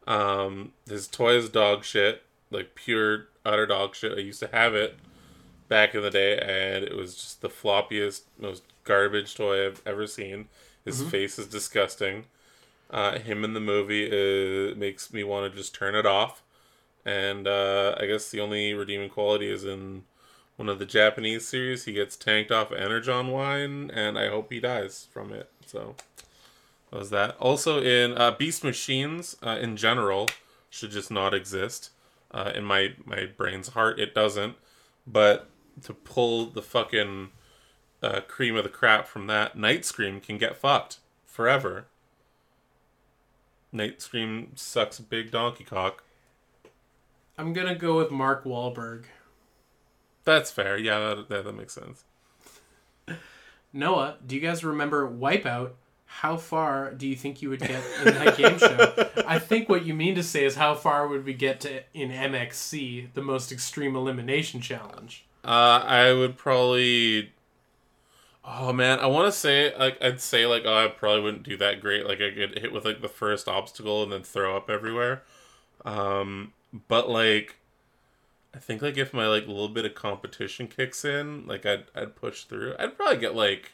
[0.06, 0.72] Um.
[0.88, 4.16] His toy is dog shit, like pure utter dog shit.
[4.16, 4.98] I used to have it
[5.68, 10.06] back in the day, and it was just the floppiest, most garbage toy I've ever
[10.06, 10.48] seen.
[10.84, 12.24] His face is disgusting.
[12.90, 16.42] Uh, him in the movie uh, makes me want to just turn it off.
[17.04, 20.04] And uh, I guess the only redeeming quality is in
[20.56, 21.84] one of the Japanese series.
[21.84, 25.50] He gets tanked off Energon wine, and I hope he dies from it.
[25.66, 25.96] So
[26.90, 27.36] that was that.
[27.38, 30.28] Also in uh, Beast Machines, uh, in general,
[30.70, 31.90] should just not exist.
[32.30, 34.56] Uh, in my my brain's heart, it doesn't.
[35.06, 35.48] But
[35.82, 37.30] to pull the fucking
[38.02, 41.86] uh, cream of the crap from that, Nightscream can get fucked forever.
[43.74, 46.04] Nightscream sucks big donkey cock.
[47.42, 49.06] I'm gonna go with Mark Wahlberg.
[50.22, 50.78] That's fair.
[50.78, 52.04] Yeah, that, that, that makes sense.
[53.72, 55.70] Noah, do you guys remember Wipeout?
[56.06, 59.08] How far do you think you would get in that game show?
[59.26, 62.10] I think what you mean to say is how far would we get to in
[62.10, 65.24] MXC, the most extreme elimination challenge?
[65.42, 67.32] Uh, I would probably.
[68.44, 71.56] Oh man, I want to say like I'd say like oh I probably wouldn't do
[71.56, 72.06] that great.
[72.06, 75.24] Like I get hit with like the first obstacle and then throw up everywhere.
[75.84, 76.52] Um,
[76.88, 77.56] but like,
[78.54, 82.16] I think like if my like little bit of competition kicks in, like I'd I'd
[82.16, 82.74] push through.
[82.78, 83.72] I'd probably get like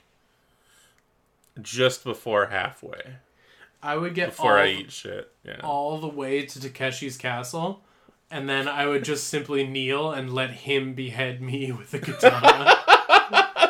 [1.60, 3.16] just before halfway
[3.82, 5.30] I would get before all, I eat shit.
[5.44, 5.60] Yeah.
[5.62, 7.80] all the way to Takeshi's castle,
[8.30, 12.74] and then I would just simply kneel and let him behead me with a katana.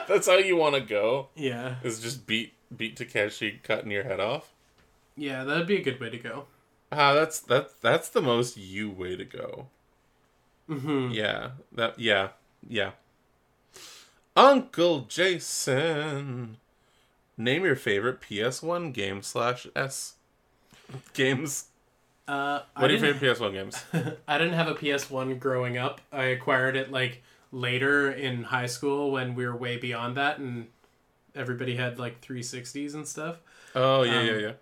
[0.09, 1.28] That's how you want to go.
[1.36, 4.52] yeah, Is just beat beat Takeshi cutting your head off.
[5.16, 6.46] yeah, that'd be a good way to go.
[6.93, 9.69] Ah, that's that that's the most you way to go.
[10.69, 12.31] hmm Yeah, that yeah
[12.66, 12.93] yeah.
[14.36, 16.56] Uncle Jason,
[17.36, 20.15] name your favorite PS1 game slash S
[21.15, 21.66] games.
[22.27, 23.85] Uh, I What are your favorite PS1 games?
[24.28, 26.01] I didn't have a PS1 growing up.
[26.12, 30.66] I acquired it like later in high school when we were way beyond that and
[31.35, 33.39] everybody had like 360s and stuff.
[33.74, 34.52] Oh yeah Um, yeah yeah.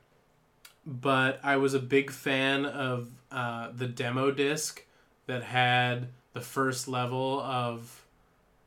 [0.87, 4.85] But I was a big fan of uh, the demo disc
[5.27, 8.05] that had the first level of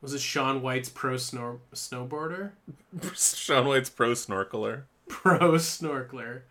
[0.01, 2.51] was it Shaun White's Pro Snor- Snowboarder?
[3.15, 4.83] Shaun White's Pro Snorkeler.
[5.07, 6.41] Pro Snorkeler.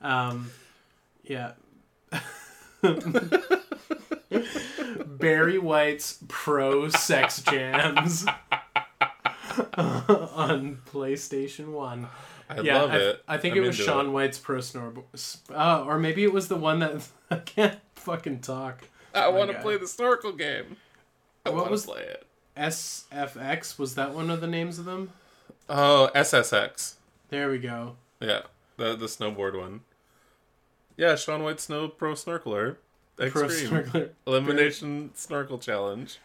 [0.00, 0.50] Um,
[1.22, 1.52] yeah.
[5.06, 8.26] Barry White's Pro Sex Jams
[9.76, 12.08] on PlayStation 1.
[12.50, 13.22] I yeah, love I, it.
[13.28, 15.04] I think I'm it was Shaun White's Pro Snowboard.
[15.54, 18.88] Uh, or maybe it was the one that I can't fucking talk.
[19.14, 20.76] I want to play the snorkel game.
[21.46, 22.26] I What want was- to play it.
[22.56, 25.10] SFX was that one of the names of them?
[25.68, 26.94] Oh, SSX.
[27.28, 27.96] There we go.
[28.18, 28.42] Yeah,
[28.76, 29.80] the the snowboard one.
[30.96, 32.76] Yeah, Sean White Snow Pro Snorkeler.
[33.16, 34.10] Pro Snorkeler.
[34.26, 36.18] Elimination Snorkel Challenge.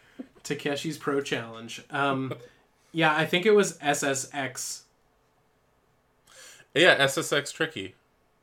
[0.43, 1.83] Takeshi's Pro Challenge.
[1.91, 2.33] Um,
[2.91, 4.81] yeah, I think it was SSX.
[6.75, 7.95] Yeah, SSX Tricky.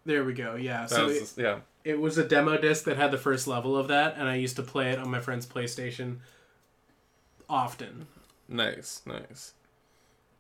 [0.05, 0.57] There we go.
[0.57, 1.59] Yeah, That so was it, yeah.
[1.85, 4.57] it was a demo disc that had the first level of that, and I used
[4.57, 6.17] to play it on my friend's PlayStation
[7.49, 8.07] often.
[8.49, 9.53] Nice, nice.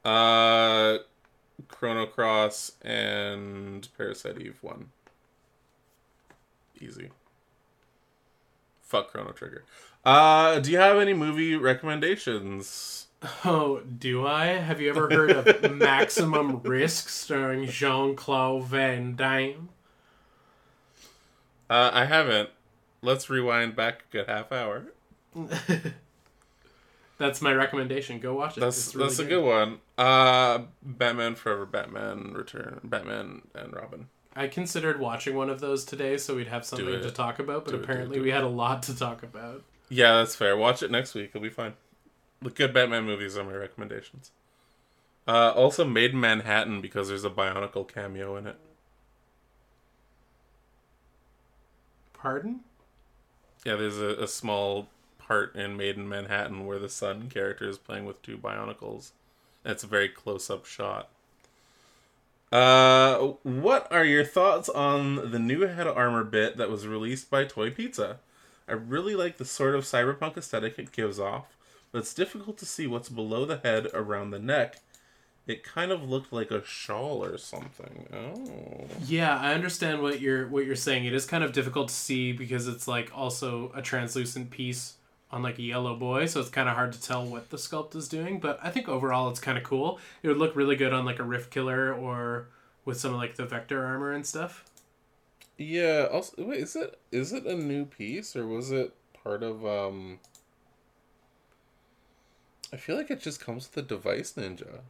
[0.04, 0.98] Uh,
[1.68, 4.88] Chrono Cross and Parasite Eve one.
[6.80, 7.10] Easy.
[8.80, 9.64] Fuck Chrono Trigger.
[10.04, 13.06] Uh, do you have any movie recommendations?
[13.44, 14.46] Oh, do I?
[14.46, 19.68] Have you ever heard of Maximum Risk starring Jean Claude Van Damme?
[21.70, 22.50] Uh, I haven't.
[23.00, 24.86] Let's rewind back a good half hour.
[27.18, 28.18] that's my recommendation.
[28.18, 28.60] Go watch it.
[28.60, 29.78] That's really that's a good one.
[29.96, 34.08] Uh, Batman Forever, Batman Return, Batman and Robin.
[34.34, 37.72] I considered watching one of those today so we'd have something to talk about, but
[37.72, 39.62] Do it, do it, apparently do we had a lot to talk about.
[39.88, 40.56] Yeah, that's fair.
[40.56, 41.30] Watch it next week.
[41.34, 41.74] It'll be fine.
[42.42, 44.32] The good Batman movies are my recommendations.
[45.26, 48.56] Uh, also, Maid in Manhattan because there's a Bionicle cameo in it.
[52.12, 52.60] Pardon?
[53.64, 54.88] Yeah, there's a, a small
[55.18, 59.12] part in Maid in Manhattan where the son character is playing with two Bionicles.
[59.64, 61.08] It's a very close up shot.
[62.50, 67.44] Uh, what are your thoughts on the new head armor bit that was released by
[67.44, 68.18] Toy Pizza?
[68.68, 71.56] I really like the sort of cyberpunk aesthetic it gives off,
[71.92, 74.80] but it's difficult to see what's below the head around the neck.
[75.46, 78.06] It kind of looked like a shawl or something.
[78.12, 78.86] Oh.
[79.06, 81.04] Yeah, I understand what you're what you're saying.
[81.04, 84.94] It is kind of difficult to see because it's like also a translucent piece
[85.32, 87.96] on like a yellow boy, so it's kind of hard to tell what the sculpt
[87.96, 88.38] is doing.
[88.38, 89.98] But I think overall it's kind of cool.
[90.22, 92.48] It would look really good on like a Rift Killer or
[92.84, 94.64] with some of like the vector armor and stuff.
[95.58, 96.06] Yeah.
[96.12, 98.94] Also, wait, is it is it a new piece or was it
[99.24, 100.20] part of um?
[102.72, 104.80] I feel like it just comes with the device ninja.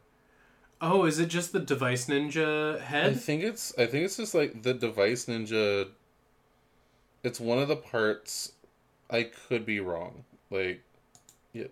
[0.84, 3.12] Oh, is it just the Device Ninja head?
[3.12, 5.88] I think it's I think it's just like the device ninja.
[7.22, 8.52] It's one of the parts.
[9.08, 10.24] I could be wrong.
[10.50, 10.82] Like,
[11.52, 11.68] yeah.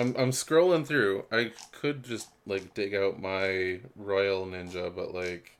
[0.00, 1.26] I'm I'm scrolling through.
[1.30, 5.52] I could just like dig out my Royal Ninja, but like,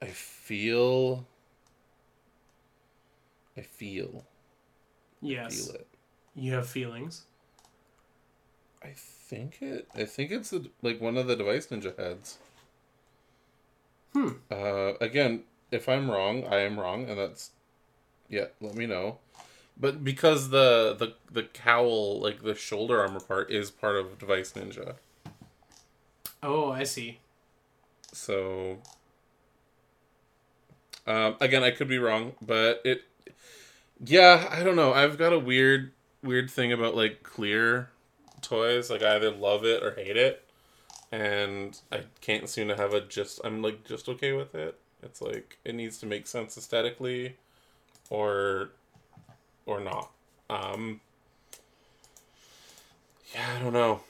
[0.00, 1.26] I feel.
[3.56, 4.24] I feel.
[5.20, 5.66] yes.
[5.66, 5.88] Feel it.
[6.36, 7.24] You have feelings.
[8.86, 9.88] I think it.
[9.94, 12.38] I think it's the, like one of the device ninja heads.
[14.12, 14.28] Hmm.
[14.50, 17.50] Uh, again, if I'm wrong, I am wrong, and that's
[18.28, 18.46] yeah.
[18.60, 19.18] Let me know.
[19.78, 24.52] But because the the the cowl, like the shoulder armor part, is part of device
[24.52, 24.94] ninja,
[26.42, 27.18] Oh, I see.
[28.12, 28.78] so
[31.06, 33.02] um, again, I could be wrong, but it.
[34.04, 34.92] Yeah, I don't know.
[34.92, 35.92] I've got a weird
[36.22, 37.90] weird thing about like clear
[38.42, 38.90] toys.
[38.90, 40.44] Like I either love it or hate it,
[41.12, 43.40] and I can't seem to have a just.
[43.44, 44.78] I'm like just okay with it.
[45.02, 47.36] It's like it needs to make sense aesthetically,
[48.10, 48.70] or
[49.66, 50.10] or not.
[50.50, 51.00] Um.
[53.34, 54.00] Yeah, I don't know.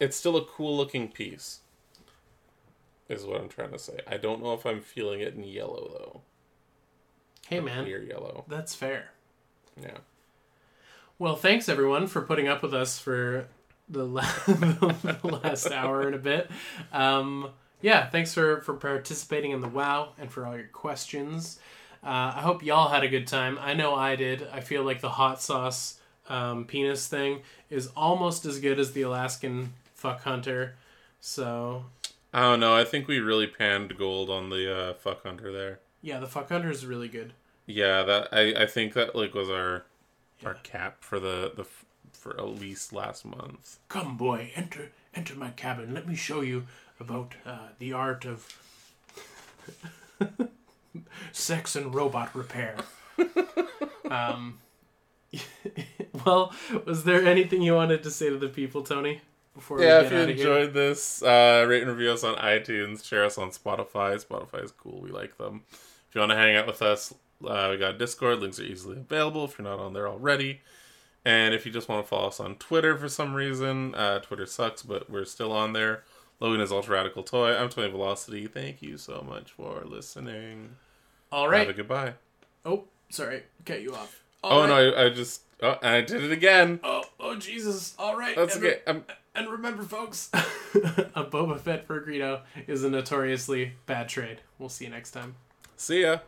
[0.00, 1.60] It's still a cool looking piece.
[3.08, 3.98] Is what I'm trying to say.
[4.06, 6.20] I don't know if I'm feeling it in yellow though.
[7.48, 8.44] Hey man, Clear yellow.
[8.48, 9.10] that's fair.
[9.80, 9.98] Yeah.
[11.18, 13.46] Well, thanks everyone for putting up with us for
[13.92, 14.06] the,
[15.22, 16.50] the last hour and a bit.
[16.92, 17.50] Um,
[17.80, 21.58] yeah, thanks for for participating in the WoW and for all your questions.
[22.02, 23.58] Uh, I hope y'all had a good time.
[23.60, 24.46] I know I did.
[24.52, 29.02] I feel like the hot sauce um, penis thing is almost as good as the
[29.02, 30.74] Alaskan fuck hunter.
[31.20, 31.84] So
[32.32, 32.74] I don't know.
[32.74, 35.80] I think we really panned gold on the uh, fuck hunter there.
[36.00, 37.32] yeah, the fuck hunter is really good.
[37.66, 39.84] Yeah, that I, I think that like was our
[40.44, 41.64] our cap for the the
[42.22, 43.78] for at least last month.
[43.88, 45.92] Come, boy, enter enter my cabin.
[45.92, 46.66] Let me show you
[47.00, 48.46] about uh, the art of
[51.32, 52.76] sex and robot repair.
[54.10, 54.58] um,
[56.24, 56.52] well,
[56.84, 59.20] was there anything you wanted to say to the people, Tony?
[59.54, 60.46] Before Yeah, we if you out of here.
[60.46, 64.24] enjoyed this, uh, rate and review us on iTunes, share us on Spotify.
[64.24, 65.00] Spotify is cool.
[65.00, 65.62] We like them.
[66.08, 67.12] If you want to hang out with us,
[67.46, 68.40] uh, we got Discord.
[68.40, 70.60] Links are easily available if you're not on there already.
[71.24, 74.46] And if you just want to follow us on Twitter for some reason, uh, Twitter
[74.46, 76.02] sucks, but we're still on there.
[76.40, 77.56] Logan is Ultra Radical Toy.
[77.56, 78.48] I'm Tony Velocity.
[78.48, 80.76] Thank you so much for listening.
[81.30, 81.60] All right.
[81.60, 82.14] Have a goodbye.
[82.64, 84.22] Oh, sorry, cut you off.
[84.42, 84.68] Oh All right.
[84.68, 86.80] no, I, I just oh, I did it again.
[86.82, 87.94] Oh, oh Jesus!
[87.96, 88.34] All right.
[88.34, 88.80] That's and, okay.
[88.88, 89.04] I'm,
[89.36, 94.40] and remember, folks, a Boba Fett for Greedo is a notoriously bad trade.
[94.58, 95.36] We'll see you next time.
[95.76, 96.18] see ya.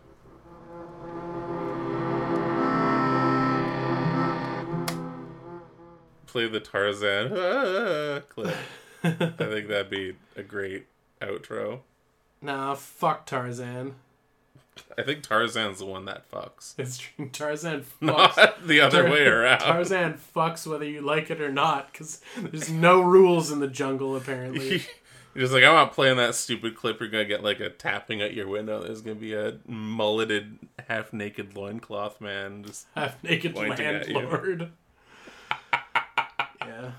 [6.35, 7.28] Play the Tarzan
[8.28, 8.56] clip.
[9.05, 10.86] I think that'd be a great
[11.23, 11.82] outro.
[12.43, 13.94] Nah, fuck Tarzan.
[14.98, 17.28] I think Tarzan's the one that fucks, It's true.
[17.28, 18.36] Tarzan fucks.
[18.36, 19.61] not the other Tar- way around.
[19.61, 24.16] Tarzan fucks whether you like it or not, because there's no rules in the jungle
[24.16, 24.82] apparently.
[25.36, 26.98] You're just like, I'm not playing that stupid clip.
[26.98, 28.82] You're gonna get like a tapping at your window.
[28.82, 30.59] There's gonna be a mulleted,
[30.89, 34.15] half naked loincloth man just Half naked Pointing at you.
[34.19, 34.73] landlord.
[36.66, 36.90] Yeah.